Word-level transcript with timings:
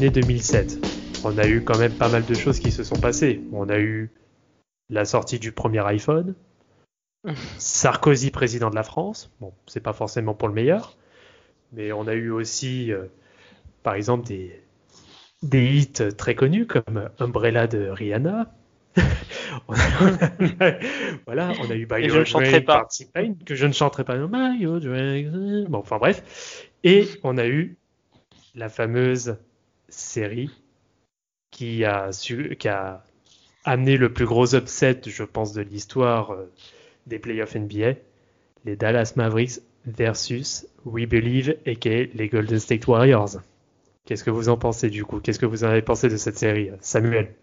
Année 0.00 0.08
2007, 0.08 0.78
on 1.24 1.36
a 1.36 1.46
eu 1.46 1.62
quand 1.62 1.78
même 1.78 1.92
pas 1.92 2.08
mal 2.08 2.24
de 2.24 2.32
choses 2.32 2.58
qui 2.58 2.70
se 2.70 2.82
sont 2.84 2.96
passées. 2.96 3.42
On 3.52 3.68
a 3.68 3.78
eu 3.78 4.10
la 4.88 5.04
sortie 5.04 5.38
du 5.38 5.52
premier 5.52 5.86
iPhone, 5.86 6.34
Sarkozy 7.58 8.30
président 8.30 8.70
de 8.70 8.76
la 8.76 8.82
France. 8.82 9.30
Bon, 9.42 9.52
c'est 9.66 9.82
pas 9.82 9.92
forcément 9.92 10.32
pour 10.32 10.48
le 10.48 10.54
meilleur, 10.54 10.96
mais 11.74 11.92
on 11.92 12.06
a 12.06 12.14
eu 12.14 12.30
aussi, 12.30 12.90
euh, 12.92 13.08
par 13.82 13.92
exemple, 13.92 14.26
des, 14.26 14.58
des 15.42 15.66
hits 15.66 16.16
très 16.16 16.34
connus 16.34 16.66
comme 16.66 17.10
Umbrella 17.18 17.66
de 17.66 17.90
Rihanna. 17.90 18.54
voilà, 21.26 21.52
on 21.60 21.70
a 21.70 21.74
eu 21.74 21.84
By 21.84 21.96
Your 21.96 22.08
que 22.08 22.08
je 22.10 22.18
ne 22.20 22.24
chanterai 22.24 22.62
pas. 22.62 22.88
Bon, 25.68 25.80
enfin 25.80 25.98
bref. 25.98 26.70
Et 26.84 27.06
on 27.22 27.36
a 27.36 27.46
eu 27.46 27.76
la 28.54 28.70
fameuse 28.70 29.36
série 29.90 30.50
qui 31.50 31.84
a, 31.84 32.12
su, 32.12 32.56
qui 32.58 32.68
a 32.68 33.02
amené 33.64 33.96
le 33.96 34.12
plus 34.12 34.26
gros 34.26 34.54
upset, 34.54 35.00
je 35.06 35.24
pense, 35.24 35.52
de 35.52 35.62
l'histoire 35.62 36.32
euh, 36.32 36.50
des 37.06 37.18
playoffs 37.18 37.54
NBA, 37.54 37.94
les 38.64 38.76
Dallas 38.76 39.12
Mavericks 39.16 39.60
versus 39.86 40.66
We 40.84 41.06
Believe, 41.06 41.56
aka 41.66 42.04
les 42.14 42.28
Golden 42.28 42.58
State 42.58 42.86
Warriors. 42.86 43.38
Qu'est-ce 44.06 44.24
que 44.24 44.30
vous 44.30 44.48
en 44.48 44.56
pensez 44.56 44.90
du 44.90 45.04
coup? 45.04 45.20
Qu'est-ce 45.20 45.38
que 45.38 45.46
vous 45.46 45.64
en 45.64 45.68
avez 45.68 45.82
pensé 45.82 46.08
de 46.08 46.16
cette 46.16 46.38
série, 46.38 46.70
Samuel? 46.80 47.34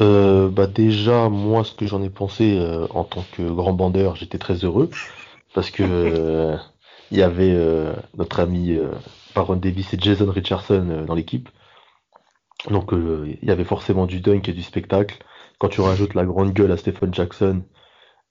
Euh, 0.00 0.48
bah 0.48 0.66
déjà, 0.66 1.28
moi, 1.28 1.64
ce 1.64 1.74
que 1.74 1.86
j'en 1.86 2.02
ai 2.02 2.08
pensé 2.08 2.56
euh, 2.58 2.86
en 2.90 3.04
tant 3.04 3.24
que 3.36 3.42
grand 3.42 3.74
bandeur, 3.74 4.16
j'étais 4.16 4.38
très 4.38 4.54
heureux 4.64 4.88
parce 5.54 5.70
que 5.70 6.56
il 7.10 7.18
y 7.18 7.22
avait 7.22 7.54
notre 8.16 8.40
ami 8.40 8.78
Aaron 9.34 9.56
Davis 9.56 9.92
et 9.94 9.98
Jason 9.98 10.30
Richardson 10.30 10.88
euh, 10.90 11.04
dans 11.04 11.14
l'équipe. 11.14 11.48
Donc 12.70 12.92
euh, 12.92 13.36
il 13.42 13.48
y 13.48 13.50
avait 13.50 13.64
forcément 13.64 14.06
du 14.06 14.20
dunk 14.20 14.48
et 14.48 14.52
du 14.52 14.62
spectacle. 14.62 15.18
Quand 15.58 15.68
tu 15.68 15.80
rajoutes 15.80 16.14
la 16.14 16.24
grande 16.24 16.52
gueule 16.52 16.72
à 16.72 16.76
Stephen 16.76 17.12
Jackson 17.12 17.62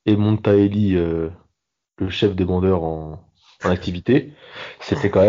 et 0.05 0.15
Montaeli, 0.15 0.95
euh, 0.95 1.29
le 1.97 2.09
chef 2.09 2.35
des 2.35 2.45
bandeurs 2.45 2.83
en, 2.83 3.19
activité, 3.63 4.33
c'était 4.79 5.11
quand 5.11 5.21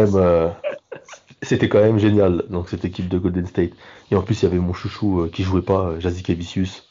même 1.82 1.98
génial. 1.98 2.44
Donc 2.48 2.70
cette 2.70 2.86
équipe 2.86 3.08
de 3.08 3.18
Golden 3.18 3.46
State. 3.46 3.72
Et 4.10 4.16
en 4.16 4.22
plus 4.22 4.40
il 4.40 4.44
y 4.44 4.48
avait 4.48 4.58
mon 4.58 4.72
chouchou 4.72 5.28
qui 5.30 5.42
jouait 5.42 5.60
pas, 5.60 5.98
Jazik 5.98 6.30
Evicius, 6.30 6.88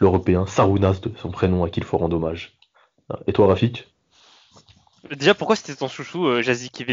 l'Européen, 0.00 0.46
Sarunas 0.46 0.98
de 1.00 1.12
son 1.16 1.30
prénom 1.30 1.62
à 1.62 1.70
qui 1.70 1.78
il 1.78 1.86
faut 1.86 1.96
rendre 1.96 2.16
hommage. 2.16 2.58
Et 3.28 3.32
toi 3.32 3.46
Rafik? 3.46 3.93
Déjà, 5.10 5.34
pourquoi 5.34 5.56
c'était 5.56 5.74
ton 5.74 5.88
chouchou, 5.88 6.26
euh, 6.26 6.42
Jazik 6.42 6.84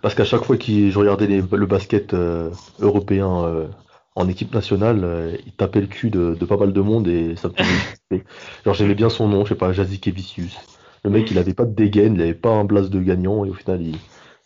Parce 0.00 0.14
qu'à 0.14 0.24
chaque 0.24 0.44
fois 0.44 0.56
que 0.56 0.90
je 0.90 0.98
regardais 0.98 1.26
le 1.26 1.66
basket 1.66 2.14
euh, 2.14 2.50
européen 2.80 3.44
euh, 3.44 3.68
en 4.14 4.28
équipe 4.28 4.54
nationale, 4.54 5.00
euh, 5.04 5.36
il 5.46 5.52
tapait 5.52 5.80
le 5.80 5.86
cul 5.86 6.10
de, 6.10 6.34
pas 6.34 6.56
mal 6.56 6.72
de 6.72 6.80
monde 6.80 7.08
et 7.08 7.36
ça 7.36 7.48
me 7.48 7.54
faisait 7.54 8.24
Genre, 8.64 8.74
j'aimais 8.74 8.94
bien 8.94 9.10
son 9.10 9.28
nom, 9.28 9.44
je 9.44 9.50
sais 9.50 9.54
pas, 9.54 9.72
Jazik 9.72 10.06
Evicius. 10.08 10.56
Le 11.04 11.10
mec, 11.10 11.30
il 11.30 11.38
avait 11.38 11.54
pas 11.54 11.64
de 11.64 11.74
dégaine, 11.74 12.14
il 12.14 12.22
avait 12.22 12.34
pas 12.34 12.50
un 12.50 12.64
blast 12.64 12.90
de 12.90 13.00
gagnant 13.00 13.44
et 13.44 13.50
au 13.50 13.54
final, 13.54 13.82
il, 13.82 13.96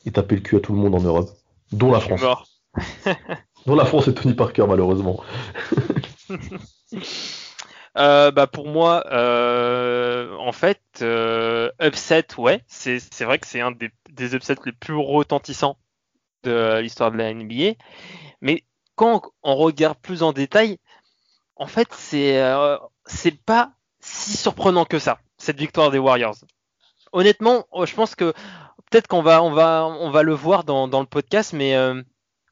il 0.05 0.13
tapait 0.13 0.37
le 0.37 0.41
cul 0.41 0.57
à 0.57 0.61
tout 0.61 0.73
le 0.73 0.79
monde 0.79 0.95
en 0.95 1.01
Europe, 1.01 1.31
dont 1.73 1.93
la 1.93 2.01
France. 2.01 2.23
dont 3.67 3.75
la 3.75 3.85
France 3.85 4.09
et 4.09 4.15
Tony 4.15 4.35
Parker, 4.35 4.65
malheureusement. 4.69 5.23
Euh, 7.97 8.31
bah 8.31 8.47
pour 8.47 8.69
moi, 8.69 9.05
euh, 9.11 10.35
en 10.37 10.53
fait, 10.53 10.83
euh, 11.01 11.71
upset, 11.81 12.27
ouais, 12.37 12.63
c'est 12.67 13.23
vrai 13.23 13.39
que 13.39 13.47
c'est 13.47 13.61
un 13.61 13.71
des, 13.73 14.35
upsets 14.35 14.57
les 14.67 14.73
plus 14.73 14.95
retentissants 14.95 15.79
de 16.43 16.79
l'histoire 16.81 17.11
de 17.11 17.17
la 17.17 17.33
NBA. 17.33 17.75
Mais 18.43 18.65
quand 18.97 19.23
on 19.43 19.57
regarde 19.57 19.99
plus 19.99 20.23
en 20.23 20.33
détail, 20.33 20.79
en 21.57 21.67
fait, 21.67 21.89
c'est 21.95 22.43
pas 23.47 23.73
si 24.01 24.37
surprenant 24.37 24.85
que 24.85 24.99
ça 24.99 25.19
cette 25.39 25.59
victoire 25.59 25.91
des 25.91 25.99
Warriors. 25.99 26.37
Honnêtement, 27.13 27.67
je 27.85 27.95
pense 27.95 28.15
que 28.15 28.33
peut-être 28.91 29.07
qu'on 29.07 29.23
va 29.23 29.43
on 29.43 29.53
va 29.53 29.87
on 29.87 30.11
va 30.11 30.23
le 30.23 30.35
voir 30.35 30.65
dans, 30.65 30.89
dans 30.89 31.01
le 31.01 31.07
podcast, 31.07 31.53
mais 31.55 31.77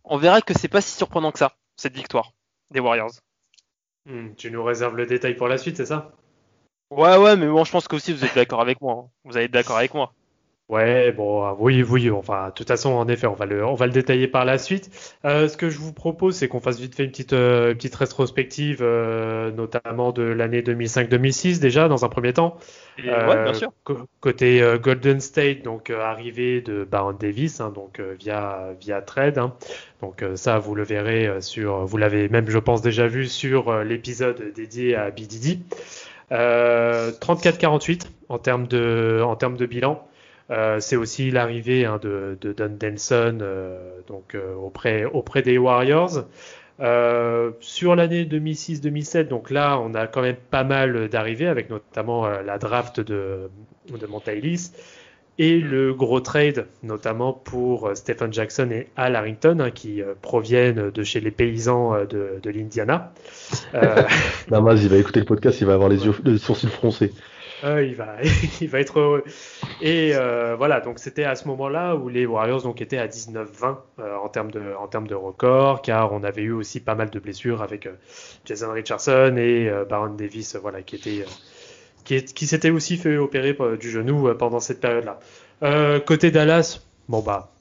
on 0.05 0.17
verra 0.17 0.41
que 0.41 0.55
c'est 0.59 0.69
pas 0.69 0.81
si 0.81 0.97
surprenant 0.97 1.33
que 1.33 1.39
ça 1.39 1.53
cette 1.77 1.95
victoire 1.95 2.33
des 2.71 2.81
Warriors. 2.81 3.13
Hmm, 4.07 4.35
tu 4.37 4.51
nous 4.51 4.65
réserves 4.65 4.97
le 4.97 5.07
détail 5.07 5.35
pour 5.37 5.49
la 5.49 5.59
suite, 5.59 5.77
c'est 5.77 5.87
ça? 5.87 6.13
Ouais, 6.91 7.17
ouais, 7.19 7.37
mais 7.37 7.47
bon, 7.47 7.65
je 7.65 7.71
pense 7.73 7.89
que 7.89 7.97
aussi 7.97 8.13
vous 8.13 8.25
êtes 8.25 8.35
d'accord 8.35 8.61
avec 8.61 8.81
moi. 8.81 8.95
Hein. 9.07 9.11
Vous 9.25 9.37
allez 9.37 9.47
être 9.47 9.53
d'accord 9.53 9.77
avec 9.77 9.95
moi. 9.95 10.15
Ouais, 10.71 11.13
bon, 11.13 11.47
euh, 11.47 11.53
oui, 11.59 11.83
oui, 11.83 12.11
enfin, 12.11 12.47
de 12.49 12.53
toute 12.55 12.69
façon, 12.69 12.93
en 12.93 13.07
effet, 13.09 13.27
on 13.27 13.35
va 13.35 13.45
le, 13.45 13.67
on 13.67 13.75
va 13.75 13.85
le 13.85 13.93
détailler 13.93 14.29
par 14.29 14.47
la 14.47 14.57
suite. 14.57 14.91
Euh, 15.27 15.47
ce 15.47 15.59
que 15.59 15.69
je 15.69 15.79
vous 15.79 15.93
propose, 15.93 16.37
c'est 16.37 16.49
qu'on 16.49 16.61
fasse 16.61 16.81
vite 16.81 16.95
fait 16.95 17.05
une 17.05 17.11
petite, 17.11 17.35
euh, 17.35 17.75
petite 17.75 17.95
rétrospective, 17.95 18.83
notamment 18.83 20.13
de 20.13 20.23
l'année 20.23 20.63
2005-2006 20.63 21.61
déjà, 21.61 21.89
dans 21.89 22.07
un 22.07 22.09
premier 22.09 22.33
temps. 22.33 22.57
ouais, 22.99 23.45
bien 23.45 23.53
sûr. 23.53 23.73
Côté 24.21 24.63
Golden 24.81 25.21
State, 25.21 25.63
donc 25.63 25.91
arrivée 25.91 26.63
de 26.63 26.85
Baron 26.85 27.13
Davis, 27.13 27.61
hein, 27.61 27.71
donc 27.75 28.01
via 28.01 28.75
via 28.81 29.03
trade. 29.03 29.37
Hein. 29.37 29.53
Donc 30.01 30.25
ça, 30.35 30.59
vous 30.59 30.75
le 30.75 30.83
verrez 30.83 31.43
sur, 31.43 31.85
vous 31.85 31.97
l'avez 31.99 32.31
même, 32.31 32.49
je 32.49 32.59
pense, 32.59 32.81
déjà 32.81 33.07
vu 33.07 33.27
sur 33.27 33.85
l'épisode 33.85 34.53
dédié 34.55 34.97
à 34.97 35.11
BDD. 35.11 35.59
34-48 36.31 38.07
en 38.31 38.39
termes 38.39 38.67
de, 38.67 39.21
en 39.23 39.37
termes 39.37 39.59
de 39.59 39.67
bilan. 39.67 40.03
Euh, 40.51 40.79
c'est 40.81 40.97
aussi 40.97 41.31
l'arrivée 41.31 41.87
hein, 41.87 41.99
de, 42.03 42.37
Don 42.43 42.77
Denson 42.79 43.39
euh, 43.41 44.01
donc 44.07 44.35
euh, 44.35 44.55
auprès 44.55 45.43
des 45.43 45.57
Warriors. 45.57 46.25
sur 47.61 47.97
l'année 47.97 48.25
2006-2007, 48.25 49.29
donc 49.29 49.51
là, 49.51 49.79
on 49.81 49.95
a 49.95 50.07
quand 50.07 50.23
même 50.23 50.37
pas 50.51 50.65
mal 50.65 51.09
d'arrivées, 51.09 51.47
avec 51.47 51.71
notamment 51.71 52.29
la 52.29 52.59
draft 52.59 53.01
de, 53.01 53.51
de 53.89 54.07
Montailis 54.07 54.73
et 55.37 55.59
le 55.59 55.93
gros 55.95 56.21
trade, 56.21 56.67
notamment 56.85 57.33
pour 57.33 57.91
Stephen 57.95 58.33
Jackson 58.33 58.71
et 58.71 58.87
Al 58.95 59.17
Harrington, 59.17 59.59
hein, 59.61 59.71
qui 59.73 60.01
proviennent 60.23 60.91
de 60.91 61.03
chez 61.03 61.21
les 61.21 61.33
paysans 61.33 62.05
de, 62.05 62.51
l'Indiana. 62.51 63.13
Namaz, 64.51 64.85
il 64.85 64.91
va 64.91 64.97
écouter 64.97 65.21
le 65.21 65.27
podcast, 65.27 65.61
il 65.61 65.67
va 65.67 65.75
avoir 65.75 65.89
les 65.89 66.39
sourcils 66.39 66.69
froncés. 66.69 67.13
Euh, 67.65 67.83
il, 67.83 67.95
va, 67.95 68.17
il 68.61 68.69
va 68.69 68.81
être 68.81 69.01
heureux. 69.01 69.25
Et 69.81 70.13
euh, 70.15 70.55
voilà, 70.57 70.81
donc 70.81 70.99
c'était 70.99 71.25
à 71.25 71.35
ce 71.35 71.49
moment-là 71.49 71.97
où 71.97 72.09
les 72.09 72.27
Warriors 72.27 72.63
donc, 72.63 72.83
étaient 72.83 72.99
à 72.99 73.09
19-20 73.09 73.77
euh, 73.99 74.17
en, 74.17 74.29
termes 74.29 74.51
de, 74.51 74.63
en 74.79 74.87
termes 74.87 75.07
de 75.07 75.15
record, 75.15 75.81
car 75.83 76.13
on 76.13 76.23
avait 76.23 76.43
eu 76.43 76.53
aussi 76.53 76.81
pas 76.81 76.95
mal 76.95 77.11
de 77.11 77.19
blessures 77.19 77.63
avec 77.63 77.89
Jason 78.45 78.71
Richardson 78.73 79.37
et 79.39 79.71
Baron 79.89 80.15
Davis, 80.15 80.57
voilà, 80.57 80.83
qui 80.83 80.97
était 80.97 81.25
qui, 82.05 82.23
qui 82.23 82.47
s'était 82.47 82.71
aussi 82.71 82.99
fait 82.99 83.17
opérer 83.17 83.57
du 83.81 83.91
genou 83.91 84.33
pendant 84.35 84.61
cette 84.61 84.81
période-là. 84.81 85.19
côté 86.01 86.31
Dallas, 86.31 86.81
bon 87.09 87.21
bah 87.21 87.54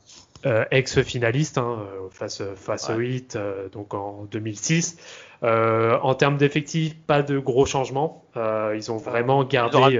euh, 0.45 0.65
ex-finaliste 0.71 1.57
hein, 1.57 1.79
euh, 1.79 2.09
face, 2.09 2.43
face 2.55 2.89
au 2.89 2.99
Heat 2.99 3.37
euh, 3.37 3.69
donc 3.69 3.93
en 3.93 4.27
2006. 4.29 4.97
en 5.41 6.15
termes 6.15 6.35
d'effectifs, 6.35 6.95
pas 6.95 7.21
de 7.21 7.39
gros 7.39 7.65
changements. 7.65 8.25
ils 8.35 8.91
ont 8.91 8.97
vraiment 8.97 9.45
gardé, 9.45 9.99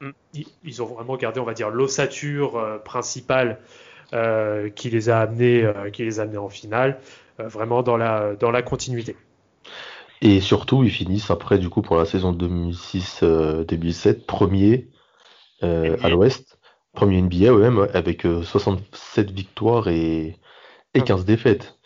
mm. 0.00 0.10
ils, 0.64 0.82
ont 0.82 0.86
vraiment 0.86 1.16
gardé, 1.16 1.38
on 1.38 1.44
va 1.44 1.54
dire, 1.54 1.70
l'ossature 1.70 2.80
principale 2.84 3.58
qui 4.74 4.90
les 4.90 5.08
a 5.08 5.20
amenés, 5.20 5.68
qui 5.92 6.04
les 6.04 6.18
a 6.18 6.24
amenés 6.24 6.38
en 6.38 6.48
finale, 6.48 6.98
vraiment 7.38 7.82
dans 7.82 7.96
la 7.96 8.34
dans 8.34 8.50
la 8.50 8.62
continuité. 8.62 9.16
Et 10.20 10.40
surtout, 10.40 10.82
ils 10.82 10.90
finissent 10.90 11.30
après, 11.30 11.58
du 11.58 11.68
coup, 11.68 11.82
pour 11.82 11.96
la 11.96 12.06
saison 12.06 12.32
2006-2007, 12.32 14.24
premier 14.24 14.88
à 15.62 16.08
l'Ouest 16.08 16.55
Premier 16.96 17.22
NBA, 17.22 17.54
ouais, 17.54 17.88
avec 17.94 18.22
67 18.22 19.28
euh, 19.28 19.32
victoires 19.32 19.86
et, 19.88 20.36
et 20.94 21.02
15 21.02 21.24
défaites. 21.24 21.78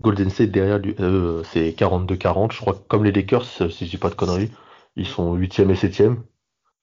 Golden 0.00 0.28
State 0.28 0.50
derrière 0.50 0.78
lui, 0.78 0.94
euh, 1.00 1.42
c'est 1.44 1.70
42-40. 1.70 2.52
Je 2.52 2.60
crois 2.60 2.74
que 2.74 2.86
comme 2.88 3.04
les 3.04 3.12
Lakers, 3.12 3.44
si 3.44 3.86
je 3.86 3.90
dis 3.90 3.96
pas 3.96 4.10
de 4.10 4.14
conneries, 4.14 4.50
ils 4.96 5.06
sont 5.06 5.36
8e 5.36 5.70
et 5.70 5.74
7e. 5.74 6.16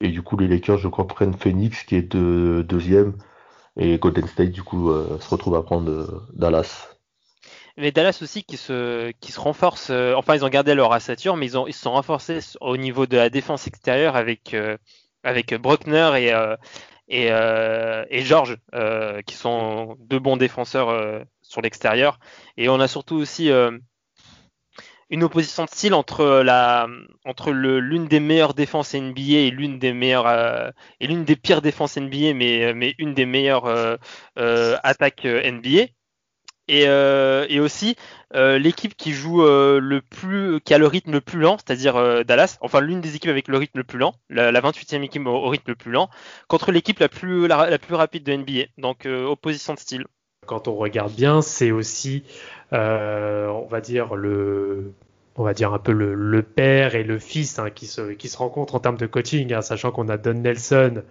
Et 0.02 0.10
du 0.10 0.22
coup, 0.24 0.38
les 0.38 0.48
Lakers, 0.48 0.78
je 0.78 0.88
crois, 0.88 1.08
prennent 1.08 1.36
Phoenix 1.36 1.84
qui 1.84 1.96
est 1.96 2.14
de, 2.16 2.66
deuxième. 2.68 3.14
Et 3.78 3.98
Golden 3.98 4.28
State, 4.28 4.52
du 4.52 4.64
coup, 4.64 4.90
euh, 4.90 5.20
se 5.20 5.30
retrouve 5.30 5.56
à 5.56 5.64
prendre 5.64 5.90
euh, 5.90 6.28
Dallas. 6.34 6.90
Mais 7.78 7.92
Dallas 7.92 8.20
aussi 8.22 8.44
qui 8.44 8.58
se, 8.58 9.12
qui 9.22 9.32
se 9.32 9.40
renforce. 9.40 9.90
Euh, 9.92 10.14
enfin, 10.16 10.36
ils 10.36 10.44
ont 10.44 10.50
gardé 10.50 10.74
leur 10.74 10.92
assature, 10.92 11.38
mais 11.38 11.46
ils, 11.46 11.58
ont, 11.58 11.68
ils 11.68 11.74
se 11.74 11.82
sont 11.82 11.92
renforcés 11.92 12.40
au 12.60 12.76
niveau 12.78 13.06
de 13.06 13.16
la 13.16 13.30
défense 13.30 13.68
extérieure 13.68 14.16
avec, 14.16 14.56
avec 15.24 15.54
Bruckner 15.54 16.12
et, 16.18 16.34
et, 17.12 17.28
et 17.28 18.22
George, 18.22 18.58
qui 19.26 19.36
sont 19.36 19.98
deux 20.00 20.20
bons 20.20 20.38
défenseurs 20.38 21.26
sur 21.42 21.62
l'extérieur. 21.62 22.20
Et 22.58 22.70
on 22.70 22.80
a 22.80 22.88
surtout 22.88 23.16
aussi 23.16 23.52
une 25.12 25.24
opposition 25.24 25.66
de 25.66 25.70
style 25.70 25.94
entre 25.94 26.42
la 26.42 26.88
entre 27.26 27.52
l'une 27.52 28.08
des 28.08 28.22
meilleures 28.22 28.54
défenses 28.54 28.96
NBA 28.96 29.22
et 29.22 29.52
l'une 29.52 29.78
des 29.78 29.94
meilleures 29.94 30.28
euh, 30.28 30.72
et 31.02 31.08
l'une 31.08 31.26
des 31.26 31.36
pires 31.36 31.62
défenses 31.62 31.98
NBA 31.98 32.34
mais 32.34 32.74
mais 32.74 32.96
une 32.98 33.14
des 33.14 33.26
meilleures 33.26 33.66
euh, 33.66 33.98
euh, 34.40 34.78
attaques 34.84 35.26
NBA 35.26 35.88
et, 36.72 36.84
et 36.84 37.60
aussi 37.60 37.96
l'équipe 38.34 38.96
qui 38.96 39.12
joue 39.12 39.44
le 39.44 40.02
plus 40.02 40.62
qui 40.62 40.74
a 40.74 40.78
le 40.78 40.88
rythme 40.88 41.12
le 41.12 41.22
plus 41.22 41.40
lent 41.40 41.58
c'est-à-dire 41.58 42.24
Dallas 42.26 42.58
enfin 42.62 42.80
l'une 42.80 43.02
des 43.02 43.16
équipes 43.16 43.30
avec 43.30 43.48
le 43.48 43.58
rythme 43.58 43.80
le 43.80 43.84
plus 43.84 44.00
lent 44.00 44.16
la, 44.30 44.52
28e 44.52 45.04
équipe 45.04 45.26
au, 45.28 45.50
rythme 45.50 45.72
le 45.72 45.76
plus 45.76 45.92
lent 45.92 46.10
contre 46.48 46.72
l'équipe 46.72 47.00
la 47.00 47.10
plus 47.10 47.46
rapide 47.92 48.24
de 48.24 48.34
NBA 48.34 48.64
donc 48.78 49.06
opposition 49.06 49.74
de 49.74 49.80
style. 49.80 50.06
Quand 50.48 50.68
on 50.68 50.76
regarde 50.76 51.14
bien 51.14 51.42
c'est 51.42 51.72
aussi 51.72 52.24
euh, 52.74 53.48
on 53.48 53.68
va 53.68 53.82
dire 53.82 54.16
le 54.16 54.94
on 55.36 55.44
va 55.44 55.54
dire 55.54 55.74
un 55.74 55.80
peu 55.80 55.92
le, 55.92 56.44
père 56.44 56.96
et 56.96 57.04
le 57.04 57.18
fils 57.18 57.58
hein, 57.58 57.70
qui, 57.70 57.88
se, 57.88 58.38
rencontrent 58.38 58.76
en 58.76 58.80
termes 58.80 58.98
de 58.98 59.06
coaching, 59.06 59.54
hein, 59.54 59.62
sachant 59.62 59.92
qu'on 59.92 60.10
a 60.10 60.18
Don 60.18 60.34
Nelson 60.34 60.96
euh, 60.98 61.02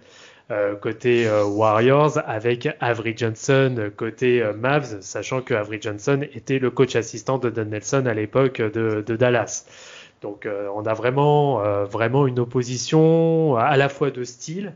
côté 0.81 1.27
euh, 1.27 1.45
Warriors 1.45 2.19
avec 2.25 2.69
Avery 2.79 3.13
Johnson 3.15 3.91
côté 3.95 4.43
Mavs, 4.57 4.99
sachant 5.01 5.41
que 5.41 5.53
Avery 5.53 5.81
Johnson 5.81 6.21
était 6.33 6.59
le 6.59 6.69
coach 6.71 6.95
assistant 6.95 7.37
de 7.37 7.49
Don 7.49 7.65
Nelson 7.65 8.05
à 8.05 8.13
l'époque 8.13 8.61
de, 8.61 9.15
Dallas. 9.15 9.65
Donc 10.21 10.47
on 10.75 10.85
a 10.85 10.93
vraiment, 10.93 11.63
vraiment 11.85 12.27
une 12.27 12.39
opposition 12.39 13.55
à 13.55 13.75
la 13.77 13.89
fois 13.89 14.11
de 14.11 14.23
style, 14.23 14.73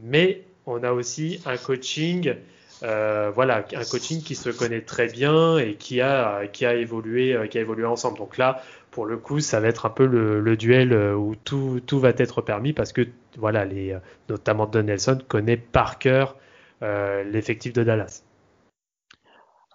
mais 0.00 0.42
on 0.66 0.82
a 0.82 0.92
aussi 0.92 1.40
un 1.46 1.56
coaching 1.56 2.34
euh, 2.82 3.30
voilà, 3.34 3.66
un 3.74 3.84
coaching 3.84 4.22
qui 4.22 4.34
se 4.34 4.48
connaît 4.48 4.80
très 4.80 5.06
bien 5.06 5.58
et 5.58 5.74
qui 5.74 6.00
a, 6.00 6.46
qui 6.46 6.64
a, 6.64 6.74
évolué, 6.74 7.34
euh, 7.34 7.46
qui 7.46 7.58
a 7.58 7.60
évolué 7.60 7.84
ensemble. 7.84 8.18
Donc 8.18 8.38
là, 8.38 8.62
pour 8.90 9.06
le 9.06 9.16
coup, 9.16 9.40
ça 9.40 9.60
va 9.60 9.68
être 9.68 9.86
un 9.86 9.90
peu 9.90 10.06
le, 10.06 10.56
duel 10.56 10.92
euh, 10.92 11.14
où 11.14 11.36
tout, 11.36 11.80
tout, 11.86 12.00
va 12.00 12.10
être 12.10 12.42
permis 12.42 12.72
parce 12.72 12.92
que, 12.92 13.06
voilà, 13.38 13.64
les, 13.64 13.96
notamment 14.28 14.66
Don 14.66 14.82
Nelson 14.82 15.18
connaît 15.28 15.56
par 15.56 15.98
cœur 15.98 16.36
l'effectif 16.82 17.72
de 17.74 17.84
Dallas. 17.84 18.22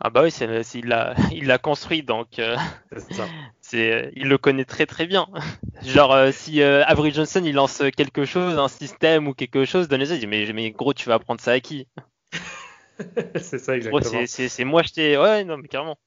Ah 0.01 0.09
bah 0.09 0.23
oui, 0.23 0.29
il 0.73 0.87
l'a 0.87 1.13
il 1.31 1.45
l'a 1.45 1.57
construit 1.57 2.03
donc 2.03 2.41
c'est 3.61 4.11
il 4.15 4.27
le 4.27 4.37
connaît 4.37 4.65
très 4.65 4.85
très 4.85 5.05
bien. 5.05 5.27
Genre 5.83 6.33
si 6.33 6.61
Avery 6.63 7.11
Johnson 7.11 7.41
il 7.45 7.53
lance 7.53 7.83
quelque 7.95 8.25
chose, 8.25 8.57
un 8.57 8.67
système 8.67 9.27
ou 9.27 9.33
quelque 9.33 9.65
chose, 9.65 9.87
Don 9.87 9.99
Nelson 9.99 10.17
dit 10.17 10.27
mais, 10.27 10.51
mais 10.51 10.71
gros 10.71 10.93
tu 10.93 11.07
vas 11.07 11.15
apprendre 11.15 11.39
ça 11.39 11.51
à 11.51 11.59
qui? 11.59 11.87
c'est 13.41 13.59
ça 13.59 13.75
exactement. 13.75 14.23
c'est 14.27 14.63
moi 14.63 14.83
je 14.83 14.93
t'ai. 14.93 15.17
Ouais, 15.17 15.43
non, 15.43 15.57
mais 15.57 15.67
carrément. 15.67 15.97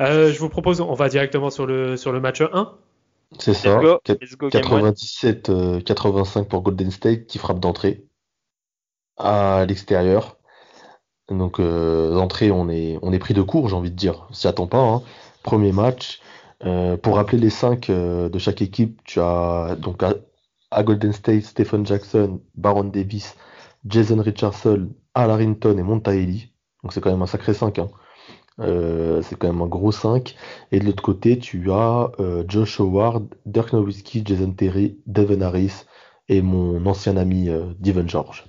Euh, 0.00 0.32
je 0.32 0.38
vous 0.38 0.48
propose, 0.48 0.80
on 0.80 0.94
va 0.94 1.08
directement 1.08 1.50
sur 1.50 1.66
le, 1.66 1.96
sur 1.96 2.10
le 2.12 2.20
match 2.20 2.40
1. 2.40 2.72
C'est 3.38 3.54
ça. 3.54 3.78
97-85 3.78 5.50
euh, 5.50 6.44
pour 6.44 6.62
Golden 6.62 6.90
State 6.90 7.26
qui 7.26 7.38
frappe 7.38 7.60
d'entrée 7.60 8.04
à 9.16 9.64
l'extérieur. 9.66 10.36
Donc 11.28 11.58
euh, 11.60 12.12
d'entrée, 12.14 12.50
on 12.50 12.68
est, 12.68 12.98
on 13.02 13.12
est 13.12 13.18
pris 13.18 13.34
de 13.34 13.42
court, 13.42 13.68
j'ai 13.68 13.76
envie 13.76 13.90
de 13.90 13.96
dire. 13.96 14.26
On 14.30 14.34
s'y 14.34 14.48
attend 14.48 14.66
pas. 14.66 14.82
Hein. 14.82 15.02
Premier 15.42 15.72
match. 15.72 16.20
pour 17.02 17.16
rappeler 17.16 17.38
les 17.38 17.50
5 17.50 17.90
de 17.90 18.38
chaque 18.38 18.62
équipe, 18.62 19.00
tu 19.04 19.20
as 19.20 19.76
donc 19.78 20.02
à 20.70 20.82
Golden 20.82 21.12
State 21.12 21.44
Stephen 21.44 21.86
Jackson, 21.86 22.40
Baron 22.56 22.84
Davis, 22.84 23.36
Jason 23.86 24.20
Richardson, 24.20 24.88
Al 25.14 25.30
Harrington 25.30 25.76
et 25.78 25.82
Montaelli. 25.82 26.52
Donc 26.82 26.92
c'est 26.92 27.00
quand 27.00 27.10
même 27.10 27.22
un 27.22 27.26
sacré 27.26 27.54
5. 27.54 27.78
Hein. 27.78 27.88
Euh, 28.60 29.20
c'est 29.22 29.36
quand 29.36 29.48
même 29.48 29.62
un 29.62 29.66
gros 29.66 29.92
5. 29.92 30.36
Et 30.72 30.78
de 30.78 30.84
l'autre 30.84 31.02
côté, 31.02 31.38
tu 31.38 31.70
as 31.72 32.10
euh, 32.20 32.44
Josh 32.48 32.80
Howard, 32.80 33.26
Dirk 33.46 33.72
Nowitzki, 33.72 34.22
Jason 34.24 34.52
Terry, 34.52 34.98
Devin 35.06 35.40
Harris 35.40 35.84
et 36.28 36.42
mon 36.42 36.84
ancien 36.86 37.16
ami 37.16 37.48
euh, 37.48 37.64
Devin 37.80 38.06
George. 38.06 38.44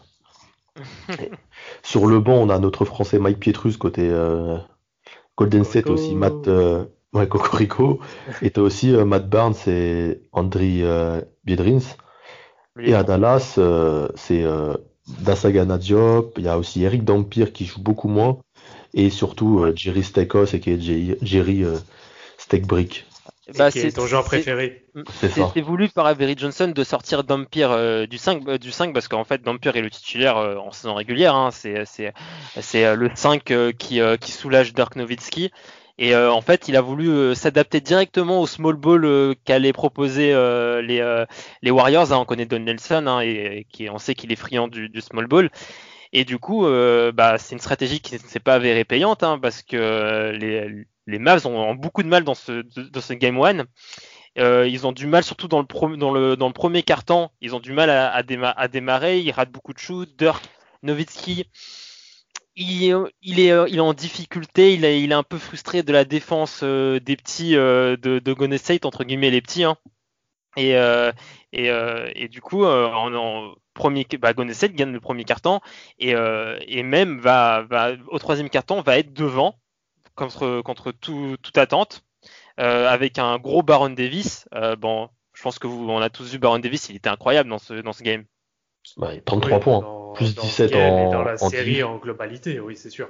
sur 1.83 2.05
le 2.05 2.19
banc, 2.19 2.35
on 2.35 2.49
a 2.49 2.59
notre 2.59 2.85
français 2.85 3.19
Mike 3.19 3.39
Pietrus 3.39 3.77
côté 3.77 4.11
Golden 5.38 5.63
State 5.63 5.89
aussi, 5.89 6.15
Matt 6.15 6.47
ouais, 7.13 7.27
Cocorico. 7.29 8.01
et 8.41 8.51
tu 8.51 8.59
as 8.59 8.63
aussi 8.63 8.91
Matt 8.91 9.29
Barnes 9.29 9.55
et 9.67 10.21
Andri 10.33 10.83
Biedrins. 11.45 11.95
Et 12.77 12.93
à 12.93 13.03
Dallas, 13.03 13.57
c'est 14.15 14.45
Dasagana 15.07 15.77
Diop, 15.77 16.33
il 16.37 16.45
y 16.45 16.47
a 16.47 16.57
aussi 16.57 16.83
Eric 16.83 17.03
Dampire 17.03 17.53
qui 17.53 17.65
joue 17.65 17.81
beaucoup 17.81 18.07
moins, 18.07 18.39
et 18.93 19.09
surtout 19.09 19.59
euh, 19.59 19.73
Jerry 19.75 20.03
Stekos 20.03 20.53
et 20.53 20.59
qui 20.59 20.71
est 20.71 21.17
Jerry 21.21 21.63
euh, 21.63 21.77
Stekbrick. 22.37 23.05
Bah, 23.55 23.69
c'est 23.69 23.91
ton 23.91 24.07
genre 24.07 24.23
préféré. 24.23 24.85
C'est 25.13 25.61
voulu 25.61 25.89
par 25.89 26.07
Avery 26.07 26.33
Johnson 26.35 26.71
de 26.75 26.83
sortir 26.83 27.23
Dampier 27.23 27.67
euh, 27.69 28.07
du 28.07 28.17
5 28.17 28.57
du 28.57 28.71
5 28.71 28.91
parce 28.91 29.07
qu'en 29.07 29.23
fait 29.23 29.43
Dampier 29.43 29.71
est 29.75 29.81
le 29.81 29.91
titulaire 29.91 30.37
en 30.37 30.71
saison 30.71 30.95
régulière. 30.95 31.35
Hein, 31.35 31.51
c'est 31.51 32.95
le 32.95 33.09
5 33.13 33.43
qui, 33.77 33.99
qui 34.19 34.31
soulage 34.31 34.73
Dirk 34.73 34.95
Nowitzki. 34.95 35.51
Et 35.97 36.13
euh, 36.13 36.31
en 36.31 36.42
fait, 36.42 36.68
il 36.68 36.75
a 36.75 36.81
voulu 36.81 37.09
euh, 37.09 37.36
s'adapter 37.36 37.80
directement 37.80 38.42
au 38.42 38.47
small 38.47 38.75
ball 38.75 39.06
euh, 39.06 39.33
qu'allaient 39.45 39.71
proposer 39.71 40.33
les, 40.83 41.25
les 41.62 41.71
Warriors. 41.71 42.12
Hein. 42.12 42.18
on 42.18 42.25
connaît 42.25 42.45
Don 42.45 42.59
Nelson 42.59 43.07
hein, 43.07 43.21
et, 43.21 43.65
on 43.89 43.97
sait 43.97 44.13
qu'il 44.15 44.31
est 44.31 44.36
friand 44.36 44.68
du, 44.68 45.01
small 45.01 45.27
ball. 45.27 45.50
Et 46.12 46.25
du 46.25 46.38
coup, 46.38 46.65
bah, 47.13 47.38
c'est 47.38 47.53
une 47.56 47.59
stratégie 47.59 48.00
qui 48.00 48.15
ne 48.15 48.19
s'est 48.19 48.39
pas 48.39 48.56
avérée 48.56 48.86
payante 48.86 49.24
hein, 49.24 49.39
parce 49.42 49.62
que 49.62 50.31
les, 51.07 51.19
Mavs 51.19 51.45
ont, 51.45 51.75
beaucoup 51.75 52.03
de 52.03 52.07
mal 52.07 52.24
dans 52.24 52.36
ce, 52.36 53.13
game 53.13 53.38
one. 53.38 53.65
ils 54.38 54.88
ont 54.88 54.91
du 54.91 55.07
mal, 55.07 55.24
surtout 55.24 55.48
dans 55.48 55.59
le, 55.59 55.68
le, 55.95 56.36
dans 56.36 56.48
le 56.48 56.53
premier 56.53 56.84
quart-temps, 56.84 57.31
ils 57.41 57.55
ont 57.55 57.60
du 57.60 57.72
mal 57.72 57.89
à, 57.89 58.67
démarrer. 58.67 59.19
Ils 59.19 59.31
ratent 59.31 59.51
beaucoup 59.51 59.74
de 59.74 59.79
shoots. 59.79 60.10
Dirk 60.17 60.43
Nowitzki 60.84 61.46
il, 62.55 62.83
est, 62.83 62.93
il, 63.21 63.39
est, 63.39 63.69
il 63.69 63.77
est 63.77 63.81
en 63.81 63.93
difficulté, 63.93 64.74
il 64.74 64.85
est, 64.85 65.01
il 65.01 65.12
est 65.12 65.15
un 65.15 65.24
peu 65.24 65.38
frustré 65.38 65.83
de 65.83 65.91
la 65.91 66.05
défense 66.05 66.62
euh, 66.63 67.00
des 67.00 67.17
petits 67.17 67.55
euh, 67.55 67.97
de, 67.97 68.19
de 68.19 68.57
State, 68.57 68.85
entre 68.85 69.03
guillemets 69.03 69.29
les 69.29 69.41
petits. 69.41 69.63
Hein. 69.63 69.77
Et, 70.57 70.77
euh, 70.77 71.12
et, 71.51 71.67
et, 72.15 72.27
du 72.29 72.41
coup, 72.41 72.65
en, 72.65 73.13
en, 73.13 73.55
premier, 73.74 74.07
bah, 74.19 74.31
State 74.53 74.74
gagne 74.74 74.93
le 74.93 75.01
premier 75.01 75.25
carton 75.25 75.59
et, 76.00 76.12
et 76.12 76.83
même 76.83 77.19
va, 77.19 77.63
va, 77.69 77.91
au 78.07 78.19
troisième 78.19 78.50
carton 78.50 78.81
va 78.81 78.97
être 78.97 79.12
devant 79.12 79.55
contre, 80.15 80.62
contre 80.62 80.91
tout, 80.93 81.35
toute 81.41 81.57
attente 81.57 82.03
avec 82.57 83.19
un 83.19 83.38
gros 83.38 83.63
Baron 83.63 83.89
Davis. 83.89 84.47
bon, 84.77 85.09
je 85.33 85.43
pense 85.43 85.59
que 85.59 85.67
vous, 85.67 85.89
on 85.89 86.00
a 86.00 86.09
tous 86.09 86.31
vu 86.31 86.39
Baron 86.39 86.59
Davis, 86.59 86.88
il 86.88 86.95
était 86.95 87.09
incroyable 87.09 87.50
dans 87.50 87.59
ce, 87.59 87.74
dans 87.74 87.91
ce 87.91 88.03
game. 88.03 88.24
Bah, 88.95 89.12
33 89.25 89.59
points 89.59 90.04
plus 90.15 90.36
17 90.36 90.75
en, 90.75 91.12
dans 91.12 91.24
la 91.24 91.38
série 91.38 91.84
en 91.84 91.98
globalité, 91.98 92.60
oui, 92.60 92.75
c'est 92.75 92.89
sûr. 92.89 93.07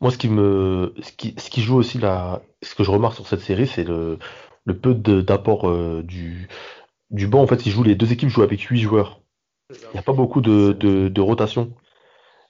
Moi, 0.00 0.10
ce 0.10 0.18
qui 0.18 0.28
me, 0.28 0.94
ce 1.02 1.12
qui, 1.12 1.34
ce 1.38 1.50
qui 1.50 1.62
joue 1.62 1.76
aussi 1.76 1.98
là, 1.98 2.42
ce 2.62 2.74
que 2.74 2.84
je 2.84 2.90
remarque 2.90 3.14
sur 3.14 3.26
cette 3.26 3.40
série, 3.40 3.66
c'est 3.66 3.84
le, 3.84 4.18
le 4.64 4.76
peu 4.76 4.94
d'apport 4.94 5.68
euh, 5.68 6.02
du, 6.02 6.48
du 7.10 7.26
banc. 7.26 7.42
En 7.42 7.46
fait, 7.46 7.66
ils 7.66 7.70
jouent, 7.70 7.84
les 7.84 7.94
deux 7.94 8.12
équipes 8.12 8.28
jouent 8.28 8.42
avec 8.42 8.60
8 8.60 8.80
joueurs. 8.80 9.20
Il 9.70 9.94
n'y 9.94 9.98
a 9.98 10.02
pas 10.02 10.12
beaucoup 10.12 10.40
de, 10.40 10.72
de, 10.72 11.08
de, 11.08 11.20
rotation. 11.20 11.72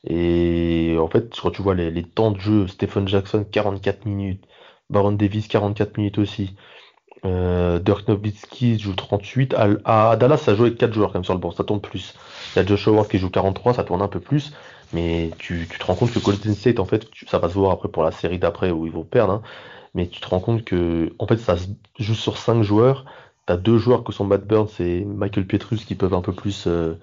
Et 0.05 0.97
en 0.99 1.09
fait, 1.09 1.35
quand 1.41 1.51
tu 1.51 1.63
vois 1.63 1.75
les, 1.75 1.91
les, 1.91 2.03
temps 2.03 2.33
de 2.33 2.41
jeu, 2.41 2.67
Stephen 2.67 3.07
Jackson 3.09 3.45
44 3.51 4.05
minutes, 4.07 4.45
Baron 4.91 5.13
Davis 5.13 5.49
44 5.49 5.97
minutes 5.97 6.19
aussi. 6.19 6.57
Euh, 7.25 7.79
Dirk 7.79 8.07
Nowitzki 8.09 8.79
joue 8.79 8.95
38. 8.95 9.55
À, 9.85 10.17
Dallas, 10.17 10.39
ça 10.39 10.55
joue 10.55 10.65
avec 10.65 10.79
4 10.79 10.93
joueurs 10.93 11.13
même 11.15 11.25
sur 11.25 11.35
le 11.35 11.41
banc, 11.41 11.51
ça 11.51 11.65
tourne 11.65 11.81
plus. 11.81 12.15
Il 12.55 12.59
y 12.59 12.63
a 12.63 12.67
Josh 12.67 12.87
Howard 12.89 13.09
qui 13.09 13.19
joue 13.19 13.31
43, 13.31 13.75
ça 13.75 13.85
tourne 13.85 14.03
un 14.03 14.09
peu 14.09 14.21
plus. 14.21 14.53
Mais 14.93 15.31
tu, 15.39 15.67
tu 15.71 15.79
te 15.79 15.85
rends 15.85 15.95
compte 15.95 16.13
que 16.13 16.19
Golden 16.19 16.55
State, 16.55 16.79
en 16.79 16.85
fait, 16.85 17.07
ça 17.27 17.39
va 17.39 17.49
se 17.49 17.55
voir 17.55 17.73
après 17.73 17.89
pour 17.89 18.05
la 18.05 18.13
série 18.13 18.39
d'après 18.39 18.71
où 18.71 18.87
ils 18.87 18.93
vont 18.93 19.05
perdre. 19.05 19.35
Hein. 19.35 19.43
mais 19.95 20.09
tu 20.09 20.21
te 20.21 20.29
rends 20.29 20.41
compte 20.41 20.65
que, 20.65 21.13
en 21.19 21.27
fait, 21.27 21.39
ça 21.39 21.57
joue 21.99 22.15
sur 22.15 22.37
5 22.39 22.63
joueurs. 22.63 23.05
T'as 23.47 23.57
deux 23.57 23.79
joueurs 23.79 24.05
que 24.05 24.13
sont 24.13 24.25
Matt 24.25 24.47
Burns 24.47 24.69
et 24.81 25.05
Michael 25.05 25.47
Pietrus 25.47 25.85
qui 25.85 25.95
peuvent 25.95 26.15
un 26.15 26.23
peu 26.23 26.33
plus 26.33 26.67
euh, 26.67 26.99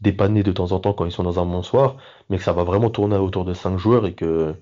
dépanner 0.00 0.42
de 0.42 0.52
temps 0.52 0.72
en 0.72 0.80
temps 0.80 0.92
quand 0.92 1.06
ils 1.06 1.12
sont 1.12 1.22
dans 1.22 1.40
un 1.40 1.46
bon 1.46 1.62
soir, 1.62 1.96
mais 2.28 2.38
que 2.38 2.44
ça 2.44 2.52
va 2.52 2.64
vraiment 2.64 2.90
tourner 2.90 3.16
autour 3.16 3.44
de 3.44 3.54
5 3.54 3.78
joueurs 3.78 4.06
et 4.06 4.14
que 4.14 4.54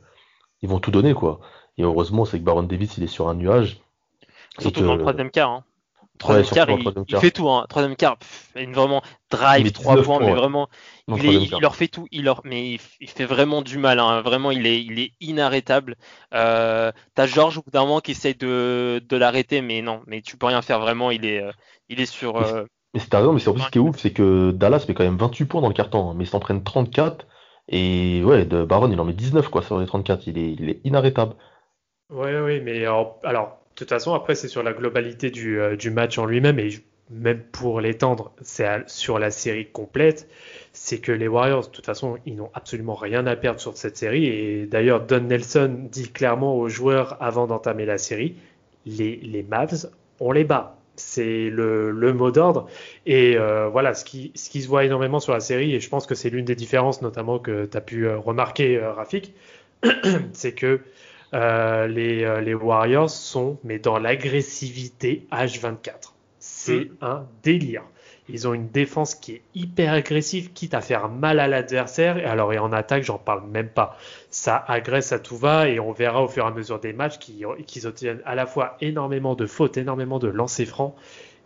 ils 0.62 0.68
vont 0.68 0.80
tout 0.80 0.90
donner 0.90 1.14
quoi. 1.14 1.40
Et 1.78 1.82
heureusement, 1.82 2.24
c'est 2.24 2.38
que 2.38 2.44
Baron 2.44 2.62
Davis, 2.64 2.96
il 2.98 3.04
est 3.04 3.08
sur 3.08 3.28
un 3.28 3.34
nuage. 3.34 3.83
Surtout 4.58 4.84
dans 4.84 4.94
le 4.94 5.00
troisième 5.00 5.30
quart. 5.30 5.50
Hein. 5.50 5.64
Troisième 6.18 6.46
quart, 6.46 6.70
il, 6.70 7.18
fait 7.18 7.32
tout. 7.32 7.50
Hein. 7.50 7.66
Troisième 7.68 7.96
quart, 7.96 8.16
une 8.54 8.72
vraiment 8.72 9.02
drive, 9.30 9.72
trois 9.72 10.00
points, 10.00 10.20
mais 10.20 10.32
vraiment, 10.32 10.68
il, 11.08 11.50
leur 11.60 11.74
fait 11.74 11.88
tout. 11.88 12.06
Il 12.12 12.24
leur, 12.24 12.40
mais 12.44 12.78
il, 13.00 13.08
fait 13.08 13.24
vraiment 13.24 13.62
du 13.62 13.78
mal. 13.78 13.98
Hein. 13.98 14.20
Vraiment, 14.20 14.52
il 14.52 14.64
est, 14.66 14.80
il 14.80 15.00
est 15.00 15.10
inarrêtable. 15.20 15.96
Euh, 16.32 16.92
T'as 17.16 17.26
Georges 17.26 17.58
au 17.58 17.62
bout 17.62 17.72
d'un 17.72 17.80
moment 17.80 17.98
qui 17.98 18.12
essaye 18.12 18.36
de, 18.36 19.02
de 19.06 19.16
l'arrêter, 19.16 19.60
mais 19.60 19.82
non, 19.82 20.02
mais 20.06 20.22
tu 20.22 20.36
peux 20.36 20.46
rien 20.46 20.62
faire. 20.62 20.78
Vraiment, 20.78 21.10
il 21.10 21.26
est, 21.26 21.42
euh, 21.42 21.50
il 21.88 22.00
est 22.00 22.06
sur. 22.06 22.36
Euh, 22.36 22.64
mais 22.94 23.00
c'est 23.00 23.14
raison, 23.14 23.32
mais 23.32 23.40
c'est 23.40 23.48
en 23.48 23.54
plus 23.54 23.62
ce 23.62 23.70
qui 23.70 23.78
est 23.78 23.80
ouf, 23.80 23.98
c'est 23.98 24.12
que 24.12 24.52
Dallas 24.52 24.84
met 24.86 24.94
quand 24.94 25.02
même 25.02 25.16
28 25.16 25.46
points 25.46 25.60
dans 25.60 25.68
le 25.68 25.74
carton, 25.74 26.10
hein. 26.10 26.14
mais 26.16 26.24
ils 26.24 26.28
s'en 26.28 26.38
prennent 26.38 26.62
34. 26.62 27.26
Et 27.66 28.22
ouais, 28.22 28.44
de 28.44 28.62
Baron, 28.62 28.88
il 28.90 29.00
en 29.00 29.04
met 29.04 29.14
19 29.14 29.48
quoi 29.48 29.62
sur 29.62 29.80
les 29.80 29.86
34. 29.86 30.28
Il 30.28 30.38
est, 30.38 30.52
il 30.52 30.70
est 30.70 30.80
inarrêtable. 30.84 31.34
Oui, 32.10 32.30
oui, 32.36 32.60
mais 32.60 32.84
alors, 32.84 33.18
alors 33.24 33.63
de 33.74 33.78
toute 33.78 33.88
façon, 33.88 34.14
après, 34.14 34.36
c'est 34.36 34.46
sur 34.46 34.62
la 34.62 34.72
globalité 34.72 35.32
du, 35.32 35.60
euh, 35.60 35.76
match 35.90 36.16
en 36.18 36.26
lui-même, 36.26 36.60
et 36.60 36.70
même 37.10 37.40
pour 37.40 37.80
l'étendre, 37.80 38.32
c'est 38.40 38.68
sur 38.86 39.18
la 39.18 39.32
série 39.32 39.66
complète, 39.66 40.28
c'est 40.72 40.98
que 40.98 41.10
les 41.10 41.26
Warriors, 41.26 41.66
de 41.66 41.72
toute 41.72 41.84
façon, 41.84 42.16
ils 42.24 42.36
n'ont 42.36 42.50
absolument 42.54 42.94
rien 42.94 43.26
à 43.26 43.34
perdre 43.34 43.58
sur 43.58 43.76
cette 43.76 43.96
série. 43.96 44.26
Et 44.26 44.66
d'ailleurs, 44.66 45.04
Don 45.04 45.20
Nelson 45.20 45.88
dit 45.90 46.08
clairement 46.10 46.56
aux 46.56 46.68
joueurs 46.68 47.20
avant 47.20 47.48
d'entamer 47.48 47.84
la 47.84 47.98
série, 47.98 48.36
les, 48.86 49.44
Mavs, 49.48 49.90
on 50.20 50.30
les 50.30 50.44
bat. 50.44 50.76
C'est 50.94 51.50
le, 51.50 51.92
mot 52.12 52.30
d'ordre. 52.30 52.68
Et 53.06 53.36
euh, 53.36 53.68
voilà, 53.68 53.94
ce 53.94 54.04
qui, 54.04 54.30
ce 54.36 54.50
qui 54.50 54.62
se 54.62 54.68
voit 54.68 54.84
énormément 54.84 55.18
sur 55.18 55.32
la 55.32 55.40
série, 55.40 55.74
et 55.74 55.80
je 55.80 55.88
pense 55.88 56.06
que 56.06 56.14
c'est 56.14 56.30
l'une 56.30 56.44
des 56.44 56.54
différences 56.54 57.02
notamment 57.02 57.40
que 57.40 57.66
tu 57.66 57.76
as 57.76 57.80
pu 57.80 58.06
euh, 58.06 58.18
remarquer, 58.18 58.78
Rafik, 58.78 59.34
c'est 60.32 60.52
que 60.52 60.80
euh, 61.32 61.86
les, 61.86 62.24
euh, 62.24 62.40
les, 62.40 62.54
Warriors 62.54 63.10
sont, 63.10 63.58
mais 63.64 63.78
dans 63.78 63.98
l'agressivité 63.98 65.26
H24. 65.32 66.12
C'est 66.38 66.84
mm. 66.84 66.96
un 67.00 67.26
délire. 67.42 67.82
Ils 68.28 68.48
ont 68.48 68.54
une 68.54 68.68
défense 68.68 69.14
qui 69.14 69.32
est 69.32 69.42
hyper 69.54 69.92
agressive, 69.92 70.52
quitte 70.52 70.72
à 70.72 70.80
faire 70.80 71.08
mal 71.08 71.40
à 71.40 71.46
l'adversaire. 71.46 72.16
Et 72.16 72.24
alors, 72.24 72.52
et 72.52 72.58
en 72.58 72.72
attaque, 72.72 73.02
j'en 73.02 73.18
parle 73.18 73.46
même 73.46 73.68
pas. 73.68 73.98
Ça 74.30 74.64
agresse 74.66 75.12
à 75.12 75.18
tout 75.18 75.36
va 75.36 75.68
et 75.68 75.78
on 75.78 75.92
verra 75.92 76.22
au 76.22 76.28
fur 76.28 76.44
et 76.44 76.48
à 76.48 76.50
mesure 76.50 76.80
des 76.80 76.94
matchs 76.94 77.18
qu'ils 77.18 77.86
obtiennent 77.86 78.22
à 78.24 78.34
la 78.34 78.46
fois 78.46 78.76
énormément 78.80 79.34
de 79.34 79.46
fautes, 79.46 79.76
énormément 79.76 80.18
de 80.18 80.28
lancers 80.28 80.66
francs. 80.66 80.94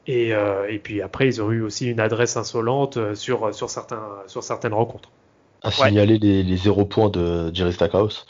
Et, 0.06 0.32
euh, 0.32 0.70
et, 0.70 0.78
puis 0.78 1.02
après, 1.02 1.26
ils 1.26 1.42
ont 1.42 1.50
eu 1.50 1.62
aussi 1.62 1.90
une 1.90 2.00
adresse 2.00 2.36
insolente 2.36 3.14
sur, 3.14 3.52
sur, 3.52 3.68
certains, 3.68 4.06
sur 4.26 4.42
certaines 4.44 4.72
rencontres. 4.72 5.10
À 5.62 5.72
signaler 5.72 6.18
les, 6.18 6.44
les 6.44 6.56
zéro 6.56 6.84
points 6.84 7.10
de 7.10 7.52
Jerry 7.52 7.72
Stackhouse. 7.72 8.24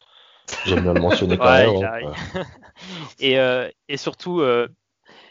J'aime 0.66 0.82
bien 0.82 0.94
le 0.94 1.00
mentionner 1.00 1.36
quand 1.36 1.50
même. 1.50 1.84
Hein. 1.84 2.42
et, 3.20 3.38
euh, 3.38 3.68
et, 3.88 3.96
surtout, 3.96 4.40
euh, 4.40 4.68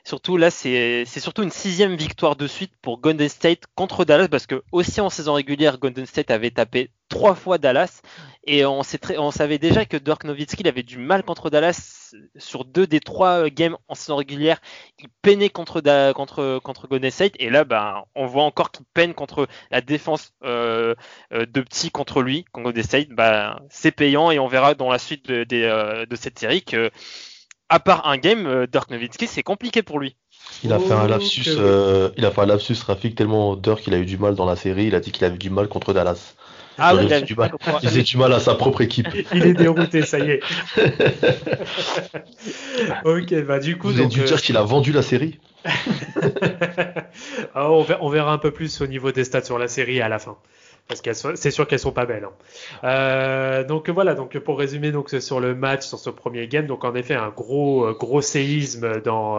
surtout 0.07 0.37
là, 0.37 0.49
c'est 0.49 1.05
surtout 1.05 1.43
une 1.43 1.51
sixième 1.51 1.95
victoire 1.95 2.37
de 2.37 2.47
suite 2.47 2.71
pour 2.81 2.99
Golden 2.99 3.27
State 3.27 3.63
contre 3.75 4.05
Dallas 4.05 4.29
parce 4.29 4.47
que 4.47 4.63
aussi 4.71 5.01
en 5.01 5.09
saison 5.09 5.33
régulière, 5.33 5.79
Golden 5.79 6.05
State 6.05 6.31
avait 6.31 6.51
tapé 6.51 6.91
trois 7.09 7.35
fois 7.35 7.57
Dallas 7.57 8.01
et 8.45 8.65
on, 8.65 8.83
savait 8.83 9.57
déjà 9.57 9.83
que 9.83 9.97
Dirk 9.97 10.23
Nowitzki 10.23 10.65
avait 10.65 10.83
du 10.83 10.97
mal 10.97 11.23
contre 11.23 11.49
Dallas 11.49 12.15
sur 12.37 12.63
deux 12.63 12.87
des 12.87 13.01
trois 13.01 13.43
euh, 13.43 13.49
games 13.51 13.75
en 13.89 13.95
saison 13.95 14.15
régulière. 14.15 14.61
Il 14.99 15.09
peinait 15.21 15.49
contre, 15.49 15.81
contre 16.13 16.87
Golden 16.87 17.11
State 17.11 17.33
et 17.39 17.49
là, 17.49 17.65
ben, 17.65 18.05
on 18.15 18.27
voit 18.27 18.43
encore 18.43 18.71
qu'il 18.71 18.85
peine 18.93 19.13
contre 19.13 19.47
la 19.71 19.81
défense 19.81 20.33
euh, 20.45 20.95
euh, 21.33 21.45
de 21.45 21.59
petits 21.59 21.91
contre 21.91 22.21
lui, 22.21 22.45
contre 22.53 22.65
Golden 22.65 22.83
State. 22.83 23.09
Ben, 23.09 23.59
c'est 23.69 23.91
payant 23.91 24.31
et 24.31 24.39
on 24.39 24.47
verra 24.47 24.73
dans 24.73 24.89
la 24.89 24.99
suite 24.99 25.27
de, 25.27 25.43
de, 25.43 26.15
cette 26.15 26.39
série 26.39 26.61
que, 26.61 26.91
à 27.69 27.79
part 27.79 28.07
un 28.07 28.17
game, 28.17 28.65
Dirk 28.71 28.89
Nowitzki, 28.89 29.27
c'est 29.27 29.43
compliqué 29.43 29.83
pour 29.83 29.99
lui. 29.99 30.15
Il 30.63 30.73
a 30.73 30.79
fait 30.79 30.93
un 30.93 31.07
lapsus, 31.07 31.49
il 32.17 32.25
a 32.25 32.31
fait 32.31 32.41
un 32.41 32.45
lapsus 32.45 32.77
Rafik 32.85 33.15
tellement 33.15 33.55
Dirk 33.55 33.85
il 33.87 33.93
a 33.93 33.97
eu 33.97 34.05
du 34.05 34.17
mal 34.17 34.35
dans 34.35 34.45
la 34.45 34.55
série. 34.55 34.85
Il 34.85 34.95
a 34.95 34.99
dit 34.99 35.11
qu'il 35.11 35.25
avait 35.25 35.37
du 35.37 35.49
mal 35.49 35.67
contre 35.67 35.93
Dallas. 35.93 36.35
Ah 36.79 36.95
oui, 36.95 37.05
il, 37.05 37.13
a 37.13 37.21
du 37.21 37.35
mal. 37.35 37.51
il 37.81 38.03
du 38.03 38.17
mal 38.17 38.33
à 38.33 38.39
sa 38.39 38.53
propre 38.53 38.81
équipe. 38.81 39.07
il 39.33 39.45
est 39.45 39.53
dérouté, 39.53 40.03
ça 40.03 40.19
y 40.19 40.29
est. 40.29 40.41
ok, 43.03 43.45
bah 43.45 43.59
du 43.59 43.77
coup. 43.77 43.89
Vous 43.89 43.99
avez 43.99 44.07
dû 44.07 44.21
dire 44.21 44.35
euh, 44.35 44.37
qu'il 44.37 44.57
a 44.57 44.61
vendu 44.61 44.91
la 44.91 45.01
série. 45.01 45.39
Ah, 47.55 47.71
on, 47.71 48.09
verra, 48.09 48.31
un 48.31 48.37
peu 48.37 48.51
plus 48.51 48.81
au 48.81 48.87
niveau 48.87 49.11
des 49.11 49.23
stats 49.23 49.43
sur 49.43 49.57
la 49.57 49.67
série 49.67 50.01
à 50.01 50.07
la 50.07 50.19
fin. 50.19 50.37
Parce 50.87 51.01
que 51.01 51.11
c'est 51.13 51.51
sûr 51.51 51.67
qu'elles 51.67 51.79
sont 51.79 51.91
pas 51.91 52.05
belles. 52.05 52.23
Hein. 52.23 52.85
Euh, 52.85 53.63
donc 53.65 53.89
voilà, 53.89 54.15
donc 54.15 54.37
pour 54.39 54.57
résumer 54.57 54.91
donc 54.91 55.09
sur 55.09 55.41
le 55.41 55.53
match, 55.53 55.85
sur 55.85 55.99
ce 55.99 56.09
premier 56.09 56.47
game, 56.47 56.65
donc 56.65 56.85
en 56.85 56.95
effet 56.95 57.15
un 57.15 57.29
gros 57.29 57.85
euh, 57.85 57.93
gros 57.93 58.21
séisme 58.21 59.01
dans 59.01 59.37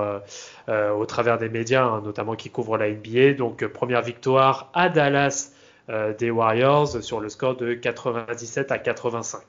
au 0.69 1.07
travers 1.07 1.39
des 1.39 1.49
médias, 1.49 1.85
hein, 1.85 2.03
notamment 2.05 2.35
qui 2.35 2.51
couvrent 2.51 2.77
la 2.77 2.91
NBA. 2.91 3.33
Donc 3.33 3.67
première 3.67 4.03
victoire 4.03 4.71
à 4.75 4.91
Dallas 4.91 5.53
euh, 5.91 6.13
des 6.15 6.31
Warriors 6.31 7.03
sur 7.03 7.19
le 7.19 7.31
score 7.31 7.57
de 7.57 7.73
97 7.73 8.73
à 8.73 8.79
85. 8.79 9.41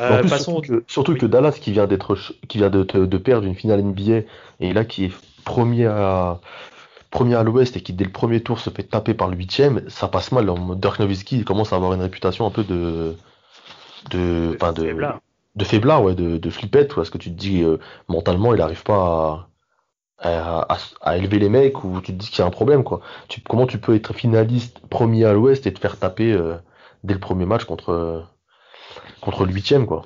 Euh, 0.00 0.22
surtout, 0.88 1.14
que, 1.14 1.26
Dallas 1.26 1.52
qui 1.60 1.70
vient 1.70 1.86
d'être 1.86 2.18
qui 2.48 2.58
vient 2.58 2.70
de, 2.70 3.18
perdre 3.18 3.46
une 3.46 3.54
finale 3.54 3.82
NBA 3.82 4.22
et 4.58 4.72
là 4.72 4.84
qui 4.84 5.04
est 5.04 5.12
premier 5.44 5.86
à 5.86 6.40
premier 7.14 7.36
à 7.36 7.44
l'Ouest 7.44 7.76
et 7.76 7.80
qui 7.80 7.92
dès 7.94 8.04
le 8.04 8.12
premier 8.12 8.42
tour 8.42 8.58
se 8.58 8.68
fait 8.68 8.82
taper 8.82 9.14
par 9.14 9.28
le 9.28 9.36
huitième, 9.36 9.88
ça 9.88 10.08
passe 10.08 10.32
mal. 10.32 10.50
Dirk 10.76 10.98
Nowitzki 10.98 11.44
commence 11.44 11.72
à 11.72 11.76
avoir 11.76 11.94
une 11.94 12.02
réputation 12.02 12.44
un 12.46 12.50
peu 12.50 12.64
de 12.64 13.14
de 14.10 14.18
de, 14.58 14.72
de 14.72 14.82
faiblard, 14.82 15.20
de, 15.54 15.64
faiblard 15.64 16.02
ouais, 16.02 16.14
de, 16.14 16.36
de 16.36 16.50
flippette, 16.50 16.94
parce 16.94 17.08
que 17.10 17.16
tu 17.16 17.30
te 17.30 17.38
dis 17.38 17.62
euh, 17.62 17.78
mentalement 18.08 18.52
il 18.52 18.58
n'arrive 18.58 18.82
pas 18.82 19.48
à 20.18 20.76
à, 21.00 21.16
élever 21.16 21.38
les 21.38 21.48
mecs 21.48 21.84
ou 21.84 22.00
tu 22.00 22.12
te 22.12 22.18
dis 22.18 22.28
qu'il 22.28 22.38
y 22.40 22.42
a 22.42 22.46
un 22.46 22.50
problème 22.50 22.82
quoi. 22.82 23.00
Tu, 23.28 23.40
comment 23.42 23.66
tu 23.66 23.78
peux 23.78 23.94
être 23.94 24.12
finaliste 24.12 24.80
premier 24.88 25.24
à 25.24 25.32
l'Ouest 25.32 25.66
et 25.66 25.72
te 25.72 25.78
faire 25.78 25.98
taper 25.98 26.32
euh, 26.32 26.56
dès 27.04 27.14
le 27.14 27.20
premier 27.20 27.46
match 27.46 27.64
contre 27.64 28.26
contre 29.20 29.44
le 29.44 29.52
huitième 29.52 29.86
quoi. 29.86 30.02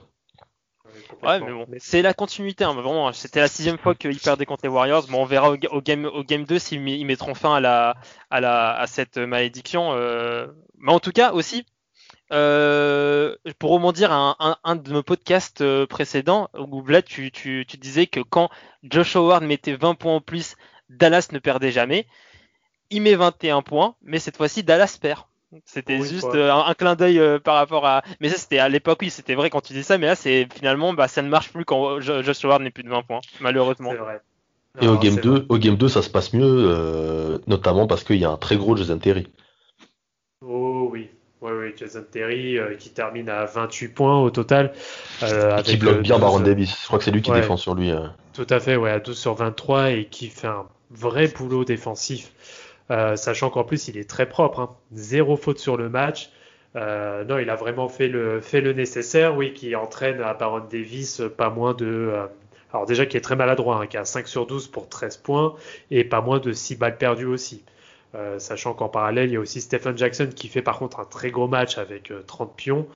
Ouais, 1.23 1.41
mais 1.41 1.53
bon, 1.53 1.67
c'est 1.79 2.03
la 2.03 2.15
continuité. 2.15 2.65
Hein, 2.65 2.75
vraiment, 2.75 3.13
c'était 3.13 3.41
la 3.41 3.49
sixième 3.49 3.79
fois 3.79 3.95
qu'ils 3.95 4.21
perdaient 4.21 4.47
contre 4.47 4.65
les 4.65 4.71
Warriors. 4.71 5.07
Bon, 5.09 5.23
on 5.23 5.25
verra 5.25 5.51
au, 5.51 5.81
game 5.81 6.05
au 6.07 6.23
game 6.23 6.45
2 6.45 6.59
s'ils 6.59 7.07
mettront 7.07 7.35
fin 7.35 7.57
à 7.57 7.61
la 7.61 7.97
à 8.31 8.41
la 8.41 8.75
à 8.75 8.87
cette 8.87 9.19
malédiction. 9.19 9.93
Euh... 9.93 10.47
Mais 10.79 10.93
en 10.93 11.01
tout 11.01 11.13
cas 11.13 11.33
aussi, 11.33 11.67
euh, 12.33 13.35
pour 13.59 13.71
rebondir 13.71 14.13
à 14.13 14.59
un, 14.63 14.77
de 14.77 14.93
nos 14.93 15.03
podcasts 15.03 15.63
euh, 15.63 15.87
précédents, 15.87 16.51
où 16.59 16.87
là 16.87 17.03
tu, 17.03 17.31
tu, 17.31 17.65
tu, 17.67 17.77
disais 17.79 18.07
que 18.07 18.21
quand 18.21 18.51
Josh 18.83 19.17
Howard 19.17 19.43
mettait 19.45 19.77
20 19.77 19.95
points 19.95 20.17
en 20.17 20.21
plus, 20.21 20.55
Dallas 20.91 21.29
ne 21.33 21.39
perdait 21.39 21.73
jamais. 21.73 22.07
Il 22.91 23.03
met 23.03 23.15
21 23.15 23.63
points, 23.63 23.97
mais 24.03 24.19
cette 24.19 24.37
fois-ci 24.37 24.63
Dallas 24.63 24.99
perd. 25.01 25.23
C'était 25.65 26.03
juste 26.03 26.35
euh, 26.35 26.53
un, 26.53 26.75
clin 26.75 26.95
d'œil 26.95 27.21
par 27.41 27.55
rapport 27.55 27.87
à. 27.87 28.03
Mais 28.21 28.29
ça, 28.29 28.37
c'était 28.37 28.59
à 28.59 28.69
l'époque, 28.69 28.99
oui, 29.01 29.11
c'était 29.11 29.35
vrai 29.35 29.49
quand 29.49 29.63
tu 29.63 29.73
dis 29.73 29.83
ça, 29.83 29.97
mais 29.97 30.07
là, 30.07 30.15
c'est 30.15 30.47
finalement, 30.55 30.93
bah, 30.93 31.09
ça 31.09 31.23
ne 31.23 31.29
marche 31.29 31.51
plus 31.51 31.65
quand 31.65 32.01
Josh 32.01 32.45
Howard 32.45 32.63
n'est 32.63 32.71
plus 32.71 32.83
de 32.83 32.91
20 32.91 33.03
points, 33.03 33.21
malheureusement. 33.41 33.95
Vrai. 33.95 34.21
Et 34.81 34.87
au 34.87 34.99
game 34.99 35.17
2, 35.17 35.47
au 35.49 35.59
game 35.59 35.77
2, 35.77 35.89
ça 35.89 36.03
se 36.03 36.11
passe 36.11 36.33
mieux, 36.35 37.41
notamment 37.47 37.87
parce 37.87 38.05
qu'il 38.05 38.17
y 38.17 38.25
a 38.25 38.31
un 38.31 38.37
très 38.37 38.57
gros 38.57 38.77
Jason 38.77 38.99
Terry. 38.99 39.29
Oh 40.45 40.89
oui, 40.93 41.11
oui, 41.41 41.53
oui, 41.53 41.73
Jason 41.77 42.05
Terry 42.11 42.59
euh, 42.59 42.75
qui 42.77 42.91
termine 42.91 43.29
à 43.29 43.45
28 43.45 43.89
points 43.89 44.21
au 44.21 44.31
total. 44.31 44.73
Euh, 45.23 45.61
qui 45.63 45.77
bloque 45.77 45.97
euh, 45.97 46.01
bien 46.01 46.19
Baron 46.19 46.41
Davis. 46.41 46.81
Je 46.81 46.87
crois 46.87 46.99
que 46.99 47.05
c'est 47.05 47.11
lui 47.11 47.23
qui 47.23 47.33
défend 47.33 47.57
sur 47.57 47.75
lui. 47.75 47.91
Tout 48.35 48.47
à 48.51 48.61
fait, 48.61 48.77
ouais, 48.77 48.91
à 48.91 49.01
12 49.01 49.19
sur 49.19 49.35
23 49.35 49.91
et 49.91 50.05
qui 50.07 50.29
fait 50.29 50.47
un 50.47 50.67
vrai 50.91 51.29
boulot 51.29 51.65
défensif. 51.65 52.33
Sachant 52.89 53.51
qu'en 53.51 53.65
plus, 53.65 53.89
il 53.89 53.99
est 53.99 54.09
très 54.09 54.29
propre. 54.29 54.61
Hein. 54.61 54.77
Zéro 54.93 55.37
faute 55.37 55.59
sur 55.59 55.77
le 55.77 55.89
match. 55.89 56.31
non, 56.75 57.39
il 57.39 57.51
a 57.51 57.57
vraiment 57.57 57.89
fait 57.89 58.09
le, 58.09 58.41
nécessaire, 58.73 59.37
oui, 59.37 59.53
qui 59.53 59.75
entraîne 59.77 60.21
à 60.21 60.35
Baron 60.35 60.63
Davis 60.71 61.23
pas 61.37 61.51
moins 61.51 61.75
de. 61.75 62.13
alors, 62.73 62.87
déjà, 62.87 63.07
qui 63.07 63.17
est 63.17 63.21
très 63.21 63.37
maladroit, 63.37 63.81
hein, 63.83 63.87
qui 63.87 63.97
a 63.97 64.05
5 64.05 64.29
sur 64.29 64.47
12 64.47 64.69
pour 64.69 64.89
13 64.89 65.19
points 65.19 65.55
et 65.91 66.05
pas 66.05 66.21
moins 66.21 66.39
de 66.39 66.53
6 66.53 66.77
balles 66.77 66.99
perdues 66.99 67.27
aussi. 67.27 67.65
Euh, 68.15 68.39
sachant 68.39 68.73
qu'en 68.73 68.89
parallèle, 68.89 69.29
il 69.29 69.33
y 69.35 69.37
a 69.37 69.41
aussi 69.41 69.61
Stephen 69.61 69.97
Jackson 69.97 70.31
qui 70.35 70.49
fait 70.49 70.63
par 70.63 70.79
contre 70.79 71.01
un 71.01 71.05
très 71.05 71.31
gros 71.31 71.47
match 71.47 71.77
avec 71.77 72.13
30 72.27 72.49
euh, 72.49 72.53
pions, 72.57 72.89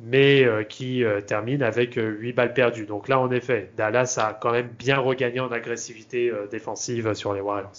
mais 0.00 0.44
euh, 0.44 0.62
qui 0.62 1.04
termine 1.26 1.62
avec 1.62 1.94
8 1.96 2.32
balles 2.32 2.54
perdues. 2.54 2.86
Donc 2.86 3.08
là, 3.08 3.18
en 3.20 3.30
effet, 3.30 3.70
Dallas 3.76 4.16
a 4.18 4.34
quand 4.34 4.52
même 4.52 4.68
bien 4.68 4.98
regagné 4.98 5.40
en 5.40 5.50
agressivité 5.50 6.32
défensive 6.50 7.14
sur 7.14 7.34
les 7.34 7.40
Warriors. 7.40 7.72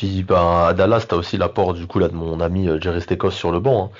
Puis 0.00 0.22
bah, 0.22 0.68
à 0.68 0.72
Dallas, 0.72 1.04
tu 1.06 1.14
as 1.14 1.18
aussi 1.18 1.36
l'apport 1.36 1.74
du 1.74 1.86
coup 1.86 1.98
là, 1.98 2.08
de 2.08 2.14
mon 2.14 2.40
ami 2.40 2.70
Jerry 2.80 3.02
Stekos 3.02 3.32
sur 3.32 3.52
le 3.52 3.60
banc. 3.60 3.92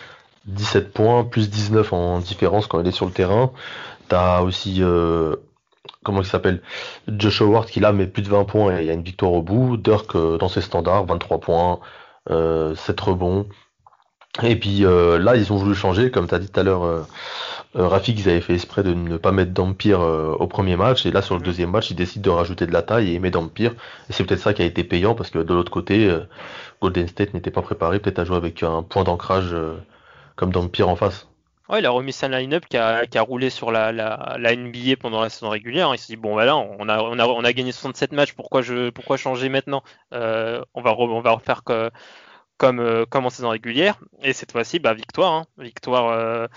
17 0.46 0.86
hein. 0.86 0.90
points, 0.94 1.24
plus 1.24 1.50
19 1.50 1.92
en 1.92 2.20
différence 2.20 2.66
quand 2.66 2.80
il 2.80 2.86
est 2.86 2.90
sur 2.90 3.04
le 3.04 3.12
terrain. 3.12 3.52
Tu 4.08 4.14
as 4.16 4.42
aussi 4.42 4.82
comment 6.04 6.22
il 6.22 6.26
s'appelle? 6.26 6.62
Josh 7.06 7.42
Howard 7.42 7.66
qui 7.66 7.80
là 7.80 7.92
met 7.92 8.06
plus 8.06 8.22
de 8.22 8.28
20 8.28 8.44
points 8.44 8.78
et 8.78 8.80
il 8.80 8.86
y 8.86 8.90
a 8.90 8.94
une 8.94 9.02
victoire 9.02 9.32
au 9.32 9.42
bout. 9.42 9.76
Dirk 9.76 10.16
euh, 10.16 10.38
dans 10.38 10.48
ses 10.48 10.62
standards, 10.62 11.04
23 11.04 11.40
points, 11.40 11.80
euh, 12.30 12.74
7 12.74 12.98
rebonds. 13.00 13.46
Et 14.42 14.56
puis 14.56 14.86
euh, 14.86 15.18
là, 15.18 15.36
ils 15.36 15.52
ont 15.52 15.56
voulu 15.56 15.74
changer, 15.74 16.10
comme 16.10 16.26
tu 16.26 16.34
as 16.34 16.38
dit 16.38 16.48
tout 16.48 16.60
à 16.60 16.62
l'heure, 16.62 17.06
Euh, 17.76 17.86
Rafik, 17.86 18.18
ils 18.18 18.28
avaient 18.28 18.40
fait 18.40 18.54
exprès 18.54 18.82
de 18.82 18.94
ne 18.94 19.16
pas 19.16 19.30
mettre 19.30 19.52
d'Empire 19.52 20.00
euh, 20.00 20.32
au 20.40 20.48
premier 20.48 20.76
match, 20.76 21.06
et 21.06 21.12
là 21.12 21.22
sur 21.22 21.36
le 21.36 21.42
deuxième 21.42 21.70
match, 21.70 21.90
ils 21.90 21.94
décident 21.94 22.32
de 22.32 22.36
rajouter 22.36 22.66
de 22.66 22.72
la 22.72 22.82
taille 22.82 23.14
et 23.14 23.18
mettent 23.20 23.34
d'Empire. 23.34 23.72
Et 24.08 24.12
c'est 24.12 24.24
peut-être 24.24 24.40
ça 24.40 24.54
qui 24.54 24.62
a 24.62 24.64
été 24.64 24.82
payant, 24.82 25.14
parce 25.14 25.30
que 25.30 25.38
de 25.38 25.54
l'autre 25.54 25.70
côté, 25.70 26.08
euh, 26.08 26.20
Golden 26.82 27.06
State 27.06 27.32
n'était 27.32 27.52
pas 27.52 27.62
préparé 27.62 28.00
peut-être 28.00 28.18
à 28.18 28.24
jouer 28.24 28.36
avec 28.36 28.62
un 28.64 28.82
point 28.82 29.04
d'ancrage 29.04 29.50
euh, 29.52 29.76
comme 30.34 30.50
d'Empire 30.50 30.88
en 30.88 30.96
face. 30.96 31.28
Ouais, 31.68 31.78
il 31.78 31.86
a 31.86 31.90
remis 31.90 32.12
sa 32.12 32.26
line-up 32.28 32.64
qui 32.68 32.76
a, 32.76 33.06
qui 33.06 33.16
a 33.18 33.22
roulé 33.22 33.48
sur 33.50 33.70
la, 33.70 33.92
la, 33.92 34.36
la 34.40 34.56
NBA 34.56 34.96
pendant 34.98 35.20
la 35.20 35.28
saison 35.30 35.50
régulière. 35.50 35.94
Il 35.94 35.98
s'est 35.98 36.12
dit 36.12 36.16
bon 36.16 36.32
voilà, 36.32 36.56
on 36.56 36.88
a, 36.88 37.00
on 37.00 37.16
a, 37.20 37.26
on 37.26 37.44
a 37.44 37.52
gagné 37.52 37.70
67 37.70 38.10
matchs, 38.10 38.32
pourquoi 38.32 38.62
je, 38.62 38.90
pourquoi 38.90 39.16
changer 39.16 39.48
maintenant? 39.48 39.84
On 40.10 40.82
va, 40.82 40.90
re- 40.90 41.08
on 41.08 41.20
va 41.20 41.30
refaire 41.30 41.62
que, 41.62 41.92
comme, 42.56 43.06
comme 43.08 43.26
en 43.26 43.30
saison 43.30 43.50
régulière. 43.50 44.00
Et 44.22 44.32
cette 44.32 44.50
fois-ci, 44.50 44.80
bah 44.80 44.94
victoire, 44.94 45.32
hein. 45.32 45.46
victoire, 45.58 46.48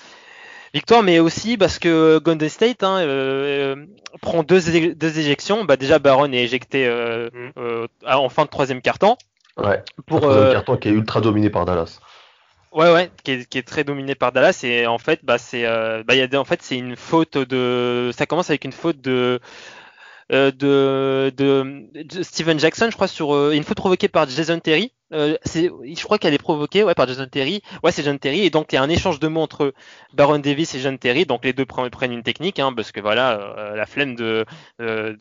victoire, 0.73 1.03
mais 1.03 1.19
aussi 1.19 1.57
parce 1.57 1.79
que 1.79 2.17
Golden 2.19 2.49
State 2.49 2.83
hein, 2.83 2.99
euh, 2.99 3.75
euh, 3.75 3.85
prend 4.21 4.43
deux, 4.43 4.93
deux 4.93 5.19
éjections. 5.19 5.65
Bah 5.65 5.77
déjà 5.77 5.99
Baron 5.99 6.31
est 6.31 6.43
éjecté 6.43 6.87
euh, 6.87 7.29
euh, 7.57 7.87
en 8.05 8.29
fin 8.29 8.45
de 8.45 8.49
troisième 8.49 8.81
quart-temps. 8.81 9.17
Ouais. 9.57 9.83
Pour, 10.07 10.17
Un 10.17 10.21
troisième 10.21 10.45
euh, 10.45 10.53
carton 10.53 10.77
qui 10.77 10.87
est 10.89 10.91
ultra 10.91 11.21
dominé 11.21 11.49
par 11.49 11.65
Dallas. 11.65 11.99
Ouais, 12.71 12.91
ouais, 12.91 13.11
qui 13.23 13.31
est, 13.31 13.45
qui 13.47 13.59
est 13.59 13.67
très 13.67 13.83
dominé 13.83 14.15
par 14.15 14.31
Dallas 14.31 14.61
et 14.63 14.87
en 14.87 14.97
fait, 14.97 15.19
bah 15.23 15.37
c'est, 15.37 15.65
euh, 15.65 16.03
bah 16.03 16.15
il 16.15 16.17
y 16.17 16.23
a 16.23 16.27
des, 16.27 16.37
en 16.37 16.45
fait 16.45 16.63
c'est 16.63 16.77
une 16.77 16.95
faute 16.95 17.37
de, 17.37 18.09
ça 18.17 18.25
commence 18.25 18.49
avec 18.49 18.65
une 18.65 18.71
faute 18.71 18.99
de, 18.99 19.39
de, 20.31 20.49
de, 20.49 21.31
de 21.93 22.23
Steven 22.23 22.59
Jackson, 22.59 22.87
je 22.89 22.95
crois 22.95 23.07
sur 23.07 23.51
une 23.51 23.63
faute 23.63 23.77
provoquée 23.77 24.07
par 24.07 24.27
Jason 24.27 24.59
Terry. 24.59 24.91
Euh, 25.13 25.37
je 25.53 26.03
crois 26.03 26.17
qu'elle 26.17 26.33
est 26.33 26.37
provoquée, 26.37 26.83
par 26.95 27.07
Jason 27.07 27.27
Terry. 27.27 27.61
Ouais, 27.83 27.91
c'est 27.91 28.03
Jason 28.03 28.17
Terry 28.17 28.41
et 28.45 28.49
donc 28.49 28.71
il 28.71 28.75
y 28.75 28.77
a 28.77 28.81
un 28.83 28.89
échange 28.89 29.19
de 29.19 29.27
mots 29.27 29.41
entre 29.41 29.73
Baron 30.13 30.39
Davis 30.39 30.73
et 30.75 30.79
Jason 30.79 30.97
Terry. 30.97 31.25
Donc 31.25 31.45
les 31.45 31.53
deux 31.53 31.65
pre- 31.65 31.89
prennent 31.89 32.11
une 32.13 32.23
technique, 32.23 32.59
hein, 32.59 32.73
parce 32.75 32.91
que 32.91 32.99
voilà, 32.99 33.39
euh, 33.57 33.75
la 33.75 33.85
flemme 33.85 34.15
de, 34.15 34.45
euh, 34.81 35.15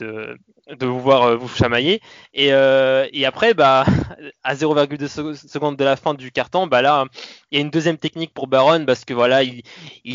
vous 0.81 1.01
voir 1.01 1.23
euh, 1.25 1.37
vous 1.37 1.49
chamailler. 1.49 2.01
Et, 2.35 2.53
euh, 2.53 3.07
après, 3.27 3.55
bah 3.55 3.85
à 4.45 4.55
0,2 4.55 5.07
sec- 5.09 5.35
secondes 5.49 5.77
de 5.77 5.85
la 5.85 5.97
fin 5.97 6.15
du 6.15 6.31
carton, 6.33 6.67
bah 6.67 6.83
là, 6.83 7.05
il 7.51 7.57
y 7.59 7.61
a 7.61 7.65
une 7.65 7.71
deuxième 7.71 7.99
technique 7.99 8.33
pour 8.35 8.47
Baron 8.47 8.85
parce 8.87 9.05
que 9.05 9.15
voilà, 9.15 9.43
il, 9.43 9.63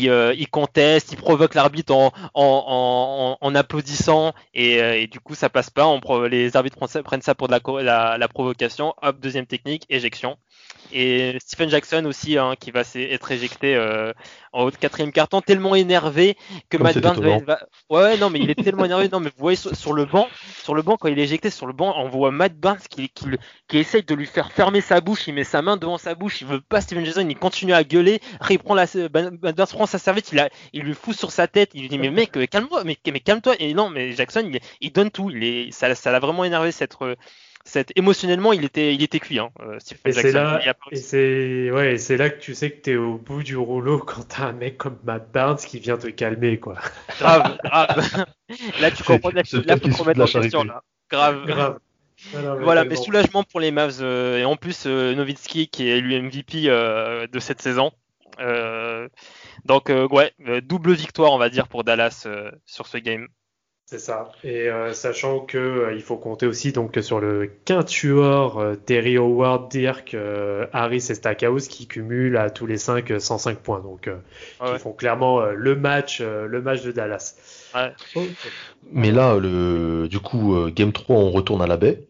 euh, 0.08 0.34
conteste, 0.50 1.12
il 1.12 1.16
provoque 1.16 1.54
l'arbitre 1.54 1.94
en, 2.34 3.54
applaudissant 3.54 4.32
et, 4.54 4.82
euh, 4.82 5.06
du 5.06 5.20
coup 5.20 5.34
ça 5.34 5.48
passe 5.50 5.70
pas. 5.70 5.86
Les 6.30 6.56
arbitres 6.56 6.76
prennent 7.02 7.22
ça, 7.22 7.34
pour 7.34 7.48
de 7.48 7.52
la 7.82 8.28
provocation. 8.28 8.94
Hop, 9.02 9.18
deuxième 9.20 9.46
technique, 9.46 9.67
éjection. 9.88 10.36
Et 10.92 11.36
Stephen 11.40 11.68
Jackson 11.68 12.04
aussi 12.06 12.38
hein, 12.38 12.54
qui 12.58 12.70
va 12.70 12.82
être 12.94 13.30
éjecté 13.30 13.76
euh, 13.76 14.12
en 14.52 14.64
haut 14.64 14.70
de 14.70 14.76
quatrième 14.76 15.12
carton, 15.12 15.42
tellement 15.42 15.74
énervé 15.74 16.36
que 16.70 16.78
Comme 16.78 16.84
Matt 16.84 16.98
Barnes 16.98 17.44
va, 17.44 17.60
Ouais, 17.90 18.16
non, 18.16 18.30
mais 18.30 18.38
il 18.38 18.50
est 18.50 18.62
tellement 18.62 18.86
énervé. 18.86 19.08
Non, 19.10 19.20
mais 19.20 19.28
vous 19.28 19.40
voyez 19.40 19.56
sur, 19.56 19.74
sur 19.76 19.92
le 19.92 20.06
banc, 20.06 20.28
sur 20.62 20.74
le 20.74 20.82
banc 20.82 20.96
quand 20.96 21.08
il 21.08 21.18
est 21.18 21.24
éjecté 21.24 21.50
sur 21.50 21.66
le 21.66 21.74
banc, 21.74 21.94
on 21.96 22.08
voit 22.08 22.30
Matt 22.30 22.54
Barnes 22.54 22.78
qui, 22.88 23.10
qui, 23.10 23.78
essaye 23.78 24.02
de 24.02 24.14
lui 24.14 24.26
faire 24.26 24.50
fermer 24.50 24.80
sa 24.80 25.00
bouche. 25.00 25.28
Il 25.28 25.34
met 25.34 25.44
sa 25.44 25.60
main 25.60 25.76
devant 25.76 25.98
sa 25.98 26.14
bouche. 26.14 26.40
Il 26.40 26.46
veut 26.46 26.60
pas 26.60 26.80
Steven 26.80 27.04
Jackson. 27.04 27.26
Il 27.28 27.36
continue 27.36 27.74
à 27.74 27.84
gueuler. 27.84 28.20
Après, 28.36 28.54
il 28.54 28.58
prend 28.58 28.74
la, 28.74 28.86
Matt 29.12 29.56
Barnes 29.56 29.68
prend 29.68 29.86
sa 29.86 29.98
serviette. 29.98 30.32
Il, 30.32 30.38
a, 30.38 30.48
il 30.72 30.82
lui 30.82 30.94
fout 30.94 31.14
sur 31.14 31.30
sa 31.30 31.48
tête. 31.48 31.70
Il 31.74 31.82
lui 31.82 31.88
dit 31.88 31.98
mais 31.98 32.10
mec, 32.10 32.36
euh, 32.36 32.46
calme-toi, 32.46 32.84
mais, 32.84 32.96
mais 33.12 33.20
calme-toi. 33.20 33.56
Et 33.58 33.74
non, 33.74 33.90
mais 33.90 34.12
Jackson, 34.12 34.48
il, 34.50 34.58
il 34.80 34.92
donne 34.92 35.10
tout. 35.10 35.30
Il 35.30 35.44
est, 35.44 35.70
ça, 35.70 35.94
ça 35.94 36.10
l'a 36.10 36.18
vraiment 36.18 36.44
énervé 36.44 36.72
cette, 36.72 36.96
euh, 37.02 37.14
cette 37.68 37.92
émotionnellement, 37.96 38.52
il 38.52 38.64
était, 38.64 38.94
il 38.94 39.02
était 39.02 39.20
cuit. 39.20 39.38
Hein, 39.38 39.50
euh, 39.60 39.78
Stephen 39.80 40.00
Et 40.06 40.12
c'est 40.12 40.32
Jackson. 40.32 40.32
là, 40.32 40.60
et 40.90 40.96
c'est 40.96 41.70
ouais, 41.70 41.96
là 42.16 42.30
que 42.30 42.40
tu 42.40 42.54
sais 42.54 42.70
que 42.72 42.80
t'es 42.80 42.96
au 42.96 43.18
bout 43.18 43.42
du 43.42 43.56
rouleau 43.56 43.98
quand 44.06 44.22
t'as 44.28 44.46
un 44.48 44.52
mec 44.52 44.78
comme 44.78 44.98
Matt 45.04 45.30
Barnes 45.32 45.58
qui 45.58 45.78
vient 45.80 45.98
te 45.98 46.08
calmer, 46.08 46.58
quoi. 46.60 46.76
grave, 47.18 47.58
grave. 47.64 48.26
là, 48.80 48.90
tu 48.90 49.04
comprends. 49.04 49.30
Là, 49.30 49.42
là 49.66 49.76
faut 49.78 49.88
te 49.88 49.96
remettre 49.96 50.20
en 50.22 50.28
question. 50.28 50.64
Là. 50.64 50.82
Grave. 51.10 51.46
Grave. 51.46 51.78
Non, 52.32 52.58
Voilà, 52.60 52.84
mais 52.84 52.96
tellement. 52.96 53.04
soulagement 53.04 53.44
pour 53.44 53.60
les 53.60 53.70
Mavs 53.70 53.98
euh, 54.02 54.38
et 54.38 54.44
en 54.44 54.56
plus 54.56 54.84
euh, 54.86 55.14
Nowitzki 55.14 55.68
qui 55.68 55.88
est 55.88 55.98
élu 55.98 56.20
MVP 56.22 56.64
euh, 56.68 57.26
de 57.28 57.38
cette 57.38 57.62
saison. 57.62 57.92
Euh, 58.40 59.08
donc 59.64 59.90
euh, 59.90 60.06
ouais, 60.08 60.32
euh, 60.46 60.60
double 60.60 60.92
victoire 60.94 61.32
on 61.32 61.38
va 61.38 61.48
dire 61.50 61.68
pour 61.68 61.84
Dallas 61.84 62.24
euh, 62.26 62.50
sur 62.66 62.86
ce 62.86 62.98
game. 62.98 63.28
C'est 63.90 63.98
ça. 63.98 64.32
Et 64.44 64.68
euh, 64.68 64.92
sachant 64.92 65.40
que 65.40 65.56
euh, 65.56 65.94
il 65.94 66.02
faut 66.02 66.18
compter 66.18 66.46
aussi 66.46 66.72
donc 66.72 66.98
sur 67.00 67.20
le 67.20 67.50
quintuor 67.64 68.58
euh, 68.58 68.74
Terry 68.74 69.16
Howard, 69.16 69.70
Dirk, 69.70 70.12
euh, 70.12 70.66
Harris 70.74 71.06
et 71.08 71.14
Stackhouse 71.14 71.68
qui 71.68 71.86
cumulent 71.86 72.36
à 72.36 72.50
tous 72.50 72.66
les 72.66 72.76
5 72.76 73.18
105 73.18 73.60
points. 73.60 73.80
Donc 73.80 74.06
euh, 74.06 74.16
Ouais. 74.60 74.74
qui 74.74 74.78
font 74.80 74.92
clairement 74.92 75.40
euh, 75.40 75.52
le 75.54 75.74
match 75.74 76.18
euh, 76.20 76.46
le 76.46 76.60
match 76.60 76.82
de 76.82 76.92
Dallas. 76.92 77.34
Ouais. 77.74 77.94
Mais 78.92 79.10
là, 79.10 79.36
le, 79.38 80.06
du 80.08 80.18
coup, 80.20 80.54
euh, 80.54 80.70
Game 80.70 80.92
3, 80.92 81.16
on 81.16 81.30
retourne 81.30 81.62
à 81.62 81.66
la 81.66 81.78
baie. 81.78 82.04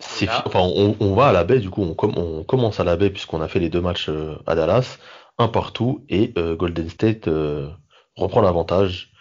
C'est 0.00 0.26
Là. 0.26 0.32
fi- 0.32 0.42
enfin, 0.46 0.58
on, 0.62 0.96
on 0.98 1.14
va 1.14 1.26
à 1.28 1.32
la 1.32 1.44
baie, 1.44 1.60
du 1.60 1.70
coup, 1.70 1.82
on, 1.82 1.94
com- 1.94 2.14
on 2.16 2.42
commence 2.42 2.80
à 2.80 2.84
la 2.84 2.96
baie 2.96 3.10
puisqu'on 3.10 3.40
a 3.40 3.46
fait 3.46 3.60
les 3.60 3.68
deux 3.68 3.80
matchs 3.80 4.08
euh, 4.08 4.34
à 4.48 4.56
Dallas, 4.56 4.98
un 5.38 5.46
partout, 5.46 6.04
et 6.08 6.32
euh, 6.36 6.56
Golden 6.56 6.88
State 6.88 7.28
euh, 7.28 7.68
reprend 8.16 8.40
l'avantage 8.40 9.11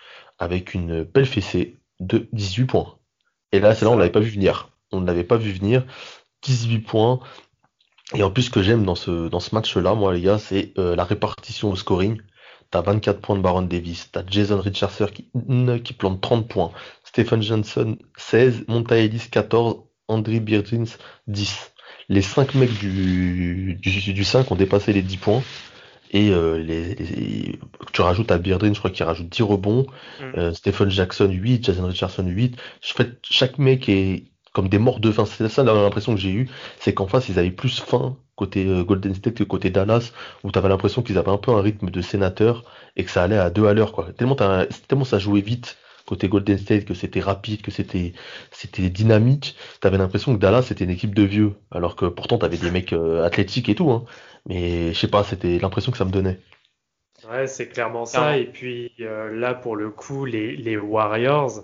avec 0.42 0.74
une 0.74 1.04
belle 1.04 1.28
fessée 1.28 1.78
de 2.00 2.28
18 2.34 2.66
points. 2.66 2.98
Et 3.52 3.60
là, 3.60 3.76
c'est 3.76 3.86
là, 3.86 3.92
on 3.92 3.94
Ça. 3.94 4.00
l'avait 4.00 4.12
pas 4.12 4.20
vu 4.20 4.32
venir. 4.32 4.70
On 4.92 5.00
ne 5.00 5.06
l'avait 5.06 5.24
pas 5.24 5.38
vu 5.38 5.52
venir. 5.52 5.86
18 6.42 6.80
points. 6.80 7.20
Et 8.16 8.24
en 8.24 8.32
plus, 8.32 8.44
ce 8.44 8.50
que 8.50 8.64
j'aime 8.64 8.84
dans 8.84 8.96
ce, 8.96 9.30
dans 9.30 9.40
ce 9.40 9.54
match-là, 9.54 9.94
moi, 9.94 10.14
les 10.14 10.22
gars, 10.22 10.40
c'est 10.40 10.74
euh, 10.80 10.96
la 10.96 11.04
répartition 11.04 11.70
au 11.70 11.76
scoring. 11.76 12.20
T'as 12.72 12.82
24 12.82 13.22
points 13.22 13.36
de 13.36 13.42
Baron 13.42 13.62
Davis, 13.62 14.10
t'as 14.12 14.24
Jason 14.26 14.60
Richardson 14.60 15.08
qui, 15.14 15.30
qui 15.84 15.94
plante 15.94 16.22
30 16.22 16.48
points, 16.48 16.72
Stephen 17.04 17.44
Johnson 17.44 17.98
16, 18.16 18.64
Monta 18.70 18.98
Ellis 18.98 19.28
14, 19.30 19.76
Andrew 20.08 20.40
Birdins 20.40 20.86
10. 21.28 21.74
Les 22.08 22.22
5 22.22 22.56
mecs 22.56 22.80
du, 22.80 23.76
du, 23.76 24.14
du 24.14 24.24
5 24.24 24.50
ont 24.52 24.56
dépassé 24.56 24.94
les 24.94 25.02
10 25.02 25.18
points. 25.18 25.44
Et 26.12 26.30
euh, 26.32 26.58
les, 26.58 26.96
les- 26.96 27.60
tu 27.94 28.02
rajoutes 28.02 28.32
à 28.32 28.38
Beardrin, 28.38 28.74
je 28.74 28.80
crois 28.80 28.92
qu'il 28.92 29.06
rajoute 29.06 29.30
10 29.30 29.44
rebonds. 29.44 29.86
Mm. 30.20 30.24
Euh, 30.38 30.54
Stephen 30.54 30.90
Jackson 30.90 31.30
8, 31.32 31.66
Jason 31.66 31.88
Richardson 31.88 32.26
8. 32.28 32.58
Je 32.82 32.94
fais, 32.94 33.10
chaque 33.24 33.58
mec 33.58 33.88
est 33.90 34.26
comme 34.54 34.68
des 34.70 34.78
morts 34.80 35.00
de 35.00 35.12
faim. 35.12 35.26
C'est 35.26 35.48
ça 35.50 35.64
l'impression 35.64 36.14
que 36.14 36.20
j'ai 36.20 36.32
eu. 36.32 36.50
C'est 36.80 36.94
qu'en 36.94 37.08
face, 37.08 37.30
ils 37.30 37.40
avaient 37.40 37.52
plus 37.52 37.80
faim 37.80 38.18
côté 38.36 38.66
euh, 38.66 38.84
Golden 38.84 39.14
State 39.16 39.36
que 39.36 39.44
côté 39.44 39.70
Dallas, 39.70 40.12
où 40.44 40.52
tu 40.52 40.58
avais 40.60 40.70
l'impression 40.70 41.02
qu'ils 41.02 41.18
avaient 41.18 41.32
un 41.32 41.38
peu 41.38 41.52
un 41.52 41.62
rythme 41.62 41.90
de 41.90 42.02
sénateur 42.02 42.64
et 42.96 43.04
que 43.06 43.12
ça 43.12 43.24
allait 43.24 43.38
à 43.38 43.50
deux 43.50 43.68
à 43.68 43.74
l'heure. 43.74 43.94
Tellement, 44.18 44.36
tellement 44.88 45.06
ça 45.06 45.20
jouait 45.20 45.42
vite 45.42 45.78
côté 46.08 46.28
Golden 46.28 46.58
State, 46.58 46.86
que 46.86 46.94
c'était 46.94 47.20
rapide, 47.22 47.62
que 47.62 47.72
c'était 47.72 48.14
c'était 48.52 48.90
dynamique. 48.90 49.56
T'avais 49.80 49.98
l'impression 49.98 50.34
que 50.34 50.40
Dallas 50.40 50.64
c'était 50.64 50.84
une 50.84 50.90
équipe 50.90 51.16
de 51.16 51.24
vieux, 51.24 51.54
alors 51.72 51.96
que 51.96 52.06
pourtant 52.06 52.38
t'avais 52.38 52.58
des 52.58 52.72
mecs 52.72 52.92
euh, 52.94 53.24
athlétiques 53.24 53.70
et 53.70 53.76
tout. 53.76 53.92
Hein. 53.92 54.04
Mais 54.48 54.94
je 54.94 55.00
sais 55.00 55.08
pas, 55.08 55.24
c'était 55.24 55.60
l'impression 55.60 55.92
que 55.92 55.98
ça 55.98 56.06
me 56.06 56.12
donnait. 56.12 56.40
Ouais, 57.30 57.48
c'est 57.48 57.68
clairement 57.68 58.06
ça. 58.06 58.20
Clairement. 58.20 58.38
Et 58.38 58.46
puis 58.46 58.92
euh, 59.00 59.32
là, 59.38 59.54
pour 59.54 59.76
le 59.76 59.90
coup, 59.90 60.26
les, 60.26 60.56
les 60.56 60.78
Warriors 60.78 61.64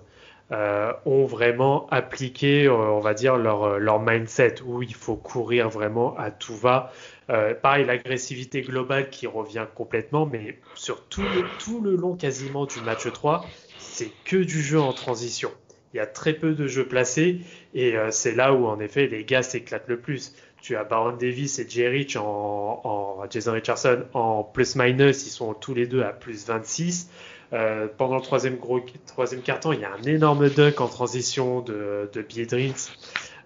euh, 0.52 0.94
ont 1.06 1.26
vraiment 1.26 1.88
appliqué, 1.90 2.68
euh, 2.68 2.74
on 2.74 3.00
va 3.00 3.14
dire, 3.14 3.38
leur, 3.38 3.80
leur 3.80 4.00
mindset 4.00 4.62
où 4.64 4.82
il 4.84 4.94
faut 4.94 5.16
courir 5.16 5.70
vraiment 5.70 6.16
à 6.18 6.32
tout 6.32 6.56
va. 6.56 6.92
Euh, 7.30 7.54
pareil, 7.54 7.86
l'agressivité 7.86 8.62
globale 8.62 9.10
qui 9.10 9.28
revient 9.28 9.66
complètement, 9.76 10.26
mais 10.26 10.60
sur 10.76 11.04
tout 11.08 11.24
le, 11.24 11.44
tout 11.60 11.82
le 11.82 11.96
long 11.96 12.16
quasiment 12.16 12.66
du 12.66 12.80
match 12.82 13.12
3, 13.12 13.46
c'est 13.78 14.12
que 14.24 14.38
du 14.38 14.62
jeu 14.62 14.80
en 14.80 14.94
transition. 14.94 15.52
Il 15.94 15.98
y 15.98 16.00
a 16.00 16.06
très 16.06 16.34
peu 16.34 16.54
de 16.54 16.68
jeux 16.68 16.88
placés 16.88 17.42
et 17.74 17.98
euh, 17.98 18.12
c'est 18.12 18.36
là 18.36 18.54
où 18.54 18.68
en 18.68 18.80
effet 18.80 19.08
les 19.08 19.24
gars 19.24 19.42
s'éclatent 19.42 19.88
le 19.88 20.00
plus. 20.00 20.34
Tu 20.68 20.76
as 20.76 20.84
Baron 20.84 21.14
Davis 21.14 21.60
et 21.60 21.88
Rich 21.88 22.18
en, 22.18 22.82
en 22.84 23.30
Jason 23.30 23.54
Richardson 23.54 24.04
en 24.14 24.44
plus-minus, 24.44 25.26
ils 25.26 25.30
sont 25.30 25.54
tous 25.54 25.74
les 25.74 25.88
deux 25.88 26.02
à 26.02 26.10
plus 26.10 26.46
26. 26.46 27.10
Euh, 27.54 27.88
pendant 27.98 28.18
le 28.18 28.22
troisième, 28.22 28.58
gros, 28.58 28.82
troisième 29.06 29.42
carton, 29.42 29.72
il 29.72 29.80
y 29.80 29.86
a 29.86 29.94
un 29.94 30.04
énorme 30.04 30.50
dunk 30.50 30.82
en 30.82 30.90
transition 30.90 31.62
de, 31.62 32.10
de 32.12 32.22
Biedrins 32.22 32.74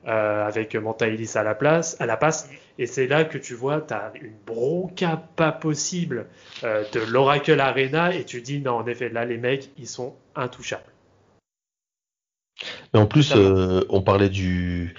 euh, 0.07 0.47
avec 0.47 0.75
Montaïlis 0.75 1.33
à 1.35 1.43
la 1.43 1.53
place, 1.53 1.95
à 2.01 2.07
la 2.07 2.17
passe. 2.17 2.49
Et 2.79 2.87
c'est 2.87 3.05
là 3.05 3.23
que 3.23 3.37
tu 3.37 3.53
vois, 3.53 3.81
tu 3.81 3.93
as 3.93 4.11
une 4.19 4.33
bronca 4.47 5.21
pas 5.35 5.51
possible 5.51 6.25
euh, 6.63 6.83
de 6.91 7.01
l'Oracle 7.01 7.59
Arena 7.59 8.15
et 8.15 8.25
tu 8.25 8.41
dis 8.41 8.61
non, 8.61 8.77
en 8.77 8.87
effet, 8.87 9.09
là 9.09 9.25
les 9.25 9.37
mecs, 9.37 9.69
ils 9.77 9.87
sont 9.87 10.15
intouchables. 10.35 10.91
Mais 12.95 12.99
en 12.99 13.05
plus, 13.05 13.31
on 13.35 14.01
parlait 14.01 14.29
du 14.29 14.95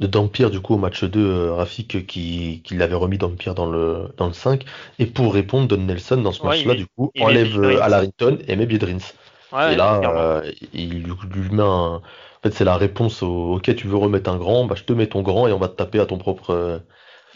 de 0.00 0.06
Dampierre 0.06 0.50
du 0.50 0.60
coup 0.60 0.74
au 0.74 0.78
match 0.78 1.04
2, 1.04 1.20
euh, 1.24 1.54
Rafik 1.54 2.06
qui, 2.06 2.62
qui 2.64 2.74
l'avait 2.76 2.94
remis 2.94 3.18
Dampierre 3.18 3.54
dans 3.54 3.66
le 3.70 4.08
dans 4.16 4.26
le 4.26 4.32
5. 4.32 4.64
Et 4.98 5.06
pour 5.06 5.32
répondre, 5.34 5.68
Don 5.68 5.78
Nelson 5.84 6.16
dans 6.18 6.32
ce 6.32 6.42
Ouais, 6.42 6.44
match-là, 6.44 6.74
du 6.74 6.86
coup, 6.86 7.12
enlève 7.18 7.58
euh, 7.58 7.80
Al 7.82 7.94
Harrington 7.94 8.38
et 8.48 8.56
met 8.56 8.66
Biedrins. 8.66 8.98
Ouais, 9.52 9.72
et 9.72 9.76
là, 9.76 10.00
euh, 10.04 10.52
il 10.72 11.02
lui, 11.04 11.50
met 11.50 11.62
un. 11.62 11.96
En 11.96 12.02
fait, 12.42 12.50
c'est 12.52 12.64
la 12.64 12.76
réponse 12.76 13.22
au 13.22 13.54
OK, 13.56 13.74
tu 13.76 13.86
veux 13.88 13.96
remettre 13.96 14.30
un 14.30 14.36
grand, 14.38 14.66
bah 14.66 14.74
je 14.76 14.84
te 14.84 14.92
mets 14.92 15.08
ton 15.08 15.22
grand 15.22 15.48
et 15.48 15.52
on 15.52 15.58
va 15.58 15.68
te 15.68 15.76
taper 15.76 16.00
à 16.00 16.06
ton 16.06 16.18
propre. 16.18 16.50
euh, 16.50 16.78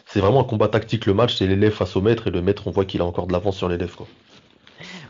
C'est 0.06 0.20
vraiment 0.20 0.40
un 0.42 0.44
combat 0.44 0.68
tactique 0.68 1.06
le 1.06 1.14
match, 1.14 1.36
c'est 1.36 1.46
l'élève 1.46 1.72
face 1.74 1.96
au 1.96 2.02
maître 2.02 2.28
et 2.28 2.30
le 2.30 2.42
maître, 2.42 2.66
on 2.66 2.70
voit 2.72 2.84
qu'il 2.86 3.00
a 3.02 3.04
encore 3.06 3.26
de 3.28 3.32
l'avance 3.32 3.56
sur 3.58 3.68
l'élève 3.68 3.94
quoi. 3.96 4.12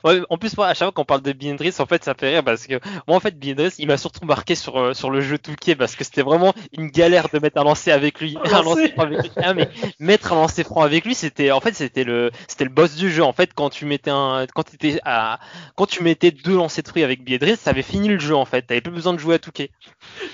Ouais, 0.04 0.20
en 0.28 0.38
plus, 0.38 0.56
moi, 0.56 0.66
à 0.66 0.74
chaque 0.74 0.86
fois 0.86 0.92
qu'on 0.92 1.04
parle 1.04 1.22
de 1.22 1.32
Biendris, 1.32 1.74
en 1.78 1.86
fait, 1.86 2.04
ça 2.04 2.14
fait 2.14 2.30
rire 2.30 2.44
parce 2.44 2.66
que 2.66 2.74
moi, 3.06 3.16
en 3.16 3.20
fait, 3.20 3.38
Biendris, 3.38 3.74
il 3.78 3.86
m'a 3.86 3.96
surtout 3.96 4.24
marqué 4.24 4.54
sur, 4.54 4.78
euh, 4.78 4.94
sur 4.94 5.10
le 5.10 5.20
jeu 5.20 5.38
Touquet 5.38 5.74
parce 5.76 5.96
que 5.96 6.04
c'était 6.04 6.22
vraiment 6.22 6.54
une 6.76 6.88
galère 6.88 7.28
de 7.32 7.38
mettre 7.38 7.60
un 7.60 7.64
lancer 7.64 7.90
avec 7.90 8.20
lui. 8.20 8.36
Un 8.44 8.62
lancer 8.62 8.88
franc 8.92 9.02
avec 9.02 9.22
lui. 9.22 9.30
Ah, 9.36 9.54
mais 9.54 9.68
mettre 9.98 10.32
un 10.32 10.36
lancer 10.36 10.64
franc 10.64 10.82
avec 10.82 11.04
lui, 11.04 11.14
c'était, 11.14 11.50
en 11.50 11.60
fait, 11.60 11.74
c'était 11.74 12.04
le, 12.04 12.30
c'était 12.46 12.64
le 12.64 12.70
boss 12.70 12.96
du 12.96 13.10
jeu. 13.10 13.22
En 13.22 13.32
fait, 13.32 13.52
quand 13.54 13.70
tu 13.70 13.84
mettais 13.84 14.10
un, 14.10 14.46
quand 14.54 14.72
étais 14.74 15.00
à, 15.04 15.40
quand 15.76 15.86
tu 15.86 16.02
mettais 16.02 16.30
deux 16.30 16.56
lancers 16.56 16.82
de 16.82 16.88
fruits 16.88 17.04
avec 17.04 17.24
Biendris, 17.24 17.56
ça 17.56 17.70
avait 17.70 17.82
fini 17.82 18.08
le 18.08 18.18
jeu, 18.18 18.34
en 18.34 18.44
fait. 18.44 18.62
T'avais 18.62 18.80
plus 18.80 18.92
besoin 18.92 19.12
de 19.14 19.18
jouer 19.18 19.36
à 19.36 19.38
Touquet. 19.38 19.70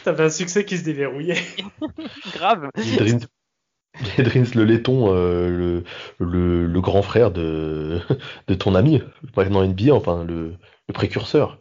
T'avais 0.04 0.24
un 0.24 0.30
succès 0.30 0.64
qui 0.64 0.78
se 0.78 0.84
déverrouillait. 0.84 1.42
Grave. 2.34 2.68
Biedrins, 4.16 4.54
le 4.54 4.64
laiton, 4.64 5.14
euh, 5.14 5.48
le, 5.48 5.84
le, 6.18 6.66
le 6.66 6.80
grand 6.80 7.02
frère 7.02 7.30
de, 7.30 8.00
de 8.48 8.54
ton 8.54 8.74
ami, 8.74 9.02
maintenant 9.36 9.62
NBA, 9.62 9.92
enfin, 9.94 10.24
le, 10.24 10.54
le 10.88 10.92
précurseur. 10.92 11.58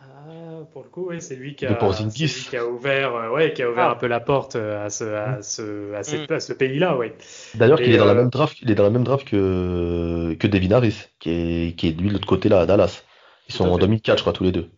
Ah, 0.00 0.64
pour 0.72 0.82
le 0.84 0.88
coup, 0.88 1.06
ouais, 1.08 1.20
c'est 1.20 1.36
lui 1.36 1.56
qui 1.56 1.66
a, 1.66 1.74
Porzingis. 1.74 2.28
c'est 2.28 2.38
lui 2.40 2.48
qui 2.50 2.56
a 2.56 2.66
ouvert, 2.66 3.14
euh, 3.14 3.30
ouais, 3.30 3.52
qui 3.52 3.62
a 3.62 3.70
ouvert 3.70 3.88
Ah. 3.88 3.90
un 3.90 3.94
peu 3.96 4.06
la 4.06 4.20
porte 4.20 4.56
euh, 4.56 4.84
à 4.84 4.90
ce, 4.90 5.04
à 5.04 5.42
ce, 5.42 5.92
à 5.94 6.02
cette- 6.02 6.30
à 6.30 6.40
ce 6.40 6.52
pays-là, 6.52 6.96
ouais. 6.96 7.16
D'ailleurs, 7.54 7.80
qu'il 7.80 7.92
est 7.92 7.98
dans 7.98 8.04
la 8.04 8.12
euh, 8.12 8.14
même 8.14 8.30
draft, 8.30 8.58
il 8.62 8.70
est 8.70 8.74
dans 8.74 8.82
la 8.84 8.90
même 8.90 9.04
draft 9.04 9.26
que, 9.26 10.34
que 10.38 10.46
Devin 10.46 10.70
Harris, 10.72 11.08
qui 11.18 11.30
est, 11.30 11.76
qui 11.76 11.88
est 11.88 11.92
lui 11.92 12.08
de 12.08 12.12
l'autre 12.14 12.26
côté 12.26 12.48
là, 12.48 12.60
à 12.60 12.66
Dallas. 12.66 13.02
Ils 13.48 13.54
sont 13.54 13.68
en 13.68 13.78
fait. 13.78 13.80
2004, 13.80 14.18
je 14.18 14.22
crois, 14.22 14.32
tous 14.32 14.44
les 14.44 14.52
deux. 14.52 14.70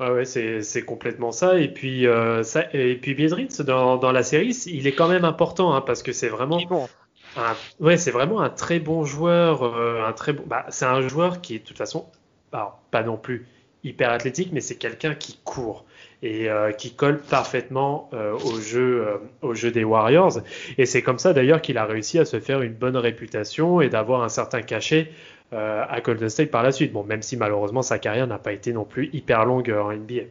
Ouais, 0.00 0.10
ouais, 0.10 0.24
c'est, 0.24 0.62
c'est 0.62 0.82
complètement 0.82 1.30
ça. 1.30 1.58
Et 1.58 1.68
puis, 1.68 2.06
euh, 2.06 2.42
ça, 2.42 2.64
et 2.72 2.96
puis 2.96 3.14
Biedrins, 3.14 3.46
dans, 3.64 3.98
dans 3.98 4.12
la 4.12 4.22
série, 4.22 4.56
il 4.66 4.86
est 4.86 4.92
quand 4.92 5.08
même 5.08 5.26
important, 5.26 5.74
hein, 5.74 5.82
parce 5.82 6.02
que 6.02 6.12
c'est 6.12 6.28
vraiment, 6.28 6.58
bon. 6.68 6.88
un, 7.36 7.54
ouais, 7.84 7.98
c'est 7.98 8.10
vraiment 8.10 8.40
un 8.40 8.48
très 8.48 8.80
bon 8.80 9.04
joueur, 9.04 9.62
euh, 9.62 10.02
un 10.06 10.12
très 10.12 10.32
bon, 10.32 10.42
bah, 10.46 10.64
c'est 10.70 10.86
un 10.86 11.06
joueur 11.06 11.42
qui 11.42 11.56
est 11.56 11.58
de 11.58 11.64
toute 11.64 11.76
façon, 11.76 12.06
alors, 12.52 12.80
pas 12.90 13.02
non 13.02 13.18
plus 13.18 13.46
hyper 13.84 14.10
athlétique, 14.10 14.50
mais 14.52 14.60
c'est 14.60 14.76
quelqu'un 14.76 15.14
qui 15.14 15.38
court 15.44 15.84
et 16.22 16.50
euh, 16.50 16.72
qui 16.72 16.92
colle 16.92 17.18
parfaitement 17.18 18.10
euh, 18.12 18.32
au 18.32 18.60
jeu, 18.60 19.06
euh, 19.06 19.16
au 19.42 19.54
jeu 19.54 19.70
des 19.70 19.84
Warriors. 19.84 20.40
Et 20.76 20.84
c'est 20.86 21.02
comme 21.02 21.18
ça 21.18 21.32
d'ailleurs 21.32 21.62
qu'il 21.62 21.78
a 21.78 21.86
réussi 21.86 22.18
à 22.18 22.24
se 22.24 22.40
faire 22.40 22.62
une 22.62 22.74
bonne 22.74 22.96
réputation 22.96 23.80
et 23.80 23.88
d'avoir 23.88 24.22
un 24.22 24.28
certain 24.28 24.62
cachet 24.62 25.10
euh, 25.52 25.84
à 25.88 26.00
Golden 26.00 26.28
State 26.28 26.50
par 26.50 26.62
la 26.62 26.72
suite. 26.72 26.92
Bon, 26.92 27.02
même 27.02 27.22
si 27.22 27.36
malheureusement 27.36 27.82
sa 27.82 27.98
carrière 27.98 28.26
n'a 28.26 28.38
pas 28.38 28.52
été 28.52 28.72
non 28.72 28.84
plus 28.84 29.10
hyper 29.12 29.44
longue 29.44 29.70
euh, 29.70 29.82
en 29.82 29.92
NBA. 29.92 30.22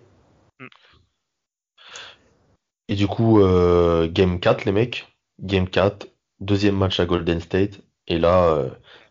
Et 2.87 2.95
du 2.95 3.07
coup, 3.07 3.41
euh, 3.41 4.07
Game 4.09 4.39
4, 4.39 4.65
les 4.65 4.71
mecs. 4.71 5.07
Game 5.41 5.67
4, 5.67 6.07
deuxième 6.39 6.75
match 6.75 6.99
à 6.99 7.05
Golden 7.05 7.39
State. 7.39 7.81
Et 8.07 8.17
là, 8.17 8.65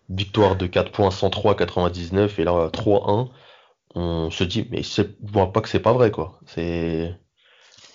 victoire 0.08 0.56
de 0.56 0.66
4 0.66 0.92
points 0.92 1.10
103-99. 1.10 2.40
Et 2.40 2.44
là, 2.44 2.68
3-1. 2.72 3.30
On 3.94 4.30
se 4.30 4.44
dit, 4.44 4.66
mais 4.70 4.82
je 4.82 5.02
vois 5.22 5.52
pas 5.52 5.60
que 5.60 5.68
c'est 5.68 5.80
pas 5.80 5.92
vrai, 5.92 6.10
quoi. 6.10 6.38
C'est, 6.46 7.14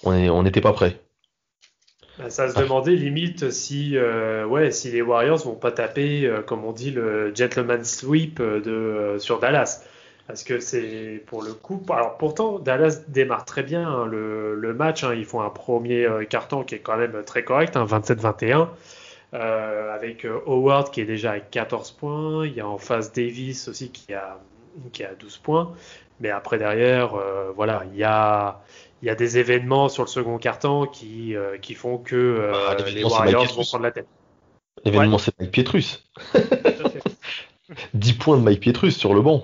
on 0.04 0.14
est, 0.14 0.30
on 0.30 0.44
n'était 0.44 0.62
pas 0.62 0.74
prêt. 0.74 1.03
Bah, 2.18 2.30
Ça 2.30 2.48
se 2.50 2.56
demandait 2.56 2.96
limite 2.96 3.50
si, 3.50 3.98
euh, 3.98 4.46
ouais, 4.46 4.72
si 4.72 4.92
les 4.92 5.02
Warriors 5.02 5.40
vont 5.46 5.56
pas 5.56 5.72
taper, 5.72 6.26
euh, 6.28 6.42
comme 6.44 6.64
on 6.64 6.72
dit, 6.72 6.92
le 6.92 7.34
gentleman 7.34 7.84
sweep 7.84 8.40
euh, 8.40 8.62
de, 9.16 9.18
sur 9.20 9.40
Dallas. 9.40 9.84
Parce 10.28 10.44
que 10.44 10.60
c'est 10.60 11.22
pour 11.26 11.42
le 11.44 11.54
coup. 11.54 11.84
Alors 11.90 12.18
pourtant, 12.18 12.60
Dallas 12.60 13.02
démarre 13.10 13.44
très 13.46 13.64
bien 13.64 13.88
hein, 13.90 14.06
le, 14.06 14.56
le 14.56 14.74
match. 14.74 15.04
hein. 15.04 15.14
Ils 15.16 15.26
font 15.26 15.42
un 15.42 15.50
premier 15.50 16.08
carton 16.30 16.64
qui 16.64 16.76
est 16.76 16.80
quand 16.80 16.98
même 16.98 17.24
très 17.26 17.44
correct, 17.44 17.76
hein, 17.76 17.86
27-21. 17.86 18.70
euh, 19.34 19.94
avec 19.94 20.26
Howard 20.26 20.92
qui 20.92 21.02
est 21.02 21.06
déjà 21.06 21.32
à 21.32 21.40
14 21.42 21.92
points. 21.92 22.46
Il 22.48 22.54
y 22.54 22.62
a 22.62 22.68
en 22.68 22.78
face 22.78 23.12
Davis 23.12 23.68
aussi 23.68 23.92
qui 23.92 24.14
a, 24.14 24.40
qui 24.94 25.04
a 25.04 25.14
12 25.16 25.38
points. 25.40 25.74
Mais 26.22 26.30
après, 26.30 26.58
derrière, 26.58 27.16
voilà, 27.56 27.84
il 27.92 27.98
y 27.98 28.04
a, 28.04 28.62
il 29.04 29.08
y 29.08 29.10
a 29.10 29.16
des 29.16 29.38
événements 29.38 29.90
sur 29.90 30.04
le 30.04 30.08
second 30.08 30.38
carton 30.38 30.86
qui, 30.88 31.36
euh, 31.36 31.58
qui 31.58 31.74
font 31.74 31.98
que 31.98 32.16
euh, 32.16 32.52
Bah, 32.54 32.78
les 32.90 33.04
Warriors 33.04 33.54
vont 33.54 33.64
prendre 33.64 33.84
la 33.84 33.92
tête. 33.92 34.08
L'événement, 34.86 35.18
c'est 35.18 35.38
Mike 35.40 35.52
Pietrus. 35.52 36.06
10 37.94 38.14
points 38.14 38.38
de 38.38 38.44
Mike 38.44 38.60
Pietrus 38.62 38.96
sur 38.98 39.14
le 39.14 39.22
banc. 39.22 39.44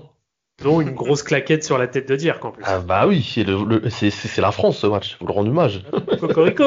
Dont 0.63 0.82
une 0.82 0.91
grosse 0.91 1.24
claquette 1.24 1.63
sur 1.63 1.78
la 1.78 1.88
tête 1.88 2.08
de 2.10 2.15
Dirk 2.15 2.43
en 2.43 2.52
plus. 2.52 2.63
Ah 2.65 2.80
bah 2.80 3.06
oui, 3.08 3.22
c'est 3.22 3.43
le, 3.43 3.63
le- 3.63 3.89
c'est, 3.89 4.10
c'est- 4.10 4.28
c'est 4.28 4.41
la 4.41 4.52
France 4.52 4.78
ce 4.80 4.88
match, 4.88 5.15
faut 5.17 5.26
le 5.26 5.32
rendre 5.34 5.50
hommage. 5.50 5.84
Cocorico 6.19 6.65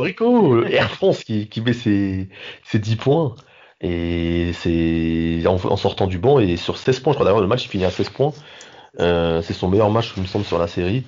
Rico, 0.00 0.64
Air 0.64 0.90
France 0.90 1.22
qui, 1.22 1.48
qui 1.48 1.60
met 1.60 1.72
ses, 1.72 2.28
ses 2.64 2.78
10 2.80 2.96
points. 2.96 3.34
Et 3.80 4.52
c'est 4.54 5.46
en, 5.46 5.54
en 5.56 5.76
sortant 5.76 6.06
du 6.06 6.18
banc 6.18 6.38
et 6.40 6.56
sur 6.56 6.76
16 6.78 7.00
points, 7.00 7.12
je 7.12 7.16
crois 7.16 7.24
d'ailleurs 7.26 7.40
le 7.40 7.46
match 7.48 7.64
il 7.64 7.68
finit 7.68 7.84
à 7.84 7.90
16 7.90 8.10
points. 8.10 8.32
Euh, 9.00 9.42
c'est 9.42 9.52
son 9.52 9.68
meilleur 9.68 9.90
match, 9.90 10.12
il 10.16 10.22
me 10.22 10.26
semble, 10.28 10.44
sur 10.44 10.58
la 10.58 10.66
série. 10.68 11.04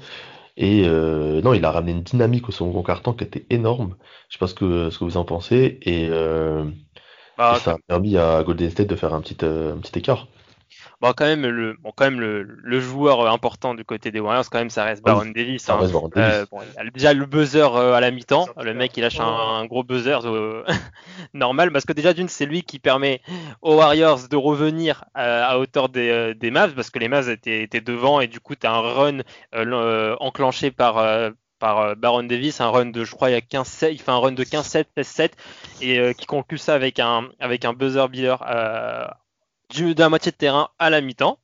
Et 0.56 0.84
euh, 0.86 1.42
non, 1.42 1.54
il 1.54 1.64
a 1.64 1.70
ramené 1.70 1.92
une 1.92 2.02
dynamique 2.02 2.48
au 2.48 2.52
second 2.52 2.82
carton 2.82 3.12
qui 3.14 3.24
était 3.24 3.46
énorme. 3.50 3.96
Je 4.28 4.34
sais 4.34 4.38
pas 4.38 4.46
ce 4.48 4.54
que, 4.54 4.90
ce 4.90 4.98
que 4.98 5.04
vous 5.04 5.16
en 5.18 5.24
pensez. 5.24 5.78
Et, 5.82 6.08
euh, 6.10 6.70
Bah, 7.36 7.52
et 7.52 7.56
ça 7.56 7.72
a 7.74 7.78
permis 7.88 8.16
à 8.18 8.42
Golden 8.44 8.70
State 8.70 8.88
de 8.88 8.96
faire 8.96 9.14
un 9.14 9.20
petit, 9.22 9.36
euh, 9.44 9.74
un 9.76 9.78
petit 9.80 9.98
écart. 10.00 10.28
Bon, 11.00 11.12
quand 11.14 11.26
même, 11.26 11.46
le, 11.46 11.76
bon, 11.80 11.92
quand 11.94 12.04
même 12.04 12.20
le, 12.20 12.42
le 12.42 12.80
joueur 12.80 13.30
important 13.30 13.74
du 13.74 13.84
côté 13.84 14.10
des 14.10 14.20
Warriors, 14.20 14.48
quand 14.50 14.58
même, 14.58 14.70
ça 14.70 14.84
reste 14.84 15.02
Oui, 15.04 15.12
Baron 15.12 15.26
Davis. 15.26 15.62
Ça 15.62 15.74
hein. 15.74 15.78
reste 15.80 15.92
Baron 15.92 16.08
Davis. 16.08 16.34
Euh, 16.34 16.46
bon, 16.50 16.58
il 16.62 16.84
y 16.84 16.88
a 16.88 16.90
déjà 16.90 17.12
le 17.12 17.26
buzzer 17.26 17.76
euh, 17.76 17.92
à 17.92 18.00
la 18.00 18.10
mi-temps. 18.10 18.46
Le 18.62 18.72
mec, 18.74 18.96
il 18.96 19.02
lâche 19.02 19.20
un, 19.20 19.24
un 19.24 19.66
gros 19.66 19.84
buzzer 19.84 20.20
euh, 20.24 20.64
normal 21.34 21.70
parce 21.72 21.84
que 21.84 21.92
déjà 21.92 22.12
d'une, 22.12 22.28
c'est 22.28 22.46
lui 22.46 22.62
qui 22.62 22.78
permet 22.78 23.20
aux 23.62 23.76
Warriors 23.76 24.28
de 24.28 24.36
revenir 24.36 25.04
euh, 25.18 25.44
à 25.44 25.58
hauteur 25.58 25.88
des, 25.88 26.08
euh, 26.10 26.34
des 26.34 26.50
Mavs 26.50 26.74
parce 26.74 26.90
que 26.90 26.98
les 26.98 27.08
Mavs 27.08 27.28
étaient, 27.28 27.62
étaient 27.62 27.80
devant 27.80 28.20
et 28.20 28.26
du 28.26 28.40
coup, 28.40 28.54
tu 28.54 28.66
as 28.66 28.72
un 28.72 28.80
run 28.80 29.18
euh, 29.18 29.22
euh, 29.54 30.16
enclenché 30.20 30.70
par 30.70 30.98
euh, 30.98 31.30
par 31.58 31.80
euh, 31.80 31.94
Baron 31.94 32.24
Davis, 32.24 32.60
un 32.60 32.68
run 32.68 32.86
de, 32.86 33.04
je 33.04 33.12
crois, 33.12 33.30
il 33.30 33.32
y 33.32 33.36
a 33.36 33.40
15 33.40 33.86
il 33.90 34.00
fait 34.00 34.10
un 34.10 34.18
run 34.18 34.32
de 34.32 34.44
15-7, 34.44 34.84
16-7 34.96 35.30
et 35.80 35.98
euh, 35.98 36.12
qui 36.12 36.26
conclut 36.26 36.58
ça 36.58 36.74
avec 36.74 36.98
un 36.98 37.28
avec 37.40 37.64
un 37.64 37.72
buzzer 37.72 38.08
beater 38.08 38.44
euh, 38.48 39.06
de 39.70 39.98
la 40.00 40.08
moitié 40.08 40.32
de 40.32 40.36
terrain 40.36 40.68
à 40.78 40.90
la 40.90 41.00
mi-temps. 41.00 41.38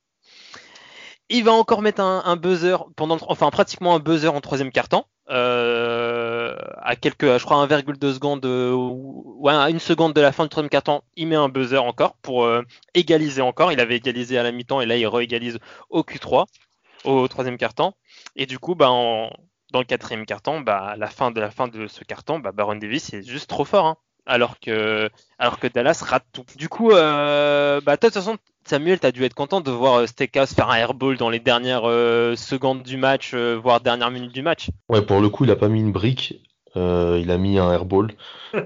Il 1.29 1.45
va 1.45 1.53
encore 1.53 1.83
mettre 1.83 2.01
un, 2.03 2.37
buzzer 2.37 2.77
pendant, 2.97 3.15
le- 3.17 3.23
enfin 3.27 3.51
pratiquement 3.51 3.95
un 3.95 4.01
buzzer 4.01 4.29
en 4.35 4.41
troisième 4.41 4.71
quart-temps, 4.71 5.07
euh, 5.31 6.55
à 6.83 6.95
quelques, 6.97 7.39
je 7.39 7.45
crois 7.45 7.57
1,2 7.57 8.13
secondes, 8.13 8.45
euh, 8.45 8.73
ou 8.73 9.37
ouais, 9.41 9.55
à 9.55 9.71
une 9.71 9.79
seconde 9.79 10.13
de 10.13 10.21
la 10.21 10.33
fin 10.33 10.43
du 10.45 10.51
troisième 10.51 10.69
quart-temps, 10.69 11.05
il 11.17 11.29
met 11.29 11.37
un 11.37 11.49
buzzer 11.49 11.83
encore 11.83 12.17
pour 12.23 12.45
euh, 12.45 12.63
égaliser 12.95 13.41
encore. 13.41 13.73
Il 13.73 13.81
avait 13.81 13.97
égalisé 13.97 14.37
à 14.37 14.43
la 14.43 14.53
mi-temps 14.53 14.81
et 14.83 14.87
là 14.87 14.97
il 14.97 15.07
réégalise 15.07 15.59
au 15.89 16.03
Q3, 16.03 16.47
au 17.05 17.27
troisième 17.29 17.57
quart-temps. 17.57 17.95
Et 18.37 18.45
du 18.47 18.59
coup, 18.59 18.75
bah, 18.75 18.89
dans 18.89 19.79
le 19.81 19.85
quatrième 19.85 20.27
quart-temps, 20.27 20.61
bah, 20.61 20.79
à 20.85 20.97
la 20.97 21.07
fin 21.09 21.31
de 21.31 21.41
la 21.41 21.51
fin 21.51 21.67
de 21.69 21.87
ce 21.87 22.05
quart-temps, 22.05 22.41
bah, 22.41 22.53
Baron 22.53 22.77
Davis 22.77 23.13
est 23.15 23.23
juste 23.23 23.49
trop 23.49 23.65
fort, 23.65 23.87
hein. 23.87 23.97
Alors 24.27 24.61
que 24.61 25.09
alors 25.39 25.59
que 25.59 25.67
Dallas 25.67 26.03
rate 26.07 26.25
tout. 26.33 26.45
Du 26.57 26.69
coup, 26.69 26.93
euh, 26.93 27.81
bah, 27.81 27.97
toi, 27.97 28.09
de 28.09 28.15
toute 28.15 28.23
façon, 28.23 28.37
Samuel, 28.65 29.01
tu 29.01 29.07
as 29.07 29.13
dû 29.13 29.25
être 29.25 29.35
content 29.35 29.61
de 29.61 29.71
voir 29.71 30.01
euh, 30.01 30.07
Steakhouse 30.07 30.53
faire 30.55 30.71
un 30.71 30.77
airball 30.77 31.17
dans 31.17 31.31
les 31.31 31.41
dernières 31.41 31.89
euh, 31.89 32.37
secondes 32.37 32.83
du 32.83 32.97
match, 32.97 33.33
euh, 33.35 33.59
voire 33.61 33.81
dernières 33.81 34.11
minutes 34.11 34.33
du 34.33 34.43
match. 34.43 34.69
Ouais, 34.89 35.03
pour 35.03 35.21
le 35.21 35.29
coup, 35.29 35.45
il 35.45 35.51
a 35.51 35.57
pas 35.57 35.69
mis 35.69 35.81
une 35.81 35.93
brique, 35.93 36.41
euh, 36.77 37.19
il 37.21 37.31
a 37.31 37.39
mis 37.39 37.59
un 37.59 37.73
airball. 37.73 38.13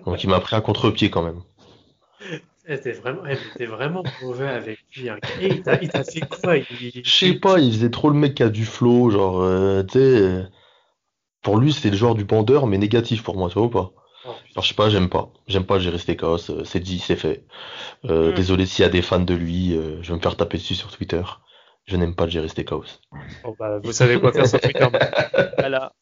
Donc 0.04 0.22
il 0.22 0.30
m'a 0.30 0.40
pris 0.40 0.56
un 0.56 0.60
contre-pied 0.60 1.10
quand 1.10 1.22
même. 1.22 1.40
Elle 2.68 2.74
était 2.74 2.92
vraiment, 2.92 3.22
vraiment 3.60 4.02
mauvais 4.22 4.48
avec 4.48 4.80
lui. 4.96 5.08
hein. 5.08 5.18
Et 5.40 5.46
il 5.80 5.88
t'a 5.88 6.02
fait 6.02 6.20
quoi? 6.20 6.56
Il, 6.56 6.64
Je 7.04 7.10
sais 7.10 7.34
pas, 7.34 7.60
il 7.60 7.72
faisait 7.72 7.90
trop 7.90 8.10
le 8.10 8.16
mec 8.16 8.34
qui 8.34 8.42
a 8.42 8.48
du 8.48 8.64
flow, 8.64 9.10
genre, 9.10 9.40
euh, 9.40 9.84
tu 9.84 9.98
sais, 10.00 10.48
pour 11.42 11.58
lui, 11.58 11.72
c'est 11.72 11.90
le 11.90 11.96
joueur 11.96 12.16
du 12.16 12.24
bandeur, 12.24 12.66
mais 12.66 12.76
négatif 12.76 13.22
pour 13.22 13.36
moi, 13.36 13.48
tu 13.48 13.54
vois 13.54 13.68
ou 13.68 13.70
pas? 13.70 13.92
Oh, 14.28 14.30
Alors, 14.52 14.62
je 14.64 14.68
sais 14.68 14.74
pas, 14.74 14.88
j'aime 14.90 15.08
pas. 15.08 15.30
J'aime 15.46 15.64
pas 15.64 15.78
gérer 15.78 15.98
Steakhouse, 15.98 16.50
euh, 16.50 16.64
c'est 16.64 16.80
dit, 16.80 16.98
c'est 16.98 17.16
fait. 17.16 17.44
Euh, 18.06 18.32
Mm. 18.32 18.34
Désolé 18.34 18.66
s'il 18.66 18.82
y 18.82 18.86
a 18.86 18.88
des 18.90 19.02
fans 19.02 19.20
de 19.20 19.34
lui, 19.34 19.74
euh, 19.74 20.02
je 20.02 20.08
vais 20.10 20.16
me 20.16 20.20
faire 20.22 20.36
taper 20.36 20.58
dessus 20.58 20.74
sur 20.74 20.90
Twitter. 20.90 21.22
Je 21.86 21.96
n'aime 21.96 22.14
pas 22.14 22.26
gérer 22.26 22.48
Steakhouse. 22.48 23.00
Bon, 23.44 23.54
bah, 23.58 23.78
vous 23.82 23.92
savez 23.92 24.18
quoi 24.20 24.32
faire 24.32 24.46
sur 24.48 24.60
Twitter. 24.60 24.86
Voilà. 25.58 25.92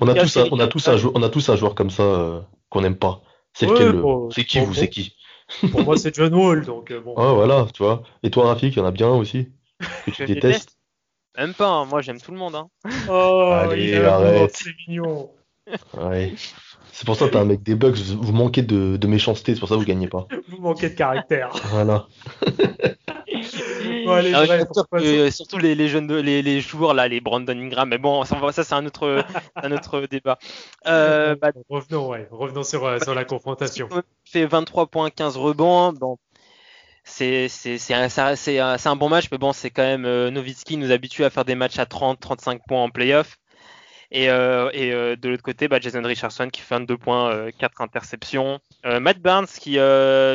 On 0.00 0.06
a 0.08 0.14
cas, 0.14 0.22
tous 0.22 0.36
un, 0.36 0.48
on 0.52 0.60
a 0.60 0.66
tous 0.68 0.88
un 0.88 0.96
jou- 0.96 1.12
on 1.14 1.22
a 1.22 1.28
tous 1.30 1.48
un 1.48 1.56
joueur 1.56 1.74
comme 1.74 1.90
ça, 1.90 2.02
euh, 2.02 2.40
qu'on 2.68 2.82
n'aime 2.82 2.96
pas. 2.98 3.22
C'est 3.54 3.66
Ouais, 3.66 3.72
lequel, 3.72 3.92
le- 3.92 4.02
bon, 4.02 4.30
c'est 4.30 4.44
qui 4.44 4.58
bon, 4.58 4.66
vous, 4.66 4.74
bon. 4.74 4.78
c'est 4.80 4.88
qui? 4.90 5.16
Pour 5.70 5.82
moi, 5.82 5.96
c'est 5.96 6.14
John 6.14 6.34
Wall, 6.34 6.64
donc 6.66 6.90
euh, 6.90 7.00
bon. 7.00 7.14
Ouais, 7.16 7.34
voilà, 7.34 7.66
tu 7.72 7.82
vois. 7.82 8.02
Et 8.22 8.30
toi, 8.30 8.46
Rafik, 8.48 8.74
il 8.76 8.78
y 8.78 8.82
en 8.82 8.86
a 8.86 8.90
bien 8.90 9.08
un 9.08 9.16
aussi? 9.16 9.48
Que 10.04 10.10
tu 10.10 10.24
détestes? 10.26 10.34
déteste. 10.44 10.78
Même 11.38 11.54
pas, 11.54 11.68
hein. 11.68 11.84
moi 11.86 12.02
j'aime 12.02 12.20
tout 12.20 12.32
le 12.32 12.36
monde. 12.38 12.54
Hein. 12.56 12.68
Oh, 13.08 13.50
Allez, 13.54 13.90
il 13.96 14.04
arrête. 14.04 14.54
c'est 14.54 14.70
mignon. 14.86 15.30
Ouais. 15.96 16.34
C'est 16.92 17.04
pour 17.06 17.14
ça 17.16 17.26
que 17.26 17.30
t'es 17.32 17.36
un 17.38 17.44
mec 17.44 17.62
des 17.62 17.74
bugs, 17.76 17.92
vous 17.92 18.22
vous 18.22 18.32
manquez 18.32 18.62
de, 18.62 18.96
de 18.96 19.06
méchanceté, 19.06 19.54
c'est 19.54 19.60
pour 19.60 19.68
ça 19.68 19.76
que 19.76 19.80
vous 19.80 19.86
gagnez 19.86 20.08
pas. 20.08 20.26
Vous 20.48 20.58
manquez 20.60 20.88
de 20.90 20.94
caractère. 20.94 21.50
Voilà. 21.70 22.06
Bon, 24.04 24.12
allez, 24.12 24.32
Ah, 24.34 24.42
je 24.44 24.46
bref, 24.46 24.60
suis 24.64 24.74
sûr 24.74 24.84
on 24.90 24.96
que, 24.96 25.02
passe 25.02 25.02
euh, 25.04 25.30
surtout 25.30 25.58
les, 25.58 25.74
les 25.74 25.88
jeunes, 25.88 26.06
de- 26.06 26.16
les, 26.16 26.42
les 26.42 26.60
joueurs 26.60 26.94
là, 26.94 27.06
les 27.08 27.20
Brandon 27.20 27.52
Ingram, 27.56 27.88
mais 27.88 27.98
bon, 27.98 28.24
ça, 28.24 28.36
ça, 28.52 28.64
c'est 28.64 28.74
un 28.74 28.84
autre, 28.86 29.24
un 29.56 29.72
autre 29.72 30.00
débat. 30.10 30.38
Euh, 30.86 31.36
bah, 31.40 31.52
Revenons, 31.68 32.08
ouais. 32.08 32.26
Revenons 32.30 32.62
sur, 32.64 32.84
euh, 32.84 32.98
sur 33.00 33.14
la 33.14 33.24
confrontation. 33.24 33.88
fait 34.24 34.46
23 34.46 34.86
points, 34.86 35.10
15 35.10 35.36
rebonds. 35.36 35.92
Bon. 35.92 36.16
c'est 37.04 37.48
un, 37.90 38.76
un, 38.84 38.96
bon 38.96 39.08
match, 39.08 39.26
mais 39.30 39.38
bon, 39.38 39.52
c'est 39.52 39.70
quand 39.70 39.82
même 39.82 40.04
euh, 40.04 40.30
Novitski 40.30 40.76
nous 40.76 40.90
habitue 40.90 41.24
à 41.24 41.30
faire 41.30 41.44
des 41.44 41.54
matchs 41.54 41.78
à 41.78 41.84
30-35 41.84 42.60
points 42.66 42.82
en 42.82 42.90
playoff. 42.90 43.36
Et, 44.10 44.30
euh, 44.30 44.70
euh, 44.74 45.16
de 45.16 45.28
l'autre 45.28 45.42
côté, 45.42 45.68
bah, 45.68 45.78
Jason 45.80 46.02
Richardson 46.02 46.48
qui 46.48 46.62
fait 46.62 46.76
22 46.76 46.96
points, 46.96 47.50
4 47.58 47.80
interceptions. 47.80 48.58
Matt 48.84 49.18
Barnes 49.20 49.46
qui, 49.46 49.78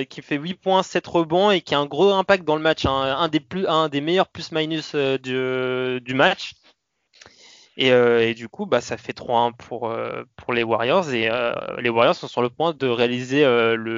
qui 0.09 0.21
fait 0.21 0.37
8 0.37 0.53
points, 0.55 0.83
7 0.83 1.05
rebonds 1.07 1.51
et 1.51 1.61
qui 1.61 1.73
a 1.73 1.79
un 1.79 1.85
gros 1.85 2.11
impact 2.11 2.43
dans 2.43 2.55
le 2.55 2.61
match, 2.61 2.85
hein. 2.85 3.17
un, 3.17 3.89
des 3.89 4.01
meilleurs 4.01 4.27
plus-minus 4.27 4.95
du, 4.95 6.13
match. 6.13 6.53
Et, 7.77 7.87
et, 7.87 8.35
du 8.35 8.47
coup, 8.47 8.67
bah, 8.67 8.81
ça 8.81 8.97
fait 8.97 9.17
3-1 9.17 9.53
pour, 9.53 9.91
pour 10.35 10.53
les 10.53 10.63
Warriors. 10.63 11.11
Et 11.11 11.29
les 11.79 11.89
Warriors 11.89 12.15
sont 12.15 12.27
sur 12.27 12.43
le 12.43 12.49
point 12.49 12.73
de 12.73 12.87
réaliser 12.87 13.43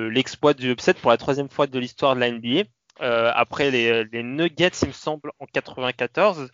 l'exploit 0.10 0.54
du 0.54 0.72
upset 0.72 0.94
pour 0.94 1.12
la 1.12 1.18
troisième 1.18 1.50
fois 1.50 1.68
de 1.68 1.80
l'histoire 1.80 2.16
de 2.16 2.22
la 2.22 2.32
NBA. 2.32 2.64
après 3.02 3.72
les, 3.72 4.06
les, 4.06 4.24
Nuggets, 4.24 4.70
il 4.84 4.88
me 4.88 4.94
semble, 4.94 5.34
en 5.40 5.46
94. 5.48 6.50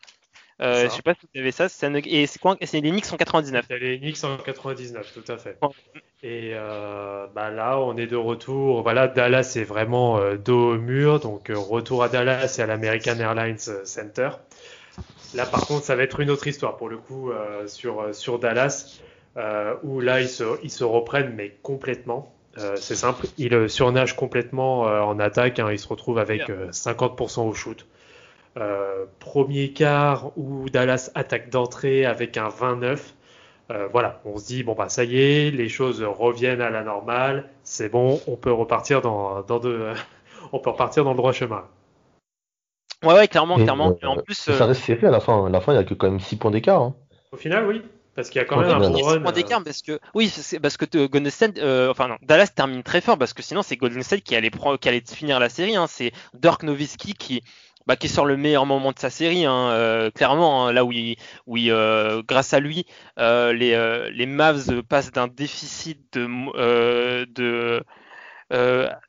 Euh, 0.62 0.84
je 0.84 0.90
sais 0.90 1.02
pas 1.02 1.16
si 1.16 1.22
vous 1.34 1.40
avez 1.40 1.52
ça. 1.52 1.68
Et 2.06 2.28
c'est 2.28 2.40
quoi 2.40 2.56
C'est 2.62 2.82
les 2.82 2.92
Knicks 2.92 3.12
en 3.12 3.18
99. 3.18 3.66
C'est 3.68 3.80
les 3.80 4.00
Knicks 4.00 4.24
en 4.24 4.38
99, 4.38 5.14
tout 5.14 5.32
à 5.32 5.38
fait. 5.38 5.58
Et 6.24 6.52
euh, 6.54 7.26
bah 7.34 7.50
là, 7.50 7.80
on 7.80 7.98
est 7.98 8.06
de 8.06 8.16
retour. 8.16 8.84
Voilà, 8.84 9.08
Dallas 9.08 9.54
est 9.56 9.64
vraiment 9.64 10.20
euh, 10.20 10.36
dos 10.38 10.74
au 10.74 10.78
mur. 10.78 11.20
Donc, 11.20 11.50
euh, 11.50 11.58
retour 11.58 12.04
à 12.04 12.10
Dallas 12.10 12.58
et 12.60 12.62
à 12.62 12.68
l'American 12.68 13.18
Airlines 13.18 13.58
Center. 13.58 14.30
Là, 15.34 15.48
par 15.48 15.66
contre, 15.66 15.84
ça 15.84 15.96
va 15.96 16.04
être 16.04 16.20
une 16.20 16.30
autre 16.30 16.46
histoire 16.46 16.78
pour 16.78 16.90
le 16.90 16.98
coup 16.98 17.32
sur, 17.66 18.14
sur 18.14 18.38
Dallas, 18.38 19.00
où 19.82 20.02
là, 20.02 20.20
ils 20.20 20.28
se, 20.28 20.44
ils 20.62 20.70
se 20.70 20.84
reprennent, 20.84 21.34
mais 21.36 21.56
complètement. 21.64 22.36
c'est 22.76 22.98
simple, 22.98 23.28
ils 23.38 23.70
surnagent 23.70 24.18
complètement 24.18 24.82
en 24.82 25.18
attaque. 25.20 25.60
Hein, 25.60 25.70
ils 25.72 25.80
se 25.80 25.88
retrouvent 25.88 26.20
avec 26.20 26.50
50% 26.50 27.48
au 27.48 27.54
shoot. 27.54 27.88
Euh, 28.58 29.06
premier 29.20 29.72
quart 29.72 30.38
où 30.38 30.70
Dallas 30.70 31.10
attaque 31.16 31.50
d'entrée 31.50 32.06
avec 32.06 32.36
un 32.36 32.50
29. 32.50 33.14
Euh, 33.72 33.88
voilà, 33.90 34.20
on 34.26 34.38
se 34.38 34.46
dit 34.46 34.64
bon 34.64 34.74
bah 34.74 34.90
ça 34.90 35.06
y 35.06 35.22
est, 35.22 35.52
les 35.52 35.70
choses 35.70 36.04
reviennent 36.04 36.60
à 36.60 36.70
la 36.70 36.84
normale, 36.84 37.50
c'est 37.64 37.88
bon, 37.88 38.20
on 38.28 38.36
peut 38.36 38.52
repartir 38.52 39.02
dans, 39.02 39.42
dans 39.44 39.60
de, 39.60 39.94
on 40.52 40.60
peut 40.60 40.72
repartir 40.72 41.06
dans 41.06 41.12
le 41.12 41.18
droit 41.18 41.32
chemin. 41.32 41.64
Ouais, 43.04 43.14
ouais, 43.14 43.28
clairement, 43.30 43.56
clairement. 43.56 43.98
en 44.04 44.18
plus, 44.18 44.36
ça 44.36 44.66
reste 44.66 44.82
serré 44.84 45.08
à 45.08 45.12
la 45.12 45.22
fin. 45.22 45.48
À 45.48 45.50
la 45.50 45.62
fin, 45.62 45.72
il 45.72 45.78
y 45.78 45.80
a 45.80 45.84
que 45.86 45.94
quand 45.94 46.10
même 46.10 46.20
6 46.20 46.36
points 46.36 46.52
d'écart. 46.52 46.82
Hein. 46.82 46.96
Au 47.32 47.38
final, 47.38 47.66
oui. 47.66 47.82
Parce 48.14 48.30
qu'il 48.30 48.42
y 48.42 48.44
a 48.44 48.46
quand 48.46 48.60
même 48.60 48.70
un 48.70 48.90
bon 48.90 49.02
run. 49.02 49.22
points 49.22 49.32
d'écart 49.32 49.64
parce 49.64 49.82
que 49.82 49.98
oui, 50.14 50.28
c'est 50.28 50.60
parce 50.60 50.76
que 50.76 50.86
euh, 50.98 51.08
Golden 51.08 51.32
State, 51.32 51.58
enfin 51.90 52.10
non, 52.10 52.18
Dallas 52.22 52.48
termine 52.54 52.84
très 52.84 53.00
fort 53.00 53.18
parce 53.18 53.32
que 53.32 53.42
sinon 53.42 53.62
c'est 53.62 53.78
Golden 53.78 54.04
State 54.04 54.22
qui 54.22 54.36
allait 54.36 54.52
qui 54.82 54.90
allait 54.90 55.02
finir 55.08 55.40
la 55.40 55.48
série. 55.48 55.78
Hein. 55.78 55.88
C'est 55.88 56.12
Dirk 56.34 56.64
Nowitzki 56.64 57.14
qui 57.14 57.42
bah, 57.88 57.96
qui 57.96 58.10
sort 58.10 58.26
le 58.26 58.38
meilleur 58.38 58.66
moment 58.66 58.92
de 58.92 59.00
sa 59.00 59.10
série, 59.10 59.46
hein, 59.46 59.70
euh, 59.72 60.12
clairement, 60.12 60.68
hein, 60.68 60.74
là 60.74 60.86
où, 60.86 60.92
il, 60.92 61.18
où 61.48 61.58
euh, 61.58 62.22
grâce 62.28 62.54
à 62.54 62.60
lui, 62.60 62.86
euh, 63.20 63.54
les, 63.54 63.74
euh, 63.74 64.10
les 64.12 64.26
Mavs 64.26 64.82
passent 64.84 65.12
d'un 65.12 65.28
déficit 65.28 66.00
de, 66.14 66.28
euh, 66.56 67.26
de 67.30 67.84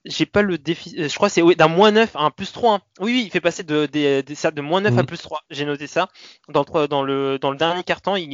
j'ai 0.05 0.27
pas 0.27 0.43
le 0.43 0.57
déficit, 0.57 1.09
je 1.09 1.15
crois 1.17 1.29
c'est 1.29 1.43
oui, 1.43 1.57
d'un 1.57 1.67
moins 1.67 1.91
9 1.91 2.15
à 2.15 2.21
un 2.21 2.31
plus 2.31 2.53
3. 2.53 2.75
Hein. 2.75 2.81
Oui, 3.01 3.13
oui, 3.13 3.23
il 3.27 3.31
fait 3.31 3.41
passer 3.41 3.65
de, 3.65 3.87
de, 3.87 4.21
de, 4.21 4.51
de 4.51 4.61
moins 4.61 4.81
9 4.81 4.97
à 4.97 5.03
mhm. 5.03 5.07
plus 5.07 5.21
3. 5.21 5.43
J'ai 5.51 5.65
noté 5.65 5.89
ça. 5.89 6.09
Dans 6.49 6.65
le, 6.73 6.87
dans 6.87 7.03
le, 7.03 7.39
dans 7.41 7.51
le 7.51 7.57
dernier 7.57 7.83
carton, 7.83 8.15
il, 8.15 8.33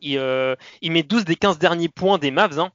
il, 0.00 0.56
il 0.80 0.92
met 0.92 1.02
12 1.02 1.26
des 1.26 1.36
15 1.36 1.58
derniers 1.58 1.90
points 1.90 2.16
des 2.16 2.30
Mavs. 2.30 2.58
Hein. 2.58 2.72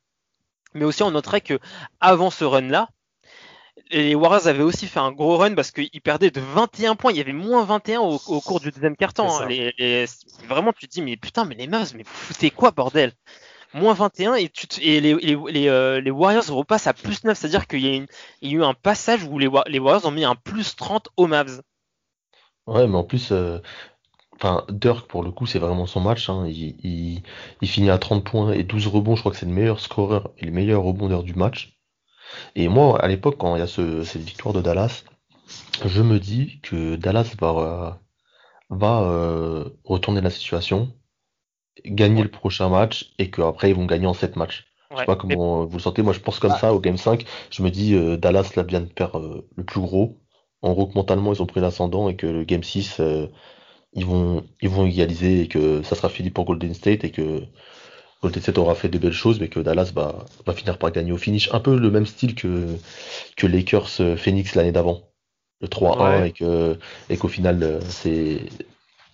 Mais 0.76 0.86
aussi, 0.86 1.02
on 1.02 1.12
noterait 1.12 1.42
que 1.42 1.58
avant 2.00 2.30
ce 2.30 2.46
run-là, 2.46 2.90
les 3.92 4.16
Warriors 4.16 4.48
avaient 4.48 4.64
aussi 4.64 4.88
fait 4.88 5.00
un 5.00 5.12
gros 5.12 5.38
run 5.38 5.54
parce 5.54 5.72
qu'ils 5.72 6.02
perdaient 6.02 6.32
de 6.32 6.42
21 6.42 6.96
points. 6.96 7.12
Il 7.12 7.18
y 7.18 7.22
avait 7.22 7.34
moins 7.34 7.64
21 7.64 8.00
au, 8.00 8.18
cours 8.18 8.60
du 8.60 8.72
deuxième 8.72 8.96
quart-temps. 8.96 9.42
Hein. 9.42 9.48
vraiment, 10.48 10.74
tu 10.74 10.88
te 10.88 10.94
dis, 10.94 11.02
mais 11.02 11.18
putain, 11.18 11.46
mais 11.46 11.56
les 11.56 11.68
Mavs, 11.68 11.94
mais 11.96 12.04
vous 12.04 12.10
foutez 12.10 12.50
quoi, 12.50 12.72
bordel? 12.72 13.14
Moins 13.74 13.94
21 13.94 14.36
et, 14.36 14.50
tu 14.50 14.68
et 14.82 15.02
les, 15.02 15.14
les, 15.16 15.68
euh, 15.68 16.00
les, 16.00 16.12
Warriors 16.12 16.48
repassent 16.50 16.88
à 16.88 16.94
plus 16.94 17.24
9. 17.24 17.38
C'est-à-dire 17.38 17.68
qu'il 17.68 17.86
y, 17.86 17.98
a 17.98 18.06
eu 18.50 18.64
un 18.64 18.74
passage 18.74 19.24
où 19.24 19.38
les, 19.38 19.48
Warriors 19.48 20.06
ont 20.06 20.12
mis 20.12 20.24
un 20.24 20.36
plus 20.36 20.76
30 20.76 21.10
aux 21.18 21.28
Mavs. 21.28 21.62
Ouais, 22.68 22.88
mais 22.88 22.96
en 22.96 23.04
plus, 23.04 23.32
euh, 23.32 23.60
enfin, 24.36 24.66
Dirk, 24.70 25.08
pour 25.08 25.24
le 25.24 25.32
coup, 25.32 25.46
c'est 25.46 25.60
vraiment 25.60 25.86
son 25.86 26.00
match. 26.00 26.30
Hein. 26.30 26.48
Il, 26.48 27.22
il, 27.62 27.68
finit 27.68 27.90
à 27.90 27.98
30 27.98 28.24
points 28.24 28.54
et 28.54 28.64
12 28.64 28.88
rebonds. 28.88 29.16
Je 29.16 29.22
crois 29.22 29.34
que 29.34 29.38
c'est 29.38 29.46
le 29.46 29.52
meilleur 29.52 29.80
scoreur 29.80 30.32
et 30.38 30.46
le 30.46 30.52
meilleur 30.52 30.82
rebondeur 30.82 31.24
du 31.24 31.34
match. 31.34 31.75
Et 32.56 32.68
moi, 32.68 33.00
à 33.02 33.08
l'époque, 33.08 33.38
quand 33.38 33.56
il 33.56 33.60
y 33.60 33.62
a 33.62 33.68
ce, 33.68 34.04
cette 34.04 34.22
victoire 34.22 34.54
de 34.54 34.62
Dallas, 34.62 35.04
je 35.86 36.02
me 36.02 36.20
dis 36.20 36.60
que 36.62 36.96
Dallas 36.96 37.34
va, 37.40 37.98
euh, 38.72 38.76
va 38.76 39.02
euh, 39.02 39.70
retourner 39.84 40.22
la 40.22 40.30
situation, 40.30 40.94
gagner 41.86 42.24
le 42.24 42.32
prochain 42.32 42.70
match 42.70 43.14
et 43.20 43.30
qu'après 43.30 43.70
ils 43.70 43.76
vont 43.76 43.86
gagner 43.86 44.08
en 44.08 44.14
7 44.14 44.36
matchs. 44.36 44.66
Je 44.92 44.98
sais 45.00 45.06
pas 45.06 45.16
comment 45.16 45.66
vous 45.66 45.78
le 45.78 45.82
sentez, 45.82 46.04
moi 46.04 46.14
je 46.14 46.20
pense 46.20 46.40
comme 46.40 46.54
ah. 46.54 46.60
ça 46.60 46.74
au 46.74 46.80
Game 46.80 46.98
5. 46.98 47.26
Je 47.52 47.64
me 47.64 47.70
dis 47.70 47.96
euh, 47.96 48.18
Dallas 48.18 48.52
là 48.56 48.64
vient 48.64 48.82
de 48.82 48.86
perdre 48.86 49.46
le 49.56 49.64
plus 49.64 49.82
gros. 49.82 50.22
En 50.62 50.74
gros 50.74 50.88
que 50.88 50.94
mentalement 50.94 51.34
ils 51.34 51.42
ont 51.42 51.46
pris 51.46 51.60
l'ascendant 51.60 52.08
et 52.10 52.16
que 52.16 52.28
le 52.28 52.44
Game 52.44 52.64
6 52.64 53.02
ils 53.94 54.06
vont 54.06 54.44
ils 54.62 54.70
vont 54.70 54.86
égaliser 54.86 55.42
et 55.42 55.48
que 55.48 55.84
ça 55.84 55.96
sera 55.96 56.10
fini 56.10 56.30
pour 56.30 56.46
Golden 56.46 56.74
State 56.74 57.04
et 57.04 57.12
que 57.12 57.44
Golden 58.26 58.42
State 58.42 58.58
aura 58.58 58.74
fait 58.74 58.90
de 58.90 58.98
belles 58.98 59.14
choses, 59.14 59.40
mais 59.40 59.50
que 59.50 59.60
Dallas 59.60 59.92
va, 59.94 60.26
va 60.48 60.54
finir 60.54 60.80
par 60.80 60.92
gagner 60.92 61.12
au 61.12 61.18
finish. 61.18 61.48
Un 61.54 61.60
peu 61.60 61.78
le 61.78 61.92
même 61.92 62.08
style 62.08 62.34
que, 62.34 62.66
que 63.38 63.46
Lakers 63.46 63.92
euh, 64.00 64.18
Phoenix 64.18 64.56
l'année 64.56 64.72
d'avant. 64.72 65.04
Le 65.62 65.68
3-1 65.68 66.26
et 66.26 66.32
que 66.32 66.78
et 67.10 67.18
qu'au 67.18 67.28
final 67.28 67.62
euh, 67.62 67.80
c'est 67.82 68.42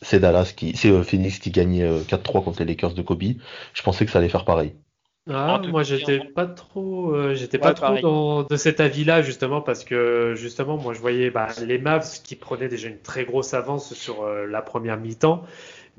c'est 0.02 0.20
Dallas 0.20 0.54
qui 0.56 0.78
c'est 0.78 0.90
euh, 0.90 1.04
Phoenix 1.04 1.40
qui 1.40 1.52
gagnait 1.52 1.88
4-3 2.04 2.44
contre 2.44 2.60
les 2.60 2.66
Lakers 2.66 2.94
de 2.94 3.02
Kobe. 3.02 3.24
Je 3.74 3.84
pensais 3.84 4.06
que 4.06 4.12
ça 4.12 4.20
allait 4.20 4.30
faire 4.30 4.46
pareil. 4.46 4.74
Ah, 5.30 5.62
moi 5.68 5.84
j'étais 5.84 6.20
pas 6.20 6.48
trop 6.48 7.34
j'étais 7.34 7.60
pas 7.60 7.74
trop 7.74 8.00
dans, 8.00 8.44
de 8.44 8.56
cet 8.56 8.80
avis-là 8.80 9.22
justement 9.22 9.62
parce 9.62 9.84
que 9.84 10.34
justement 10.36 10.78
moi 10.78 10.94
je 10.94 11.00
voyais 11.00 11.30
bah, 11.30 11.50
les 11.64 11.78
Mavs 11.78 12.24
qui 12.24 12.36
prenaient 12.36 12.70
déjà 12.70 12.88
une 12.88 13.02
très 13.02 13.26
grosse 13.26 13.54
avance 13.54 13.94
sur 13.94 14.26
la 14.26 14.62
première 14.64 14.98
mi-temps 14.98 15.44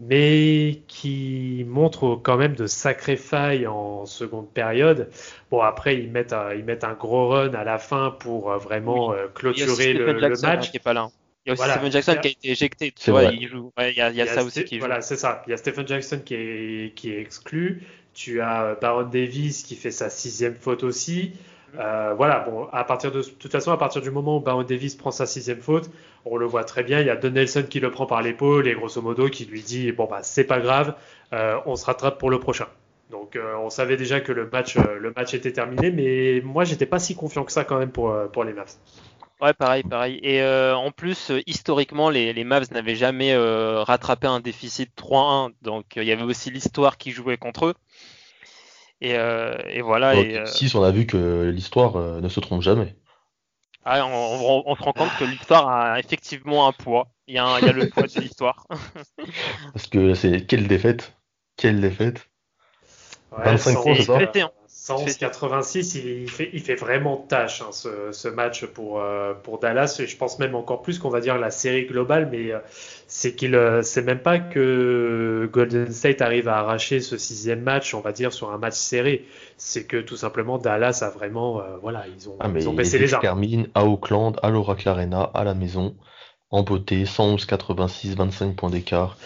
mais 0.09 0.81
qui 0.89 1.65
montre 1.69 2.19
quand 2.23 2.37
même 2.37 2.55
de 2.55 2.67
sacrées 2.67 3.17
failles 3.17 3.67
en 3.67 4.05
seconde 4.05 4.49
période. 4.51 5.09
Bon, 5.51 5.61
après, 5.61 5.97
ils 5.97 6.11
mettent, 6.11 6.33
un, 6.33 6.53
ils 6.55 6.65
mettent 6.65 6.85
un 6.85 6.95
gros 6.95 7.29
run 7.29 7.55
à 7.55 7.65
la 7.65 7.79
fin 7.79 8.11
pour 8.11 8.51
euh, 8.51 8.59
vraiment 8.59 9.13
euh, 9.13 9.29
clôturer 9.33 9.93
le, 9.93 10.13
le, 10.13 10.41
match. 10.43 10.71
Qui 10.71 10.79
est 10.79 10.81
pas 10.81 10.93
là. 10.93 11.09
Il 11.45 11.49
y 11.49 11.51
a 11.51 11.53
aussi 11.55 11.71
Stephen 11.71 11.93
Jackson 11.93 12.17
qui 12.21 12.29
a 12.29 12.31
été 12.31 12.51
éjecté. 12.51 12.93
Tu 12.93 13.11
vois, 13.11 13.25
il, 13.25 13.49
joue. 13.49 13.73
Ouais, 13.79 13.93
il, 13.93 13.97
y 13.97 14.01
a, 14.01 14.11
il 14.11 14.17
y 14.17 14.23
a, 14.23 14.27
ça 14.27 14.45
aussi 14.45 14.65
qui 14.65 14.77
joue. 14.77 14.81
Voilà, 14.81 15.03
c'est 15.03 15.17
ça. 15.17 15.43
Il 15.47 15.51
y 15.51 15.53
a 15.55 15.57
Stephen 15.57 15.87
Jackson 15.87 16.21
qui 16.25 16.35
est, 16.35 16.95
qui 16.95 17.13
est 17.13 17.21
exclu. 17.21 17.83
Tu 18.15 18.41
as 18.41 18.65
euh, 18.65 18.75
Baron 18.81 19.05
Davis 19.05 19.63
qui 19.63 19.77
fait 19.77 19.91
sa 19.91 20.11
sixième 20.11 20.55
faute 20.55 20.83
aussi. 20.83 21.33
Euh, 21.79 22.15
voilà, 22.15 22.41
bon, 22.41 22.69
à 22.73 22.85
partir 22.85 23.11
de, 23.13 23.23
toute 23.23 23.51
façon, 23.51 23.73
à 23.73 23.77
partir 23.77 24.03
du 24.03 24.11
moment 24.11 24.37
où 24.37 24.41
Baron 24.41 24.63
Davis 24.63 24.95
prend 24.95 25.11
sa 25.11 25.27
sixième 25.27 25.61
faute, 25.61 25.91
on 26.25 26.37
le 26.37 26.47
voit 26.47 26.65
très 26.65 26.83
bien. 26.83 27.01
Il 27.01 27.07
y 27.07 27.11
a 27.11 27.17
Don 27.17 27.31
Nelson 27.31 27.65
qui 27.69 27.81
le 27.81 27.91
prend 27.91 28.07
par 28.07 28.23
l'épaule 28.23 28.69
et 28.69 28.75
grosso 28.75 29.01
modo 29.01 29.29
qui 29.29 29.47
lui 29.47 29.63
dit 29.63 29.93
bon 29.93 30.07
bah 30.07 30.21
c'est 30.23 30.45
pas 30.45 30.61
grave, 30.61 30.95
euh, 31.33 31.59
on 31.67 31.77
se 31.77 31.87
rattrape 31.87 32.19
pour 32.19 32.31
le 32.31 32.39
prochain. 32.39 32.67
Donc 33.11 33.37
euh, 33.37 33.57
on 33.57 33.71
savait 33.71 33.97
déjà 33.97 34.21
que 34.21 34.33
le 34.33 34.49
match, 34.51 34.77
le 34.77 35.13
match 35.17 35.35
était 35.35 35.53
terminé, 35.53 35.91
mais 35.91 36.41
moi 36.45 36.65
j'étais 36.65 36.87
pas 36.87 36.99
si 36.99 37.15
confiant 37.15 37.45
que 37.45 37.53
ça 37.53 37.65
quand 37.65 37.79
même 37.79 37.91
pour, 37.91 38.15
pour 38.33 38.45
les 38.45 38.53
Mavs. 38.53 38.75
Ouais, 39.41 39.55
pareil, 39.55 39.83
pareil. 39.83 40.21
Et 40.23 40.45
en 40.45 40.91
plus, 40.93 41.33
historiquement, 41.47 42.11
les, 42.11 42.33
les 42.33 42.45
Mavs 42.45 42.71
n'avaient 42.71 42.95
jamais 42.95 43.35
rattrapé 43.37 44.29
un 44.29 44.41
déficit 44.41 44.91
3-1, 44.97 45.53
donc 45.63 45.85
il 45.97 46.05
y 46.05 46.13
avait 46.13 46.23
aussi 46.23 46.51
l'histoire 46.51 46.97
qui 46.97 47.11
jouait 47.11 47.39
contre 47.39 47.67
eux. 47.67 47.75
Et, 49.03 49.17
euh, 49.17 49.57
et 49.69 49.83
voilà. 49.83 50.15
et, 50.15 50.39
euh, 50.39 50.47
si 50.47 50.75
on 50.77 50.85
a 50.85 50.93
vu 50.93 51.07
que 51.07 51.51
l'histoire 51.53 51.97
euh, 51.97 52.21
ne 52.21 52.29
se 52.29 52.39
trompe 52.39 52.63
jamais. 52.63 52.95
Ah, 53.85 54.07
on, 54.07 54.63
on, 54.65 54.77
se 54.77 54.83
rend 54.83 54.93
compte 54.93 55.19
que 55.19 55.25
l'histoire 55.25 55.69
a 55.69 55.99
effectivement 55.99 56.69
un 56.69 56.73
poids. 56.73 57.09
Il 57.27 57.35
y 57.35 57.39
a, 57.39 57.59
il 57.59 57.65
y 57.65 57.69
a 57.69 57.73
le 57.73 57.89
poids 57.89 58.07
de 58.07 58.17
l'histoire. 58.21 58.65
Parce 59.73 59.89
que 59.89 60.15
c'est 60.15 60.47
quelle 60.47 60.69
défaite? 60.69 61.17
Quelle 61.57 61.81
défaite? 61.81 62.29
Ouais, 63.37 63.45
25 63.45 63.83
points, 63.83 63.95
c'est 63.97 64.05
ça? 64.05 64.33
111-86, 64.83 65.97
il 65.97 66.29
fait, 66.29 66.51
il 66.53 66.61
fait 66.61 66.75
vraiment 66.75 67.17
tâche 67.17 67.63
hein, 67.63 67.71
ce, 67.71 68.11
ce, 68.11 68.27
match 68.27 68.67
pour, 68.67 69.01
euh, 69.01 69.33
pour 69.33 69.61
Dallas. 69.61 69.99
Et 70.01 70.09
je 70.09 70.17
pense 70.17 70.41
même 70.41 70.57
encore 70.57 70.83
plus 70.83 70.99
qu'on 70.99 71.09
va 71.09 71.21
dire 71.21 71.39
la 71.39 71.53
série 71.53 71.87
globale, 71.87 72.29
mais 72.33 72.51
euh, 72.51 72.59
c'est 73.07 73.37
qu'il 73.37 73.55
euh, 73.55 73.83
c'est 73.83 74.03
même 74.03 74.19
pas 74.19 74.41
que 74.41 75.49
Golden 75.53 75.93
State 75.93 76.21
arrive 76.21 76.49
à 76.49 76.59
arracher 76.59 76.99
ce 76.99 77.17
sixième 77.17 77.61
match, 77.61 77.95
on 77.95 78.01
va 78.01 78.11
dire, 78.11 78.33
sur 78.33 78.51
un 78.51 78.59
match 78.59 78.75
serré. 78.75 79.25
C'est 79.57 79.85
que 79.87 79.99
tout 79.99 80.17
simplement 80.17 80.59
Dallas 80.59 80.99
a 81.03 81.11
vraiment, 81.11 81.63
voilà, 81.81 82.05
ils 82.17 82.29
ont, 82.29 82.37
ah, 82.41 82.51
ils 82.53 82.69
ont 82.69 82.75
baissé 82.75 82.99
les 82.99 83.15
armes. 83.15 83.23
termine 83.23 83.69
à 83.77 83.85
Oakland, 83.85 84.37
à 84.43 84.51
l'Oracle 84.51 84.89
Arena, 84.89 85.31
à 85.33 85.45
la 85.45 85.55
maison, 85.55 85.95
en 86.51 86.65
beauté, 86.65 87.05
111-86, 87.05 88.17
25 88.17 88.57
points 88.57 88.71
d'écart. 88.71 89.17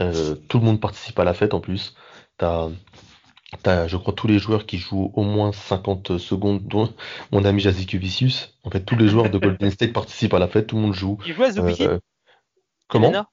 tout 0.00 0.58
le 0.58 0.64
monde 0.64 0.80
participe 0.80 1.16
à 1.20 1.24
la 1.24 1.32
fête 1.32 1.54
en 1.54 1.60
plus. 1.60 1.94
T'as 2.38 2.68
T'as, 3.62 3.86
je 3.86 3.96
crois, 3.96 4.12
tous 4.12 4.26
les 4.26 4.38
joueurs 4.38 4.66
qui 4.66 4.78
jouent 4.78 5.12
au 5.14 5.22
moins 5.22 5.52
50 5.52 6.18
secondes, 6.18 6.66
dont 6.66 6.92
mon 7.32 7.44
ami 7.44 7.60
Jaziku 7.60 7.96
Vicius. 7.98 8.58
En 8.64 8.70
fait, 8.70 8.80
tous 8.80 8.96
les 8.96 9.08
joueurs 9.08 9.30
de 9.30 9.38
Golden 9.38 9.70
State 9.70 9.92
participent 9.92 10.34
à 10.34 10.38
la 10.38 10.48
fête, 10.48 10.66
tout 10.66 10.76
le 10.76 10.82
monde 10.82 10.94
joue. 10.94 11.18
Il 11.26 11.32
joue 11.34 11.44
Azubike 11.44 11.80
Euh, 11.82 12.00
comment? 12.88 13.08
Elena? 13.08 13.28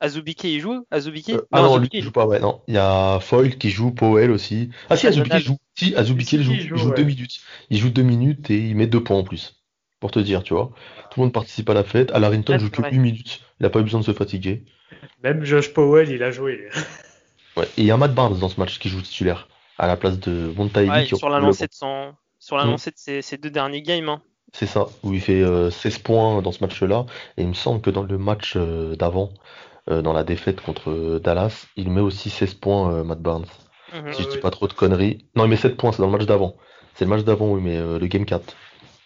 Azubike, 0.00 0.44
il 0.44 0.60
joue? 0.60 0.86
Azubike 0.90 1.30
Euh, 1.30 1.46
Ah 1.52 1.60
non, 1.60 1.76
lui, 1.76 1.88
il 1.92 2.02
joue 2.02 2.12
pas, 2.12 2.26
ouais, 2.26 2.40
non. 2.40 2.62
Il 2.66 2.74
y 2.74 2.78
a 2.78 3.18
Foyle 3.20 3.58
qui 3.58 3.68
joue, 3.70 3.90
Powell 3.90 4.30
aussi. 4.30 4.70
Ah 4.88 4.96
si, 4.96 5.06
Azubike 5.06 5.38
joue. 5.38 5.58
Si, 5.76 5.94
Azubike 5.96 6.32
il 6.32 6.42
joue, 6.42 6.52
il 6.52 6.60
joue, 6.66 6.88
ouais. 6.88 6.94
deux 6.96 7.02
minutes. 7.04 7.40
Il 7.68 7.78
joue 7.78 7.90
deux 7.90 8.02
minutes 8.02 8.50
et 8.50 8.58
il 8.68 8.74
met 8.76 8.86
deux 8.86 9.02
points 9.02 9.18
en 9.18 9.24
plus. 9.24 9.62
Pour 10.00 10.12
te 10.12 10.18
dire, 10.20 10.42
tu 10.44 10.54
vois. 10.54 10.70
Tout 11.10 11.20
le 11.20 11.24
monde 11.26 11.32
participe 11.32 11.68
à 11.68 11.74
la 11.74 11.84
fête. 11.84 12.10
Al 12.12 12.24
Harrington 12.24 12.52
Ouais, 12.54 12.58
joue 12.60 12.70
que 12.70 12.80
vrai. 12.80 12.92
8 12.92 12.98
minutes. 13.00 13.40
Il 13.60 13.66
a 13.66 13.70
pas 13.70 13.80
eu 13.80 13.82
besoin 13.82 14.00
de 14.00 14.04
se 14.04 14.12
fatiguer. 14.12 14.64
Même 15.24 15.44
Josh 15.44 15.72
Powell, 15.74 16.08
il 16.10 16.22
a 16.22 16.30
joué. 16.30 16.68
Ouais. 17.56 17.66
Et 17.76 17.82
il 17.82 17.84
y 17.84 17.90
a 17.90 17.96
Matt 17.96 18.14
Barnes 18.14 18.38
dans 18.38 18.48
ce 18.48 18.60
match 18.60 18.78
qui 18.78 18.88
joue 18.88 19.02
titulaire. 19.02 19.48
À 19.78 19.86
la 19.86 19.96
place 19.96 20.18
de 20.18 20.52
Montaïli 20.56 20.90
Ouais, 20.90 21.06
sur 21.06 21.28
la 21.30 21.38
lancée 21.38 21.66
de 21.66 21.72
son, 21.72 22.14
sur 22.38 22.56
la 22.56 22.64
Mm. 22.64 22.70
lancée 22.70 22.90
de 22.90 22.96
ses, 22.98 23.22
ses 23.22 23.36
deux 23.38 23.50
derniers 23.50 23.82
games. 23.82 24.08
Hein. 24.08 24.20
C'est 24.52 24.66
ça, 24.66 24.86
où 25.02 25.12
il 25.12 25.20
fait 25.20 25.42
euh, 25.42 25.70
16 25.70 25.98
points 25.98 26.42
dans 26.42 26.52
ce 26.52 26.62
match-là. 26.64 27.06
Et 27.36 27.42
il 27.42 27.48
me 27.48 27.54
semble 27.54 27.80
que 27.80 27.90
dans 27.90 28.02
le 28.02 28.18
match 28.18 28.54
euh, 28.56 28.96
d'avant, 28.96 29.30
euh, 29.90 30.02
dans 30.02 30.12
la 30.12 30.24
défaite 30.24 30.60
contre 30.60 30.90
euh, 30.90 31.20
Dallas, 31.20 31.66
il 31.76 31.90
met 31.90 32.00
aussi 32.00 32.30
16 32.30 32.54
points, 32.54 32.92
euh, 32.92 33.04
Matt 33.04 33.20
Barnes. 33.20 33.44
Mhm. 33.94 34.12
Si 34.12 34.22
je 34.22 34.28
dis 34.28 34.38
pas 34.38 34.50
trop 34.50 34.66
de 34.66 34.72
conneries. 34.72 35.26
Non, 35.36 35.44
il 35.44 35.48
met 35.50 35.56
7 35.56 35.76
points, 35.76 35.92
c'est 35.92 36.00
dans 36.02 36.06
le 36.10 36.12
match 36.12 36.26
d'avant. 36.26 36.56
C'est 36.94 37.04
le 37.04 37.10
match 37.10 37.24
d'avant 37.24 37.50
où 37.52 37.58
il 37.58 37.64
met 37.64 37.76
euh, 37.76 37.98
le 37.98 38.06
Game 38.06 38.24
4. 38.24 38.56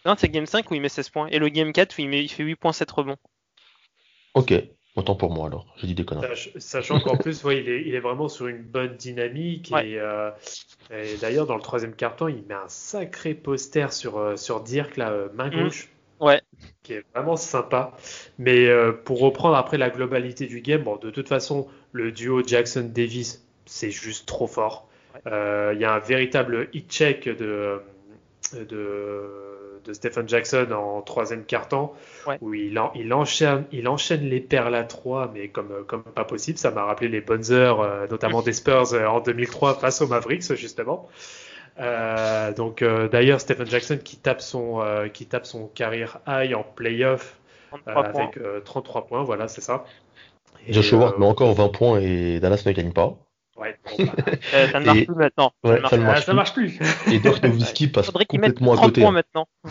Non, 0.06 0.14
c'est 0.18 0.28
game 0.28 0.46
5 0.46 0.68
où 0.70 0.74
il 0.74 0.80
met 0.80 0.88
16 0.88 1.10
points. 1.10 1.26
Et 1.28 1.38
le 1.38 1.48
game 1.48 1.72
4 1.72 1.96
où 1.98 2.00
il, 2.02 2.08
met, 2.08 2.24
il 2.24 2.28
fait 2.28 2.42
8 2.42 2.56
points, 2.56 2.72
7 2.72 2.90
rebonds. 2.90 3.16
Ok, 4.34 4.54
autant 4.96 5.14
pour 5.14 5.30
moi 5.30 5.46
alors, 5.46 5.66
j'ai 5.76 5.86
dit 5.86 5.94
des 5.94 6.04
conneries. 6.04 6.26
Sach- 6.36 6.50
Sachant 6.58 7.00
qu'en 7.00 7.16
plus, 7.16 7.42
ouais, 7.44 7.60
il, 7.60 7.68
est, 7.68 7.82
il 7.82 7.94
est 7.94 8.00
vraiment 8.00 8.28
sur 8.28 8.46
une 8.46 8.62
bonne 8.62 8.96
dynamique. 8.96 9.70
Ouais. 9.72 9.90
Et, 9.90 9.98
euh, 10.00 10.30
et 10.90 11.16
d'ailleurs, 11.20 11.46
dans 11.46 11.56
le 11.56 11.62
troisième 11.62 11.94
carton, 11.94 12.28
il 12.28 12.42
met 12.48 12.54
un 12.54 12.68
sacré 12.68 13.34
poster 13.34 13.92
sur, 13.92 14.18
euh, 14.18 14.36
sur 14.36 14.60
Dirk, 14.62 14.96
là, 14.96 15.10
euh, 15.10 15.28
main 15.34 15.48
Mm. 15.48 15.62
gauche. 15.64 15.88
Ouais. 16.20 16.40
Qui 16.84 16.92
est 16.94 17.04
vraiment 17.14 17.36
sympa. 17.36 17.96
Mais 18.38 18.66
euh, 18.68 18.92
pour 18.92 19.18
reprendre 19.20 19.56
après 19.56 19.78
la 19.78 19.90
globalité 19.90 20.46
du 20.46 20.60
game, 20.60 20.82
bon, 20.82 20.96
de 20.96 21.10
toute 21.10 21.28
façon, 21.28 21.66
le 21.92 22.12
duo 22.12 22.42
Jackson-Davis, 22.46 23.44
c'est 23.66 23.90
juste 23.90 24.26
trop 24.26 24.46
fort. 24.46 24.88
Ouais. 25.14 25.20
Euh, 25.32 25.72
Il 25.74 25.80
y 25.80 25.84
a 25.84 25.94
un 25.94 25.98
véritable 25.98 26.68
hit 26.72 26.90
check 26.90 27.28
de, 27.28 27.80
de, 28.54 29.28
de 29.84 29.92
Stephen 29.92 30.28
Jackson 30.28 30.68
en 30.72 31.00
troisième 31.02 31.44
carton 31.44 31.90
Ouais. 32.26 32.38
où 32.40 32.54
il, 32.54 32.78
en- 32.78 32.92
il, 32.94 33.12
enchaîne, 33.12 33.64
il 33.72 33.88
enchaîne 33.88 34.22
les 34.28 34.40
perles 34.40 34.74
à 34.74 34.84
3, 34.84 35.30
mais 35.34 35.48
comme, 35.48 35.84
comme 35.86 36.02
pas 36.02 36.24
possible. 36.24 36.58
Ça 36.58 36.70
m'a 36.70 36.84
rappelé 36.84 37.08
les 37.08 37.20
bonnes 37.20 37.50
heures, 37.52 37.80
euh, 37.80 38.06
notamment 38.10 38.42
des 38.42 38.52
Spurs 38.52 38.92
euh, 38.94 39.06
en 39.06 39.20
2003 39.20 39.74
face 39.78 40.00
aux 40.02 40.06
Mavericks, 40.06 40.54
justement. 40.54 41.08
Euh, 41.80 42.52
donc 42.52 42.82
euh, 42.82 43.08
d'ailleurs 43.08 43.40
Stephen 43.40 43.66
Jackson 43.66 43.98
qui 44.04 44.18
tape 44.18 44.42
son 44.42 44.82
euh, 44.82 45.08
qui 45.08 45.24
tape 45.26 45.46
son 45.46 45.68
carrière 45.68 46.20
high 46.28 46.54
en 46.54 46.62
playoff 46.64 47.38
euh, 47.88 47.94
33 47.94 48.12
points. 48.12 48.22
avec 48.24 48.36
euh, 48.36 48.60
33 48.60 49.06
points, 49.06 49.22
voilà 49.24 49.48
c'est 49.48 49.62
ça. 49.62 49.84
Et, 50.66 50.72
Josh 50.74 50.92
Howard 50.92 51.14
euh, 51.14 51.18
met 51.18 51.26
encore 51.26 51.54
20 51.54 51.68
points 51.70 51.98
et 52.00 52.40
Dallas 52.40 52.62
ne 52.66 52.72
gagne 52.72 52.92
pas. 52.92 53.16
Ouais, 53.56 53.78
bon, 53.84 54.04
bah, 54.04 54.12
Euh, 54.54 54.68
ça 54.70 54.80
ne 54.80 54.84
marche 54.86 54.98
Et- 54.98 55.06
plus 55.06 55.14
maintenant. 55.14 55.52
Ouais, 55.64 55.80
ça 55.82 55.88
ça 55.90 55.96
ne 55.96 56.02
marche 56.02 56.18
ah, 56.18 56.20
ça 56.20 56.24
plus. 56.32 56.34
marche 56.36 56.54
plus. 56.54 56.78
Et 57.12 57.18
Dirk 57.18 57.42
Nowitzki 57.42 57.86
passe 57.92 58.10
complètement 58.10 58.72
à 58.72 58.76
30 58.76 58.86
côté. 58.86 59.00
points 59.00 59.10
hein. 59.10 59.12
maintenant. 59.12 59.48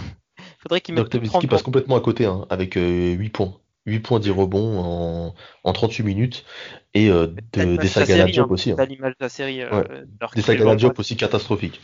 Faudrait 0.59 0.81
qu'il 0.81 0.93
mette 0.95 1.03
Dirk 1.03 1.11
30 1.11 1.21
Nowitzki 1.21 1.47
points. 1.47 1.55
passe 1.57 1.63
complètement 1.63 1.95
à 1.97 2.01
côté 2.01 2.25
hein, 2.25 2.45
avec 2.49 2.77
euh, 2.77 3.11
8 3.13 3.29
points. 3.29 3.53
8 3.87 3.99
points 4.01 4.19
10 4.19 4.29
rebonds 4.29 4.79
en, 4.79 5.35
en 5.63 5.73
38 5.73 6.03
minutes 6.03 6.45
et 6.93 7.09
euh, 7.09 7.27
de, 7.53 7.77
des 7.77 8.31
Diop 8.31 8.45
hein. 8.45 8.53
aussi. 8.53 8.71
hein. 8.71 8.85
L'image 8.85 9.13
de 9.13 9.23
la 9.25 9.29
série. 9.29 9.63
euh, 9.63 9.71
Ouais. 9.71 10.31
Des 10.35 10.55
20 10.57 10.75
Diop 10.75 10.99
aussi 10.99 11.15
catastrophiques. 11.17 11.81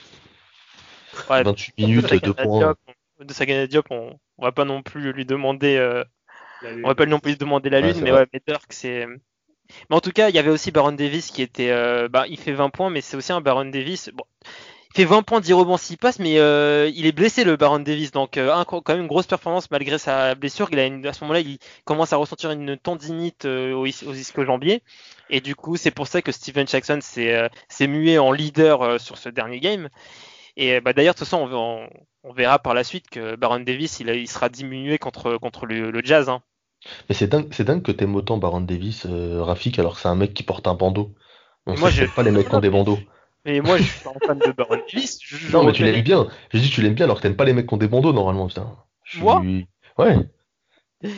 Ouais, 1.29 1.41
28 1.43 1.73
de 1.77 1.85
minutes, 1.87 2.07
Sagana 2.07 2.19
2 2.21 2.33
points. 2.35 2.75
De 3.19 3.33
Sagana 3.33 3.65
Diop, 3.65 3.87
on, 3.89 4.15
on 4.37 4.43
va 4.45 4.51
pas 4.51 4.65
non 4.65 4.83
plus 4.83 5.11
lui 5.11 5.25
demander, 5.25 5.77
euh, 5.77 6.03
La 6.61 6.69
on 6.83 6.87
va 6.89 6.93
pas 6.93 7.07
non 7.07 7.17
plus 7.19 7.31
lui 7.31 7.37
demander 7.39 7.71
la 7.71 7.81
lune, 7.81 7.99
mais 8.03 8.11
ouais, 8.11 8.27
mais 8.31 8.41
Dirk, 8.47 8.65
c'est. 8.69 9.07
Mais 9.89 9.95
en 9.95 10.01
tout 10.01 10.11
cas, 10.11 10.29
il 10.29 10.35
y 10.35 10.39
avait 10.39 10.49
aussi 10.49 10.71
Baron 10.71 10.91
Davis 10.91 11.31
qui 11.31 11.41
était, 11.41 11.69
euh, 11.71 12.07
bah, 12.07 12.25
il 12.27 12.37
fait 12.39 12.53
20 12.53 12.69
points, 12.69 12.89
mais 12.89 13.01
c'est 13.01 13.17
aussi 13.17 13.31
un 13.31 13.41
Baron 13.41 13.65
Davis. 13.65 14.09
Bon, 14.13 14.23
il 14.91 15.01
fait 15.01 15.05
20 15.05 15.23
points, 15.23 15.39
10 15.39 15.53
rebonds 15.53 15.77
s'il 15.77 15.97
passe, 15.97 16.19
mais 16.19 16.39
euh, 16.39 16.91
il 16.95 17.05
est 17.05 17.11
blessé 17.11 17.43
le 17.43 17.55
Baron 17.55 17.79
Davis, 17.79 18.11
donc 18.11 18.37
euh, 18.37 18.63
quand 18.65 18.89
même 18.89 19.01
une 19.01 19.07
grosse 19.07 19.27
performance 19.27 19.69
malgré 19.71 19.97
sa 19.97 20.35
blessure. 20.35 20.69
Il 20.71 20.79
à 20.79 21.13
ce 21.13 21.23
moment-là, 21.23 21.41
il 21.41 21.59
commence 21.85 22.13
à 22.13 22.17
ressentir 22.17 22.51
une 22.51 22.77
tendinite 22.77 23.45
au, 23.45 23.85
is- 23.85 24.03
aux 24.05 24.13
ischio-jambiers, 24.13 24.81
et 25.29 25.41
du 25.41 25.55
coup, 25.55 25.77
c'est 25.77 25.91
pour 25.91 26.07
ça 26.07 26.21
que 26.21 26.31
Steven 26.31 26.67
Jackson 26.67 26.99
s'est 27.01 27.87
mué 27.87 28.17
en 28.17 28.31
leader 28.31 28.99
sur 28.99 29.17
ce 29.17 29.29
dernier 29.29 29.59
game. 29.59 29.89
Et 30.57 30.81
bah, 30.81 30.93
d'ailleurs, 30.93 31.13
de 31.13 31.19
toute 31.19 31.27
façon, 31.27 31.87
on, 32.23 32.33
verra 32.33 32.59
par 32.59 32.73
la 32.73 32.83
suite 32.83 33.09
que 33.09 33.35
Baron 33.35 33.59
Davis, 33.59 33.99
il, 33.99 34.27
sera 34.27 34.49
diminué 34.49 34.97
contre 34.97 35.37
contre 35.37 35.65
le, 35.67 35.91
le 35.91 36.01
Jazz. 36.03 36.29
Hein. 36.29 36.41
Mais 37.09 37.15
c'est 37.15 37.27
dingue, 37.27 37.47
c'est 37.51 37.63
dingue 37.63 37.81
que 37.81 37.91
t'aimes 37.91 38.15
autant 38.15 38.37
Baron 38.37 38.61
Davis, 38.61 39.05
euh, 39.05 39.41
Rafik, 39.43 39.79
alors 39.79 39.95
que 39.95 40.01
c'est 40.01 40.07
un 40.07 40.15
mec 40.15 40.33
qui 40.33 40.43
porte 40.43 40.67
un 40.67 40.73
bandeau. 40.73 41.13
On 41.65 41.77
Moi, 41.77 41.89
je- 41.89 42.05
pas 42.05 42.23
les 42.23 42.31
mecs 42.31 42.49
qui 42.49 42.55
ont 42.55 42.59
des 42.59 42.69
bandeaux. 42.69 42.99
Mais 43.45 43.61
moi, 43.61 43.77
je 43.77 43.83
suis 43.83 44.03
pas 44.03 44.11
fan 44.25 44.39
de 44.39 44.51
Baron 44.51 44.77
Davis. 44.91 45.19
Je, 45.23 45.37
je 45.37 45.51
Non, 45.51 45.63
mais 45.63 45.71
tu 45.71 45.83
l'aimes 45.83 46.01
bien. 46.03 46.27
J'ai 46.53 46.59
dit 46.59 46.69
tu 46.69 46.81
l'aimes 46.81 46.93
bien 46.95 47.05
alors 47.05 47.17
que 47.17 47.21
t'aimes 47.23 47.35
pas 47.35 47.45
les 47.45 47.53
mecs 47.53 47.67
qui 47.67 47.73
ont 47.73 47.77
des 47.77 47.87
bandeaux 47.87 48.13
normalement, 48.13 48.47
putain. 48.47 48.75
Je 49.03 49.19
Moi? 49.19 49.41
Ouais. 49.97 50.17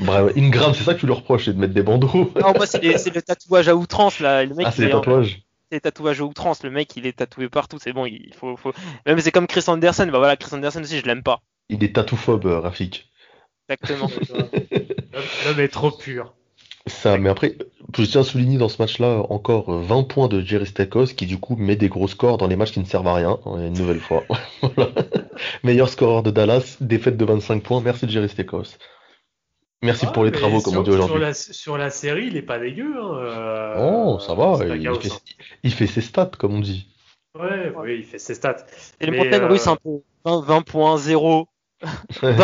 Bref, 0.02 0.34
Ingram, 0.36 0.74
c'est 0.76 0.84
ça 0.84 0.94
que 0.94 1.00
tu 1.00 1.06
lui 1.06 1.14
reproches, 1.14 1.46
c'est 1.46 1.54
de 1.54 1.60
mettre 1.60 1.74
des 1.74 1.84
bandeaux. 1.84 2.32
Non, 2.42 2.54
moi, 2.56 2.66
c'est 2.68 2.84
le 2.84 3.22
tatouage 3.22 3.70
à 3.70 3.76
outrance, 3.76 4.20
là. 4.20 4.44
Le 4.46 4.54
mec, 4.54 4.68
Ah, 4.68 4.72
c'est 4.72 4.84
les 4.84 4.90
tatouages. 4.90 5.42
c'est 5.70 5.76
les 5.78 5.82
tatouages 5.82 6.22
à 6.22 6.26
outrance. 6.26 6.64
Le 6.64 6.70
mec, 6.70 6.96
il 6.98 7.06
est 7.08 7.18
tatoué 7.18 7.48
partout. 7.50 7.78
C'est 7.82 7.94
bon, 7.94 8.06
il 8.06 8.34
faut, 8.36 8.58
faut. 8.58 8.74
Même 9.06 9.20
c'est 9.20 9.32
comme 9.32 9.48
Chris 9.48 9.64
Anderson. 9.68 10.08
Bah 10.12 10.18
voilà, 10.18 10.36
Chris 10.36 10.54
Anderson 10.54 10.82
aussi, 10.82 11.00
je 11.00 11.06
l'aime 11.06 11.24
pas. 11.24 11.42
Il 11.70 11.84
est 11.84 11.96
tatouphobe, 11.96 12.46
euh, 12.46 12.60
Rafik. 12.60 13.09
Exactement. 13.70 14.10
L'homme 15.46 15.60
est 15.60 15.68
trop 15.68 15.92
pur. 15.92 16.34
Ça, 16.88 17.18
mais 17.18 17.30
après, 17.30 17.56
je 17.96 18.04
tiens 18.04 18.22
à 18.22 18.24
souligner 18.24 18.58
dans 18.58 18.70
ce 18.70 18.82
match-là 18.82 19.24
encore 19.30 19.70
euh, 19.72 19.82
20 19.82 20.04
points 20.04 20.28
de 20.28 20.42
Jerry 20.42 20.66
Stakos 20.66 21.08
qui 21.08 21.26
du 21.26 21.38
coup 21.38 21.56
met 21.56 21.76
des 21.76 21.90
gros 21.90 22.08
scores 22.08 22.38
dans 22.38 22.48
les 22.48 22.56
matchs 22.56 22.72
qui 22.72 22.80
ne 22.80 22.86
servent 22.86 23.08
à 23.08 23.14
rien, 23.14 23.40
euh, 23.46 23.68
une 23.68 23.74
nouvelle 23.74 24.00
fois. 24.00 24.24
Voilà. 24.62 24.92
Meilleur 25.64 25.88
scoreur 25.90 26.24
de 26.24 26.32
Dallas, 26.32 26.78
défaite 26.82 27.16
de 27.18 27.26
25 27.26 27.64
points, 27.64 27.82
merci 27.82 28.10
Jerry 28.10 28.28
Stakos. 28.28 28.78
Merci 29.82 30.06
Ah, 30.10 30.12
pour 30.12 30.26
les 30.26 30.32
travaux, 30.32 30.62
comme 30.62 30.78
on 30.78 30.82
dit 30.82 30.90
aujourd'hui. 30.90 31.16
Sur 31.16 31.20
la, 31.20 31.34
sur 31.34 31.78
la 31.78 31.90
série, 31.90 32.28
il 32.28 32.36
est 32.36 32.42
pas 32.42 32.60
dégueu. 32.60 32.94
Hein, 32.98 33.18
euh, 33.18 33.76
Oh, 33.78 34.20
ça 34.20 34.34
va, 34.34 34.56
Stackhouse, 34.56 35.00
il 35.04 35.10
fait, 35.10 35.14
hein. 35.14 35.36
il 35.64 35.74
fait 35.74 35.88
ses 35.88 36.02
stats, 36.02 36.32
comme 36.38 36.56
on 36.56 36.60
dit. 36.60 36.88
Ouais, 37.40 37.72
oui, 37.78 37.98
il 38.00 38.04
fait 38.04 38.20
ses 38.20 38.34
stats. 38.34 38.58
Et 39.00 39.06
les 39.06 39.12
Mais, 39.12 39.18
montagnes 39.20 39.44
euh, 39.44 39.48
russes, 39.48 39.68
un 39.68 39.78
peu. 39.78 40.02
20, 40.26 40.42
20 40.42 40.62
points, 40.64 40.98
0. 40.98 41.48
Ouais, 42.22 42.36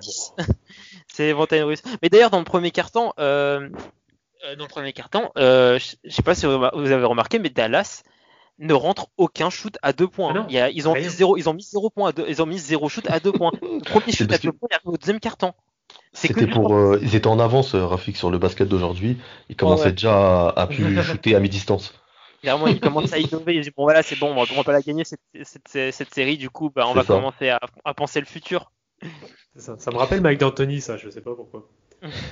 C'est 1.08 1.26
les 1.26 1.34
montagnes 1.34 1.62
russes. 1.64 1.82
Mais 2.02 2.08
d'ailleurs, 2.08 2.30
dans 2.30 2.38
le 2.38 2.44
premier 2.44 2.70
carton, 2.70 3.12
euh, 3.18 3.68
euh, 4.46 4.56
dans 4.56 4.64
le 4.64 4.68
premier 4.70 4.92
carton, 4.92 5.30
euh, 5.36 5.78
je 6.04 6.10
sais 6.10 6.22
pas 6.22 6.34
si 6.34 6.46
vous 6.46 6.52
avez 6.52 7.04
remarqué, 7.04 7.38
mais 7.38 7.50
Dallas 7.50 8.02
ne 8.58 8.74
rentre 8.74 9.06
aucun 9.16 9.48
shoot 9.50 9.76
à 9.82 9.92
deux 9.92 10.06
points. 10.08 10.32
Ah 10.32 10.38
non, 10.40 10.46
Il 10.48 10.54
y 10.54 10.58
a- 10.60 10.70
ils 10.70 10.88
ont 10.88 10.92
rien. 10.92 11.04
mis 11.04 11.08
zéro, 11.10 11.36
ils 11.36 11.48
ont 11.48 11.54
mis 11.54 11.62
zéro 11.62 11.88
point 11.90 12.10
à 12.10 12.12
deux, 12.12 12.26
ils 12.28 12.42
ont 12.42 12.46
mis 12.46 12.58
zéro 12.58 12.88
shoot 12.88 13.08
à 13.08 13.18
deux 13.20 13.32
points. 13.32 13.52
Le 13.62 13.80
premier 13.82 14.12
shoot 14.12 14.30
à 14.32 14.38
deux 14.38 14.50
que- 14.50 14.56
points, 14.56 14.68
il 14.70 14.74
arrive 14.74 14.88
au 14.88 14.96
deuxième 14.96 15.20
carton. 15.20 15.52
C'était 16.12 16.46
pour, 16.46 16.74
euh, 16.74 16.98
ils 17.02 17.16
étaient 17.16 17.26
en 17.26 17.38
avance, 17.40 17.74
euh, 17.74 17.84
Rafik, 17.86 18.16
sur 18.16 18.30
le 18.30 18.38
basket 18.38 18.68
d'aujourd'hui. 18.68 19.16
Ils 19.48 19.56
commençaient 19.56 19.86
ouais. 19.86 19.92
déjà 19.92 20.48
à, 20.48 20.60
à 20.62 20.66
pu 20.66 20.76
shooter 21.02 21.34
à 21.34 21.40
mi-distance. 21.40 21.94
Clairement, 22.42 22.66
ils 22.68 22.80
commencent 22.80 23.12
à 23.12 23.18
innover. 23.18 23.54
Ils 23.56 23.62
disent 23.62 23.72
bon 23.76 23.82
voilà, 23.84 24.02
c'est 24.02 24.16
bon, 24.16 24.30
on 24.30 24.34
va, 24.34 24.50
on 24.52 24.56
va 24.56 24.64
pas 24.64 24.72
la 24.72 24.80
gagner 24.82 25.04
cette, 25.04 25.20
cette, 25.42 25.92
cette 25.94 26.14
série. 26.14 26.36
Du 26.38 26.48
coup, 26.50 26.70
bah, 26.74 26.84
on 26.88 26.94
va 26.94 27.02
ça. 27.02 27.14
commencer 27.14 27.48
à, 27.50 27.60
à 27.84 27.92
penser 27.94 28.20
le 28.20 28.26
futur. 28.26 28.70
Ça, 29.56 29.76
ça 29.78 29.90
me 29.90 29.96
rappelle 29.96 30.20
Mike 30.20 30.38
D'Antoni, 30.40 30.80
ça, 30.80 30.96
je 30.96 31.08
sais 31.10 31.20
pas 31.20 31.34
pourquoi. 31.34 31.66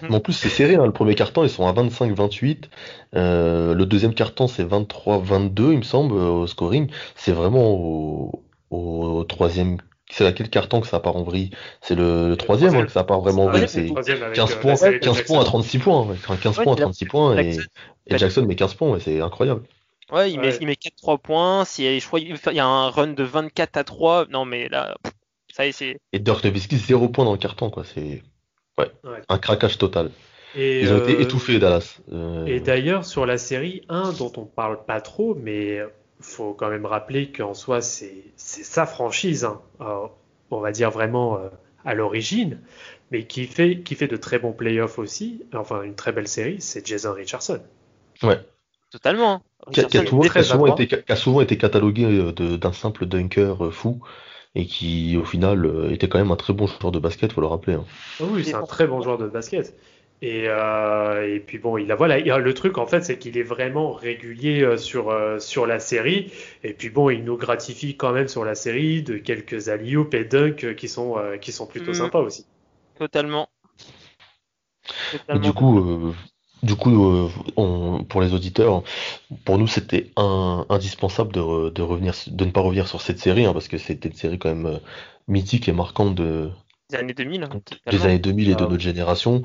Mais 0.03 0.15
en 0.15 0.21
plus, 0.21 0.33
c'est 0.33 0.49
serré, 0.49 0.77
hein. 0.77 0.87
Le 0.87 0.93
premier 0.93 1.15
carton, 1.15 1.43
ils 1.45 1.51
sont 1.51 1.67
à 1.67 1.73
25-28. 1.73 2.71
Euh, 3.15 3.75
le 3.75 3.87
deuxième 3.87 4.15
carton, 4.15 4.47
c'est 4.47 4.65
23-22, 4.65 5.73
il 5.73 5.79
me 5.79 5.83
semble, 5.83 6.15
euh, 6.17 6.29
au 6.31 6.47
scoring. 6.47 6.91
C'est 7.17 7.33
vraiment 7.33 7.73
au, 7.73 8.45
au 8.71 9.25
troisième. 9.25 9.77
C'est 10.11 10.25
laquelle 10.25 10.49
carton 10.49 10.81
que 10.81 10.87
ça 10.87 11.01
part 11.01 11.17
en 11.17 11.23
vrille? 11.23 11.51
C'est 11.83 11.95
le, 11.95 12.31
le 12.31 12.37
troisième, 12.37 12.75
hein, 12.77 12.87
que 12.87 12.93
ça 12.93 13.05
part 13.05 13.21
vraiment 13.21 13.45
en 13.45 13.49
vrille. 13.51 13.69
c'est 13.69 13.81
le 13.83 13.87
C'est 13.89 13.93
troisième 13.93 14.23
avec, 14.23 14.37
15 14.37 14.53
euh, 14.53 14.61
points, 14.61 14.71
la 14.71 14.77
série 14.77 14.95
de 14.95 14.99
15 15.01 15.17
Jackson. 15.17 15.35
points 15.35 15.43
à 15.43 15.45
36 15.45 15.79
points. 15.79 16.03
ouais. 16.07 16.15
Enfin, 16.15 16.37
15 16.37 16.59
Ouais, 16.59 16.65
points 16.65 16.73
à 16.73 16.77
il 16.77 16.81
a- 16.81 16.85
36 16.85 17.05
points 17.07 17.37
et, 17.37 17.53
Jackson- 17.53 17.69
et 18.07 18.19
Jackson 18.19 18.43
met 18.47 18.57
15 18.57 18.75
points, 18.75 18.91
ouais, 18.93 19.01
c'est 19.01 19.21
incroyable. 19.21 19.63
Ouais, 20.11 20.33
il 20.33 20.41
met, 20.41 20.57
il 20.61 20.67
met 20.67 20.77
4-3 20.77 21.19
points. 21.19 21.67
Si, 21.67 22.01
je 22.01 22.07
crois 22.07 22.21
qu'il 22.21 22.35
fait- 22.39 22.53
il 22.53 22.57
y 22.57 22.61
a 22.61 22.67
un 22.67 22.89
run 22.89 23.09
de 23.09 23.23
24 23.23 23.77
à 23.77 23.85
3. 23.85 24.25
Non, 24.31 24.47
mais 24.47 24.69
là, 24.71 24.97
pff, 25.03 25.13
ça 25.59 25.67
est, 25.67 25.73
c'est. 25.73 25.99
Et 26.13 26.19
Dirk 26.21 26.45
Nowitzki, 26.45 26.77
0 26.77 27.09
points 27.09 27.25
dans 27.25 27.33
le 27.33 27.39
carton, 27.39 27.69
quoi. 27.71 27.85
C'est 27.85 28.23
ouais, 28.79 28.91
Ouais. 29.05 29.21
un 29.29 29.39
craquage 29.39 29.77
total. 29.79 30.11
Et, 30.55 30.81
Ils 30.83 30.93
ont 30.93 30.99
été 30.99 31.17
euh, 31.17 31.21
étouffés, 31.21 31.59
Dallas. 31.59 31.99
Euh, 32.13 32.47
Et 32.47 32.61
d'ailleurs, 32.61 33.05
sur 33.05 33.27
la 33.27 33.37
série 33.37 33.83
1, 33.89 34.13
dont 34.13 34.33
on 34.37 34.45
parle 34.45 34.85
pas 34.87 35.01
trop, 35.01 35.35
mais 35.35 35.81
faut 36.21 36.55
quand 36.55 36.71
même 36.71 36.87
rappeler 36.87 37.31
qu'en 37.31 37.55
soi, 37.55 37.81
c'est 37.81 38.25
sa 38.37 38.87
franchise, 38.87 39.45
hein. 39.45 39.61
Alors, 39.79 40.17
on 40.51 40.61
va 40.61 40.73
dire 40.73 40.91
vraiment 40.91 41.37
euh, 41.37 41.49
à 41.85 41.95
l'origine, 41.95 42.61
mais 43.11 43.25
qui 43.27 43.47
fait, 43.47 43.81
qui 43.81 43.95
fait 43.95 44.09
de 44.09 44.17
très 44.17 44.39
bons 44.39 44.53
playoffs 44.53 44.99
aussi, 44.99 45.43
enfin 45.55 45.83
une 45.83 45.95
très 45.95 46.13
belle 46.13 46.27
série, 46.29 46.61
c'est 46.61 46.87
Jason 46.87 47.13
Richardson. 47.13 47.61
Ouais. 48.23 48.41
Totalement. 48.91 49.35
hein. 49.35 49.71
Qui 49.73 49.81
a, 49.81 49.85
qui 49.85 49.99
a 49.99 50.05
qui 50.05 50.39
a 50.39 50.43
souvent 50.43 50.75
été, 50.75 50.87
qui 50.89 51.13
a 51.13 51.17
souvent 51.17 51.41
été 51.43 51.59
catalogué 51.59 52.05
euh, 52.07 52.57
d'un 52.57 52.73
simple 52.73 53.05
dunker 53.07 53.67
euh, 53.67 53.71
fou 53.71 54.01
et 54.59 54.67
qui 54.67 55.17
au 55.17 55.25
final 55.25 55.65
euh, 55.67 55.91
était 55.93 56.09
quand 56.09 56.19
même 56.19 56.31
un 56.33 56.37
très 56.37 56.53
bon 56.53 56.67
joueur 56.67 56.93
de 56.93 56.99
basket, 56.99 57.33
faut 57.33 57.41
le 57.41 57.47
rappeler. 57.47 57.75
hein. 57.75 57.85
Ah 58.21 58.25
oui, 58.25 58.45
c'est 58.45 58.51
Et 58.51 58.55
un 58.57 58.63
très 58.65 58.87
bon 58.87 59.01
joueur 59.01 59.19
de 59.19 59.29
basket. 59.29 59.75
Et, 60.21 60.45
euh, 60.49 61.33
et 61.33 61.39
puis 61.41 61.59
bon, 61.59 61.79
il 61.79 61.93
a 61.93 61.95
voilà, 61.95 62.19
le 62.39 62.55
truc 62.55 62.77
en 62.79 62.87
fait, 62.87 63.03
c'est 63.03 63.19
qu'il 63.19 63.39
est 63.39 63.43
vraiment 63.45 63.93
régulier 63.93 64.63
euh, 64.63 64.77
sur 64.77 65.15
sur 65.41 65.67
la 65.67 65.79
série. 65.79 66.33
Et 66.65 66.73
puis 66.75 66.91
bon, 66.91 67.11
il 67.11 67.23
nous 67.25 67.37
gratifie 67.37 67.97
quand 67.97 68.13
même 68.13 68.27
sur 68.29 68.45
la 68.45 68.57
série 68.57 69.03
de 69.03 69.17
quelques 69.19 69.69
alley 69.69 69.95
et 70.13 70.25
dunk 70.25 70.65
euh, 70.65 70.75
qui 70.75 70.89
sont 70.89 71.17
qui 71.41 71.53
sont 71.53 71.67
plutôt 71.67 71.93
Mhm. 71.93 71.95
sympas 71.95 72.21
aussi. 72.21 72.47
Totalement. 72.99 73.49
Et 75.35 75.39
du 75.39 75.53
coup, 75.53 75.79
euh, 75.79 76.13
du 76.63 76.77
coup, 76.77 77.07
euh, 77.11 77.29
on- 77.57 78.05
pour 78.05 78.21
les 78.21 78.33
auditeurs, 78.35 78.83
pour 79.45 79.59
nous, 79.59 79.67
c'était 79.67 80.11
indispensable 80.17 81.33
de, 81.33 81.41
re- 81.41 81.73
de 81.73 81.83
revenir, 81.83 82.15
de 82.27 82.45
ne 82.45 82.51
pas 82.51 82.61
revenir 82.61 82.89
sur 82.89 83.01
cette 83.03 83.19
série, 83.21 83.47
hein, 83.47 83.53
parce 83.53 83.69
que 83.69 83.79
c'était 83.79 84.09
une 84.09 84.15
série 84.15 84.39
quand 84.39 84.51
même 84.51 84.67
euh, 84.67 84.79
mythique 85.29 85.69
et 85.69 85.73
marquante 85.73 86.15
de, 86.15 86.51
des 86.91 86.97
années 86.97 87.15
2000. 87.15 87.45
hein, 87.45 87.61
des 87.91 88.05
années 88.05 88.19
2000 88.19 88.51
et 88.51 88.55
de 88.55 88.65
Ah. 88.65 88.69
notre 88.69 88.83
génération. 88.83 89.43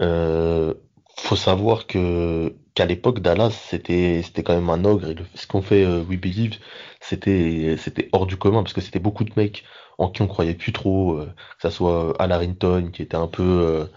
Euh, 0.00 0.74
faut 1.16 1.36
savoir 1.36 1.86
que 1.86 2.54
qu'à 2.74 2.86
l'époque, 2.86 3.20
Dallas, 3.20 3.50
c'était 3.52 4.22
c'était 4.24 4.42
quand 4.42 4.54
même 4.54 4.70
un 4.70 4.84
ogre, 4.84 5.10
et 5.10 5.14
le- 5.14 5.24
ce 5.34 5.46
qu'on 5.46 5.62
fait 5.62 5.84
euh, 5.84 6.02
We 6.02 6.18
Believe, 6.20 6.58
c'était 7.00 7.76
c'était 7.78 8.08
hors 8.12 8.26
du 8.26 8.36
commun, 8.36 8.62
parce 8.62 8.74
que 8.74 8.80
c'était 8.82 9.00
beaucoup 9.00 9.24
de 9.24 9.32
mecs 9.36 9.64
en 9.98 10.10
qui 10.10 10.22
on 10.22 10.26
croyait 10.28 10.54
plus 10.54 10.72
trop, 10.72 11.18
euh, 11.18 11.26
que 11.26 11.62
ça 11.62 11.70
soit 11.70 12.14
Al 12.20 12.32
Harrington, 12.32 12.90
qui 12.92 13.02
était 13.02 13.16
un 13.16 13.28
peu 13.28 13.88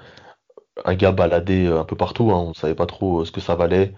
un 0.85 0.95
gars 0.95 1.11
baladé 1.11 1.65
euh, 1.65 1.79
un 1.81 1.85
peu 1.85 1.95
partout, 1.95 2.31
hein, 2.31 2.37
on 2.37 2.53
savait 2.53 2.75
pas 2.75 2.85
trop 2.85 3.21
euh, 3.21 3.25
ce 3.25 3.31
que 3.31 3.41
ça 3.41 3.55
valait. 3.55 3.93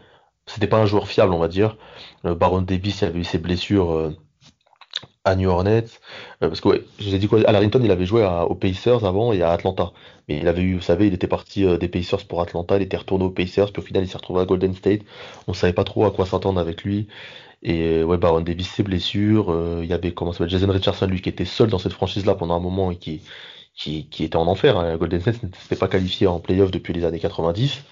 C'était 0.48 0.68
pas 0.68 0.78
un 0.78 0.86
joueur 0.86 1.08
fiable, 1.08 1.34
on 1.34 1.40
va 1.40 1.48
dire. 1.48 1.78
Euh, 2.26 2.36
Baron 2.36 2.62
Davis, 2.62 3.02
il 3.02 3.06
avait 3.06 3.20
eu 3.20 3.24
ses 3.24 3.40
blessures 3.40 4.14
à 5.24 5.36
New. 5.36 5.50
Euh, 5.50 5.82
parce 6.40 6.62
que, 6.62 6.70
ouais, 6.70 6.84
je 7.00 7.10
vous 7.10 7.16
ai 7.16 7.20
dit 7.20 7.28
quoi, 7.28 7.40
Al 7.48 7.56
Harrington, 7.56 7.82
il 7.84 7.92
avait 7.92 8.06
joué 8.06 8.26
aux 8.48 8.56
Pacers 8.56 9.06
avant 9.06 9.34
et 9.34 9.42
à 9.42 9.52
Atlanta. 9.52 9.92
Mais 10.30 10.38
il 10.38 10.48
avait 10.48 10.62
eu, 10.62 10.76
vous 10.76 10.82
savez, 10.82 11.08
il 11.08 11.14
était 11.14 11.28
parti 11.28 11.66
des 11.78 11.88
Pacers 11.88 12.26
pour 12.28 12.42
Atlanta, 12.42 12.78
il 12.78 12.84
était 12.84 12.98
retourné 12.98 13.26
aux 13.26 13.32
Pacers, 13.32 13.72
puis 13.72 13.82
au 13.82 13.86
final, 13.86 14.04
il 14.04 14.08
s'est 14.08 14.18
retrouvé 14.18 14.42
à 14.42 14.46
Golden 14.46 14.76
State. 14.76 15.02
On 15.48 15.54
savait 15.54 15.74
pas 15.74 15.84
trop 15.84 16.06
à 16.06 16.12
quoi 16.12 16.26
s'attendre 16.26 16.60
avec 16.60 16.84
lui. 16.84 17.08
Et 17.64 18.04
ouais, 18.04 18.18
Baron 18.18 18.42
Davis, 18.42 18.70
ses 18.70 18.84
blessures. 18.84 19.80
il 19.82 19.90
y 19.90 19.94
avait, 19.94 20.14
comment 20.14 20.34
ça 20.34 20.48
Jason 20.48 20.70
Richardson, 20.70 21.08
lui, 21.08 21.22
qui 21.22 21.30
était 21.30 21.46
seul 21.46 21.70
dans 21.70 21.80
cette 21.80 21.94
franchise-là 21.94 22.36
pendant 22.36 22.56
un 22.56 22.60
moment 22.60 22.92
et 22.92 22.98
qui, 22.98 23.22
qui, 23.76 24.08
qui 24.10 24.24
était 24.24 24.38
en 24.38 24.48
enfer. 24.48 24.78
hein. 24.78 24.96
Golden 24.98 25.20
State 25.22 25.44
ne 25.44 25.50
s'était 25.58 25.76
pas 25.76 25.88
qualifié 25.88 26.28
en 26.28 26.40
playoff 26.40 26.72
depuis 26.72 26.94
les 26.94 27.06
années 27.06 27.20
90. 27.20 27.84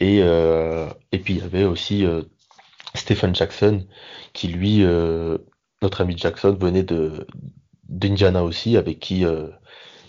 Et, 0.00 0.20
euh, 0.22 0.88
et 1.12 1.18
puis 1.18 1.34
il 1.34 1.40
y 1.40 1.42
avait 1.42 1.64
aussi 1.64 2.04
euh, 2.04 2.22
Stephen 2.94 3.34
Jackson, 3.34 3.86
qui 4.32 4.48
lui, 4.48 4.82
euh, 4.82 5.38
notre 5.82 6.00
ami 6.00 6.16
Jackson, 6.16 6.56
venait 6.60 6.82
de 6.82 7.26
d'Indiana 7.88 8.42
aussi, 8.42 8.76
avec 8.76 9.00
qui 9.00 9.24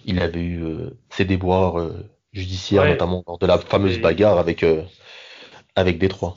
il 0.05 0.19
avait 0.21 0.39
eu 0.41 0.63
ses 1.09 1.25
déboires 1.25 1.89
judiciaires, 2.31 2.83
Ouais. 2.83 2.89
notamment 2.91 3.23
lors 3.27 3.37
de 3.39 3.45
la 3.45 3.57
fameuse 3.57 3.97
Et- 3.97 3.99
bagarre 3.99 4.37
avec, 4.37 4.65
avec 5.75 5.97
Détroit. 5.99 6.35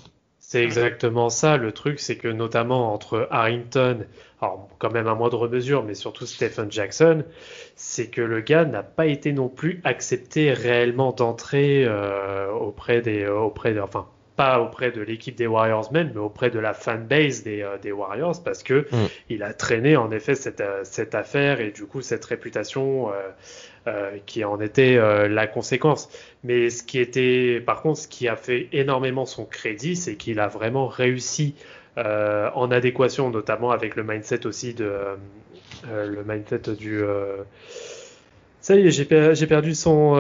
C'est 0.49 0.63
exactement 0.63 1.29
ça. 1.29 1.57
Le 1.57 1.73
truc, 1.73 1.99
c'est 1.99 2.17
que 2.17 2.29
notamment 2.29 2.93
entre 2.95 3.27
Harrington, 3.33 4.07
alors 4.41 4.69
quand 4.79 4.93
même 4.93 5.09
à 5.09 5.15
moindre 5.17 5.49
mesure, 5.49 5.83
mais 5.83 5.95
surtout 5.95 6.25
Stephen 6.25 6.71
Jackson, 6.71 7.25
c'est 7.75 8.07
que 8.11 8.21
le 8.21 8.41
gars 8.43 8.65
n'a 8.65 8.85
pas 8.85 9.07
été 9.07 9.33
non 9.33 9.49
plus 9.49 9.81
accepté 9.83 10.53
réellement 10.53 11.11
d'entrer 11.11 11.85
euh, 11.85 12.49
auprès 12.53 13.03
des, 13.03 13.25
euh, 13.25 13.37
auprès 13.41 13.75
de, 13.75 13.81
enfin 13.81 14.07
pas 14.37 14.61
auprès 14.61 14.93
de 14.93 15.01
l'équipe 15.01 15.35
des 15.35 15.47
Warriors 15.49 15.91
même, 15.93 16.13
mais 16.15 16.21
auprès 16.21 16.51
de 16.51 16.59
la 16.61 16.75
fanbase 16.75 17.43
des, 17.43 17.63
euh, 17.63 17.79
des 17.79 17.91
Warriors, 17.91 18.41
parce 18.45 18.63
que 18.63 18.87
Mm. 18.93 19.07
il 19.31 19.43
a 19.43 19.53
traîné 19.53 19.97
en 19.97 20.13
effet 20.13 20.37
cette, 20.37 20.61
euh, 20.61 20.83
cette 20.85 21.17
affaire 21.17 21.61
et 21.61 21.73
du 21.73 21.87
coup 21.87 22.03
cette 22.03 22.25
réputation 22.25 23.11
euh, 23.87 24.19
qui 24.27 24.45
en 24.45 24.61
était 24.61 24.97
euh, 24.97 25.29
la 25.29 25.47
conséquence. 25.47 26.09
Mais 26.45 26.71
ce 26.71 26.83
qui 26.83 26.99
était, 26.99 27.61
par 27.65 27.83
contre, 27.83 28.01
ce 28.01 28.09
qui 28.09 28.29
a 28.29 28.37
fait 28.37 28.69
énormément 28.73 29.27
son 29.27 29.45
crédit, 29.45 29.97
c'est 29.97 30.17
qu'il 30.17 30.41
a 30.41 30.49
vraiment 30.49 30.87
réussi 30.89 31.55
euh, 31.99 32.51
en 32.55 32.71
adéquation, 32.71 33.31
notamment 33.31 33.71
avec 33.71 33.97
le 33.97 34.03
mindset 34.03 34.47
aussi 34.47 34.75
de 34.75 34.91
le 35.89 36.25
mindset 36.25 36.75
du. 36.79 37.01
ça 38.61 38.75
y 38.75 38.87
est, 38.87 38.91
j'ai 38.91 39.05
per- 39.05 39.31
j'ai 39.35 39.47
perdu 39.47 39.75
son, 39.75 40.17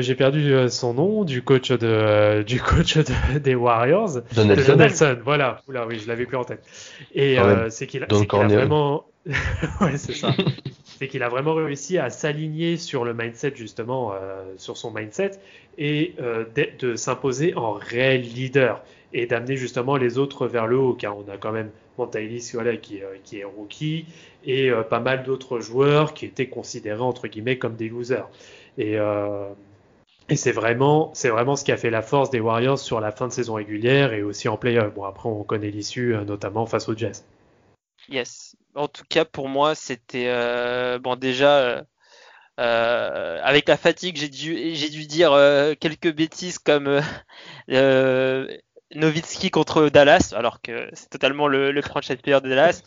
j'ai 0.00 0.14
perdu 0.16 0.52
son 0.68 0.94
nom 0.94 1.24
du 1.24 1.42
coach 1.42 1.70
de, 1.70 2.42
du 2.42 2.60
coach 2.60 2.96
de- 2.98 3.38
des 3.38 3.54
Warriors. 3.54 4.20
Don 4.32 4.42
De 4.42 4.48
Nelson, 4.48 4.72
Donaldson, 4.72 5.18
voilà. 5.24 5.62
Oula, 5.68 5.86
oui, 5.86 5.98
je 5.98 6.08
l'avais 6.08 6.26
plus 6.26 6.36
en 6.36 6.44
tête. 6.44 6.64
Et 7.14 7.36
c'est 7.70 7.86
qu'il 7.86 8.02
a, 8.02 8.06
qu'il 8.06 8.42
a 8.42 8.48
vraiment, 8.48 9.06
ouais, 9.80 9.96
c'est 9.96 10.14
ça. 10.14 10.34
C'est 10.98 11.06
qu'il 11.06 11.22
a 11.22 11.28
vraiment 11.28 11.54
réussi 11.54 11.96
à 11.96 12.10
s'aligner 12.10 12.76
sur 12.76 13.04
le 13.04 13.14
mindset 13.14 13.52
justement, 13.54 14.12
euh, 14.12 14.42
sur 14.56 14.76
son 14.76 14.90
mindset 14.92 15.30
et 15.78 16.14
euh, 16.20 16.44
de, 16.80 16.96
s'imposer 16.96 17.54
en 17.54 17.72
réel 17.72 18.22
leader 18.22 18.82
et 19.12 19.26
d'amener 19.26 19.56
justement 19.56 19.96
les 19.96 20.18
autres 20.18 20.48
vers 20.48 20.66
le 20.66 20.76
haut, 20.76 20.94
car 20.94 21.16
on 21.16 21.28
a 21.28 21.36
quand 21.36 21.52
même 21.52 21.70
Montailis 21.98 22.50
voilà, 22.52 22.76
qui, 22.76 23.00
euh, 23.00 23.14
qui 23.22 23.38
est 23.38 23.44
rookie 23.44 24.06
et 24.44 24.70
pas 24.90 24.98
mal 24.98 25.22
d'autres 25.22 25.60
joueurs 25.60 26.14
qui 26.14 26.26
étaient 26.26 26.48
considérés 26.48 27.02
entre 27.02 27.28
guillemets 27.28 27.58
comme 27.58 27.76
des 27.76 27.88
losers. 27.88 28.28
Et, 28.78 28.96
c'est 30.34 30.52
vraiment, 30.52 31.12
vraiment 31.24 31.56
ce 31.56 31.64
qui 31.64 31.72
a 31.72 31.76
fait 31.76 31.90
la 31.90 32.02
force 32.02 32.30
des 32.30 32.40
Warriors 32.40 32.78
sur 32.78 33.00
la 33.00 33.12
fin 33.12 33.28
de 33.28 33.32
saison 33.32 33.54
régulière 33.54 34.12
et 34.12 34.22
aussi 34.22 34.48
en 34.48 34.56
playoff. 34.56 34.92
Bon, 34.94 35.04
après, 35.04 35.28
on 35.28 35.42
connaît 35.42 35.70
l'issue, 35.70 36.14
notamment 36.26 36.66
face 36.66 36.88
aux 36.88 36.96
Jazz. 36.96 37.24
Yes. 38.08 38.56
En 38.74 38.88
tout 38.88 39.04
cas, 39.08 39.24
pour 39.24 39.48
moi, 39.48 39.74
c'était 39.74 40.28
euh, 40.28 40.98
bon 40.98 41.16
déjà 41.16 41.58
euh, 41.58 41.82
euh, 42.60 43.40
avec 43.42 43.68
la 43.68 43.76
fatigue, 43.76 44.16
j'ai 44.16 44.28
dû 44.28 44.74
j'ai 44.74 44.88
dû 44.88 45.06
dire 45.06 45.32
euh, 45.32 45.74
quelques 45.78 46.12
bêtises 46.14 46.58
comme 46.58 47.00
Nowitzki 48.94 49.50
contre 49.50 49.88
Dallas, 49.90 50.32
alors 50.34 50.62
que 50.62 50.88
c'est 50.94 51.10
totalement 51.10 51.46
le, 51.48 51.70
le 51.70 51.82
franchise 51.82 52.16
player 52.16 52.40
de 52.40 52.48
Dallas. 52.48 52.82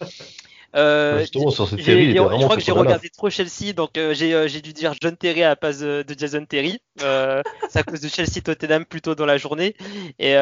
Justement, 1.19 1.51
sur 1.51 1.67
cette 1.67 1.81
série, 1.81 2.05
il 2.05 2.05
j'ai- 2.05 2.11
était 2.11 2.19
je 2.19 2.43
crois 2.43 2.55
que 2.55 2.63
j'ai 2.63 2.71
regardé 2.71 3.09
trop 3.09 3.29
Chelsea, 3.29 3.73
donc 3.75 3.91
j'ai 3.95 4.61
dû 4.61 4.73
dire 4.73 4.93
John 5.01 5.15
Terry 5.17 5.43
à 5.43 5.49
la 5.49 5.55
place 5.55 5.79
de, 5.79 6.05
Jason 6.17 6.45
Terry. 6.45 6.79
C'est 6.97 7.79
à 7.79 7.83
cause 7.83 8.01
de 8.01 8.07
Chelsea 8.07 8.41
Tottenham 8.43 8.85
plutôt 8.85 9.13
dans 9.13 9.25
la 9.25 9.37
journée. 9.37 9.75
Et 10.19 10.35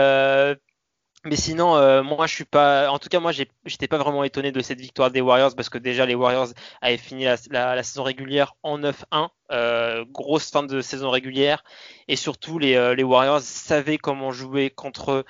mais 1.26 1.36
sinon, 1.36 1.76
euh, 1.76 2.02
moi 2.02 2.28
je 2.28 2.34
suis 2.34 2.46
pas. 2.46 2.90
En 2.92 2.98
tout 3.00 3.10
cas, 3.10 3.20
moi 3.20 3.32
j'étais 3.32 3.88
pas 3.88 3.98
vraiment 3.98 4.24
étonné 4.24 4.52
de 4.52 4.62
cette 4.62 4.80
victoire 4.80 5.12
des 5.12 5.22
Warriors 5.22 5.54
parce 5.56 5.70
que 5.70 5.78
déjà 5.78 6.06
les 6.06 6.16
Warriors 6.16 6.48
avaient 6.82 6.98
fini 6.98 7.26
la, 7.26 7.84
saison 7.84 8.04
régulière 8.04 8.56
en 8.64 8.78
9-1, 8.80 9.30
euh, 9.52 10.06
grosse 10.10 10.50
fin 10.50 10.64
de 10.64 10.82
saison 10.82 11.10
régulière, 11.10 11.64
et 12.08 12.16
surtout 12.16 12.58
les, 12.58 12.76
euh, 12.76 12.96
les 12.96 13.04
Warriors 13.04 13.42
savaient 13.42 13.98
comment 13.98 14.32
jouer 14.32 14.70
contre 14.70 15.26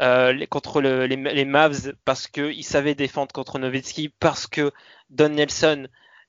euh, 0.00 0.32
les, 0.32 0.46
contre 0.46 0.80
le- 0.80 1.06
les, 1.06 1.16
les 1.16 1.44
Mavs 1.44 1.92
parce 2.04 2.28
qu'ils 2.28 2.64
savaient 2.64 2.94
défendre 2.94 3.32
contre 3.32 3.58
Nowitzki, 3.58 4.10
parce 4.20 4.46
que 4.46 4.72
Don 5.10 5.30
Nelson 5.30 5.88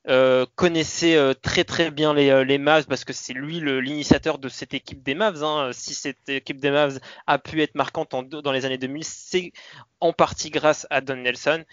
euh, 0.09 0.45
connaissait 0.55 1.15
euh, 1.17 1.33
très 1.33 1.63
très 1.63 1.91
bien 1.91 2.13
les, 2.13 2.29
euh, 2.29 2.43
les 2.43 2.57
Mavs 2.57 2.85
parce 2.87 3.03
que 3.05 3.13
c'est 3.13 3.33
lui 3.33 3.59
l'initiateur 3.59 4.37
de 4.39 4.49
cette 4.49 4.73
équipe 4.73 5.03
des 5.03 5.15
Mavs. 5.15 5.43
hein. 5.43 5.71
Si 5.73 5.93
cette 5.93 6.29
équipe 6.29 6.59
des 6.61 6.71
Mavs 6.71 6.99
a 7.27 7.39
pu 7.39 7.61
être 7.61 7.75
marquante 7.75 8.13
en- 8.13 8.23
dans 8.23 8.51
les 8.51 8.65
années 8.65 8.77
2000, 8.77 9.03
c'est 9.03 9.51
en 9.99 10.13
partie 10.13 10.49
grâce 10.49 10.87
à 10.89 11.01
Don 11.01 11.17
Nelson. 11.17 11.63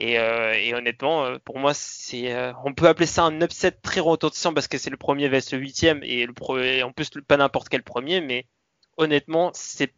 Et, 0.00 0.18
euh, 0.18 0.52
et 0.54 0.74
honnêtement, 0.74 1.38
pour 1.44 1.58
moi, 1.58 1.72
c'est, 1.74 2.32
euh, 2.34 2.52
on 2.64 2.74
peut 2.74 2.88
appeler 2.88 3.06
ça 3.06 3.24
un 3.24 3.40
upset 3.40 3.70
très 3.72 4.00
retentissant 4.00 4.52
parce 4.54 4.68
que 4.68 4.78
c'est 4.78 4.90
le 4.90 4.96
premier 4.96 5.28
vs 5.28 5.52
le 5.52 5.58
huitième 5.58 6.02
et, 6.02 6.26
le 6.26 6.32
pro- 6.32 6.58
et 6.58 6.82
en 6.82 6.92
plus 6.92 7.10
pas 7.26 7.36
n'importe 7.36 7.68
quel 7.68 7.82
premier, 7.82 8.20
mais 8.20 8.46
honnêtement, 8.96 9.50
c'est 9.54 9.92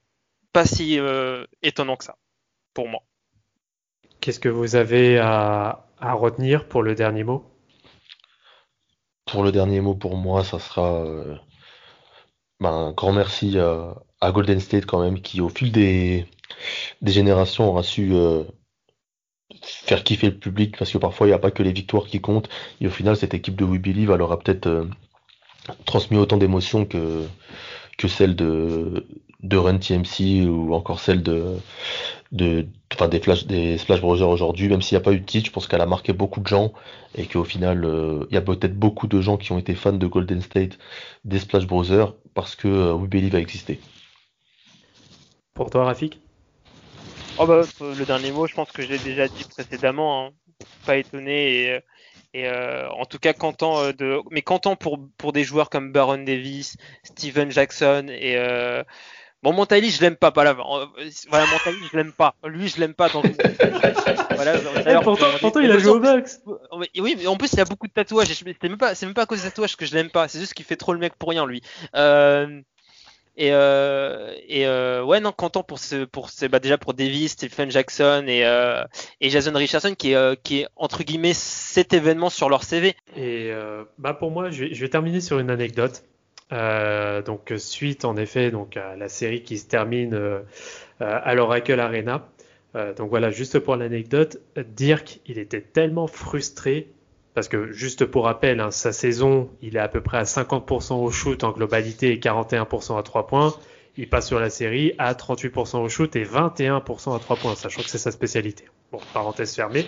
pas 0.52 0.66
si 0.66 0.98
euh, 0.98 1.46
étonnant 1.62 1.96
que 1.96 2.04
ça 2.04 2.16
pour 2.74 2.88
moi. 2.88 3.02
Qu'est-ce 4.20 4.38
que 4.38 4.48
vous 4.48 4.76
avez 4.76 5.18
à, 5.18 5.88
à 5.98 6.12
retenir 6.12 6.68
pour 6.68 6.84
le 6.84 6.94
dernier 6.94 7.24
mot? 7.24 7.44
Pour 9.30 9.42
le 9.42 9.52
dernier 9.52 9.80
mot 9.80 9.94
pour 9.94 10.16
moi, 10.16 10.42
ça 10.44 10.58
sera 10.58 11.04
euh, 11.04 11.36
ben, 12.60 12.70
un 12.70 12.92
grand 12.92 13.12
merci 13.12 13.58
à, 13.58 14.32
Golden 14.32 14.60
State 14.60 14.86
quand 14.86 15.02
même, 15.02 15.20
qui 15.20 15.40
au 15.40 15.48
fil 15.48 15.70
des, 15.72 16.26
des 17.02 17.12
générations 17.12 17.68
aura 17.68 17.82
su 17.82 18.14
euh, 18.14 18.44
faire 19.62 20.04
kiffer 20.04 20.30
le 20.30 20.38
public, 20.38 20.76
parce 20.78 20.90
que 20.92 20.98
parfois 20.98 21.26
il 21.26 21.30
n'y 21.30 21.34
a 21.34 21.38
pas 21.38 21.50
que 21.50 21.62
les 21.62 21.72
victoires 21.72 22.06
qui 22.06 22.20
comptent, 22.20 22.48
et 22.80 22.86
au 22.86 22.90
final 22.90 23.16
cette 23.16 23.34
équipe 23.34 23.56
de 23.56 23.64
We 23.64 23.80
Believe 23.80 24.10
elle 24.10 24.22
aura 24.22 24.38
peut-être 24.38 24.66
euh, 24.66 24.84
transmis 25.86 26.18
autant 26.18 26.36
d'émotions 26.38 26.84
que, 26.86 27.26
que 27.98 28.08
celle 28.08 28.34
de, 28.34 29.06
de 29.42 29.56
Run 29.56 29.78
TMC 29.78 30.46
ou 30.48 30.72
encore 30.72 31.00
celle 31.00 31.22
de, 31.22 31.56
de, 32.32 32.66
enfin 32.94 33.08
des 33.08 33.20
Flash, 33.20 33.46
des 33.46 33.76
Splash 33.76 34.00
Brothers 34.00 34.28
aujourd'hui, 34.28 34.68
même 34.68 34.80
s'il 34.80 34.96
n'y 34.96 35.02
a 35.02 35.04
pas 35.04 35.12
eu 35.12 35.20
de 35.20 35.26
titre, 35.26 35.46
je 35.46 35.52
pense 35.52 35.66
qu'elle 35.66 35.80
a 35.80 35.86
marqué 35.86 36.12
beaucoup 36.12 36.40
de 36.40 36.46
gens 36.46 36.72
et 37.16 37.26
qu'au 37.26 37.44
final, 37.44 37.84
euh, 37.84 38.26
il 38.30 38.34
y 38.34 38.38
a 38.38 38.40
peut-être 38.40 38.78
beaucoup 38.78 39.06
de 39.06 39.20
gens 39.20 39.36
qui 39.36 39.52
ont 39.52 39.58
été 39.58 39.74
fans 39.74 39.92
de 39.92 40.06
Golden 40.06 40.40
State, 40.40 40.78
des 41.24 41.38
Splash 41.38 41.66
Brothers, 41.66 42.14
parce 42.34 42.56
que 42.56 42.68
euh, 42.68 42.94
We 42.94 43.10
Believe 43.10 43.34
a 43.34 43.40
existé. 43.40 43.80
Pour 45.54 45.70
toi, 45.70 45.84
Rafik? 45.84 46.20
Oh 47.38 47.46
bah, 47.46 47.62
le 47.80 48.04
dernier 48.04 48.32
mot, 48.32 48.46
je 48.46 48.54
pense 48.54 48.70
que 48.72 48.82
je 48.82 48.88
l'ai 48.88 48.98
déjà 48.98 49.28
dit 49.28 49.44
précédemment. 49.44 50.26
Hein. 50.26 50.30
Pas 50.84 50.96
étonné 50.96 51.62
et, 51.62 51.80
et 52.34 52.46
euh, 52.46 52.88
en 52.90 53.06
tout 53.06 53.18
cas 53.18 53.32
content 53.32 53.80
euh, 53.80 53.92
de, 53.92 54.20
mais 54.30 54.42
content 54.42 54.76
pour 54.76 54.98
pour 55.16 55.32
des 55.32 55.44
joueurs 55.44 55.70
comme 55.70 55.92
Baron 55.92 56.18
Davis, 56.18 56.76
Steven 57.02 57.50
Jackson 57.50 58.06
et 58.08 58.36
euh, 58.36 58.82
Bon, 59.44 59.52
Montali, 59.52 59.90
je 59.90 60.00
l'aime 60.00 60.16
pas, 60.16 60.32
pas 60.32 60.42
là. 60.42 60.54
Voilà, 60.54 61.46
Montali, 61.46 61.76
je 61.92 61.96
l'aime 61.96 62.12
pas. 62.12 62.34
Lui, 62.44 62.66
je 62.66 62.80
l'aime 62.80 62.94
pas. 62.94 63.08
Dans... 63.08 63.22
voilà, 64.34 64.54
eh, 64.84 65.04
pourtant, 65.04 65.26
pourtant 65.38 65.60
il 65.60 65.70
a 65.70 65.78
joué 65.78 65.92
au 65.92 66.00
box. 66.00 66.40
Oui, 66.98 67.14
mais 67.16 67.26
en 67.28 67.36
plus, 67.36 67.52
il 67.52 67.60
a 67.60 67.64
beaucoup 67.64 67.86
de 67.86 67.92
tatouages. 67.92 68.26
C'est 68.26 68.62
même 68.64 68.78
pas, 68.78 68.96
c'est 68.96 69.06
même 69.06 69.14
pas 69.14 69.22
à 69.22 69.26
cause 69.26 69.42
des 69.42 69.48
tatouages 69.48 69.76
que 69.76 69.86
je 69.86 69.94
l'aime 69.94 70.10
pas. 70.10 70.26
C'est 70.26 70.40
juste 70.40 70.54
qu'il 70.54 70.64
fait 70.64 70.74
trop 70.74 70.92
le 70.92 70.98
mec 70.98 71.14
pour 71.14 71.28
rien, 71.28 71.46
lui. 71.46 71.62
Euh, 71.94 72.60
et, 73.38 73.50
euh, 73.52 74.34
euh, 74.50 75.04
ouais, 75.04 75.20
non, 75.20 75.30
content 75.30 75.62
pour 75.62 75.78
ce, 75.78 76.04
pour 76.04 76.28
bah 76.50 76.58
déjà 76.58 76.76
pour 76.76 76.92
Davis, 76.92 77.32
Stephen 77.32 77.70
Jackson 77.70 78.24
et, 78.26 78.44
euh, 78.44 78.82
Jason 79.20 79.52
Richardson 79.54 79.94
qui 79.96 80.12
est, 80.12 80.66
entre 80.74 81.04
guillemets 81.04 81.34
cet 81.34 81.92
événement 81.92 82.30
sur 82.30 82.48
leur 82.48 82.64
CV. 82.64 82.96
Et 83.16 83.52
bah 83.96 84.12
pour 84.12 84.32
moi, 84.32 84.50
je 84.50 84.64
vais, 84.64 84.74
je 84.74 84.80
vais 84.80 84.88
terminer 84.88 85.20
sur 85.20 85.38
une 85.38 85.50
anecdote. 85.50 86.02
donc 86.50 87.52
suite 87.58 88.04
en 88.04 88.16
effet 88.16 88.50
donc 88.50 88.76
à 88.76 88.96
la 88.96 89.08
série 89.08 89.42
qui 89.42 89.56
se 89.58 89.68
termine 89.68 90.18
à 90.98 91.34
l'Oracle 91.36 91.78
Arena. 91.78 92.28
donc 92.96 93.08
voilà, 93.08 93.30
juste 93.30 93.60
pour 93.60 93.76
l'anecdote, 93.76 94.38
Dirk, 94.56 95.20
il 95.26 95.38
était 95.38 95.60
tellement 95.60 96.08
frustré 96.08 96.88
parce 97.38 97.46
que 97.46 97.70
juste 97.70 98.04
pour 98.04 98.24
rappel, 98.24 98.58
hein, 98.58 98.72
sa 98.72 98.90
saison, 98.90 99.48
il 99.62 99.76
est 99.76 99.78
à 99.78 99.86
peu 99.86 100.00
près 100.00 100.18
à 100.18 100.24
50% 100.24 100.94
au 100.94 101.12
shoot 101.12 101.44
en 101.44 101.52
globalité 101.52 102.10
et 102.10 102.18
41% 102.18 102.98
à 102.98 103.04
3 103.04 103.28
points. 103.28 103.54
Il 103.96 104.08
passe 104.08 104.26
sur 104.26 104.40
la 104.40 104.50
série 104.50 104.94
à 104.98 105.14
38% 105.14 105.76
au 105.76 105.88
shoot 105.88 106.16
et 106.16 106.24
21% 106.24 107.14
à 107.14 107.20
3 107.20 107.36
points, 107.36 107.54
sachant 107.54 107.82
que 107.82 107.88
c'est 107.88 107.96
sa 107.96 108.10
spécialité. 108.10 108.64
Bon, 108.90 108.98
parenthèse 109.14 109.54
fermée. 109.54 109.86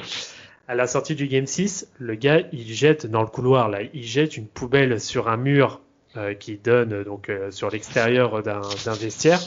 À 0.69 0.77
la 0.77 0.87
sortie 0.87 1.17
du 1.17 1.27
Game 1.27 1.47
6, 1.47 1.89
le 1.99 2.15
gars, 2.15 2.43
il 2.53 2.73
jette 2.73 3.07
dans 3.07 3.23
le 3.23 3.27
couloir, 3.27 3.69
là, 3.69 3.81
il 3.83 4.05
jette 4.05 4.37
une 4.37 4.47
poubelle 4.47 5.01
sur 5.01 5.27
un 5.27 5.37
mur 5.37 5.81
euh, 6.17 6.35
qui 6.35 6.57
donne 6.57 7.05
donc 7.05 7.29
euh, 7.29 7.53
sur 7.53 7.71
l'extérieur 7.71 8.43
d'un 8.43 8.95
vestiaire. 8.95 9.41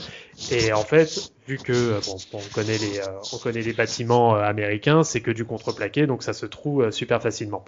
Et 0.50 0.72
en 0.72 0.84
fait, 0.84 1.34
vu 1.46 1.58
que 1.58 1.74
euh, 1.74 2.00
bon, 2.06 2.16
on 2.32 2.54
connaît 2.54 2.78
les 2.78 3.02
on 3.34 3.38
connaît 3.38 3.62
les 3.62 3.74
bâtiments 3.74 4.36
américains, 4.36 5.04
c'est 5.04 5.20
que 5.20 5.32
du 5.32 5.44
contreplaqué, 5.44 6.08
donc 6.08 6.24
ça 6.24 6.32
se 6.32 6.46
trouve 6.46 6.90
super 6.90 7.22
facilement. 7.22 7.66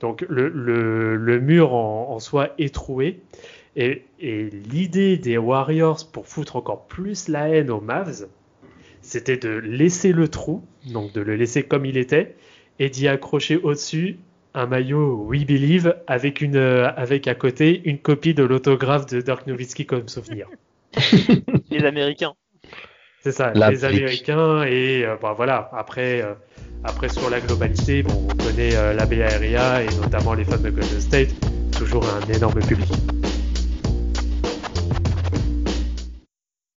Donc 0.00 0.24
le, 0.28 0.48
le, 0.48 1.14
le 1.14 1.40
mur 1.40 1.72
en, 1.72 2.10
en, 2.10 2.18
soi 2.18 2.48
est 2.58 2.74
troué. 2.74 3.20
Et, 3.76 4.02
et 4.18 4.50
l'idée 4.50 5.18
des 5.18 5.38
Warriors 5.38 6.10
pour 6.10 6.26
foutre 6.26 6.56
encore 6.56 6.86
plus 6.88 7.28
la 7.28 7.48
haine 7.48 7.70
aux 7.70 7.80
Mavs, 7.80 8.26
c'était 9.02 9.36
de 9.36 9.50
laisser 9.50 10.10
le 10.10 10.26
trou, 10.26 10.64
donc 10.86 11.12
de 11.12 11.20
le 11.20 11.36
laisser 11.36 11.62
comme 11.62 11.86
il 11.86 11.96
était, 11.96 12.34
et 12.80 12.90
d'y 12.90 13.06
accrocher 13.06 13.56
au-dessus 13.56 14.18
un 14.54 14.66
maillot 14.66 15.24
We 15.26 15.44
Believe 15.44 15.96
avec 16.06 16.40
une 16.40 16.56
euh, 16.56 16.90
avec 16.96 17.26
à 17.28 17.34
côté 17.34 17.82
une 17.84 17.98
copie 17.98 18.34
de 18.34 18.42
l'autographe 18.42 19.06
de 19.06 19.20
Dirk 19.20 19.46
Nowitzki 19.46 19.86
comme 19.86 20.08
souvenir. 20.08 20.48
les 21.70 21.84
Américains. 21.84 22.34
C'est 23.22 23.32
ça, 23.32 23.52
les 23.52 23.84
Américains 23.84 24.64
et 24.64 25.04
euh, 25.04 25.16
bah, 25.20 25.32
voilà. 25.36 25.70
Après 25.72 26.22
euh, 26.22 26.34
après 26.84 27.08
sur 27.08 27.30
la 27.30 27.40
globalité, 27.40 28.02
bon, 28.02 28.26
on 28.28 28.44
connaît 28.44 28.72
la 28.94 29.06
Bay 29.06 29.22
Area 29.22 29.82
et 29.82 29.94
notamment 30.00 30.34
les 30.34 30.44
fans 30.44 30.58
de 30.58 30.70
Golden 30.70 31.00
State, 31.00 31.30
toujours 31.78 32.04
un 32.04 32.32
énorme 32.32 32.60
public. 32.60 32.90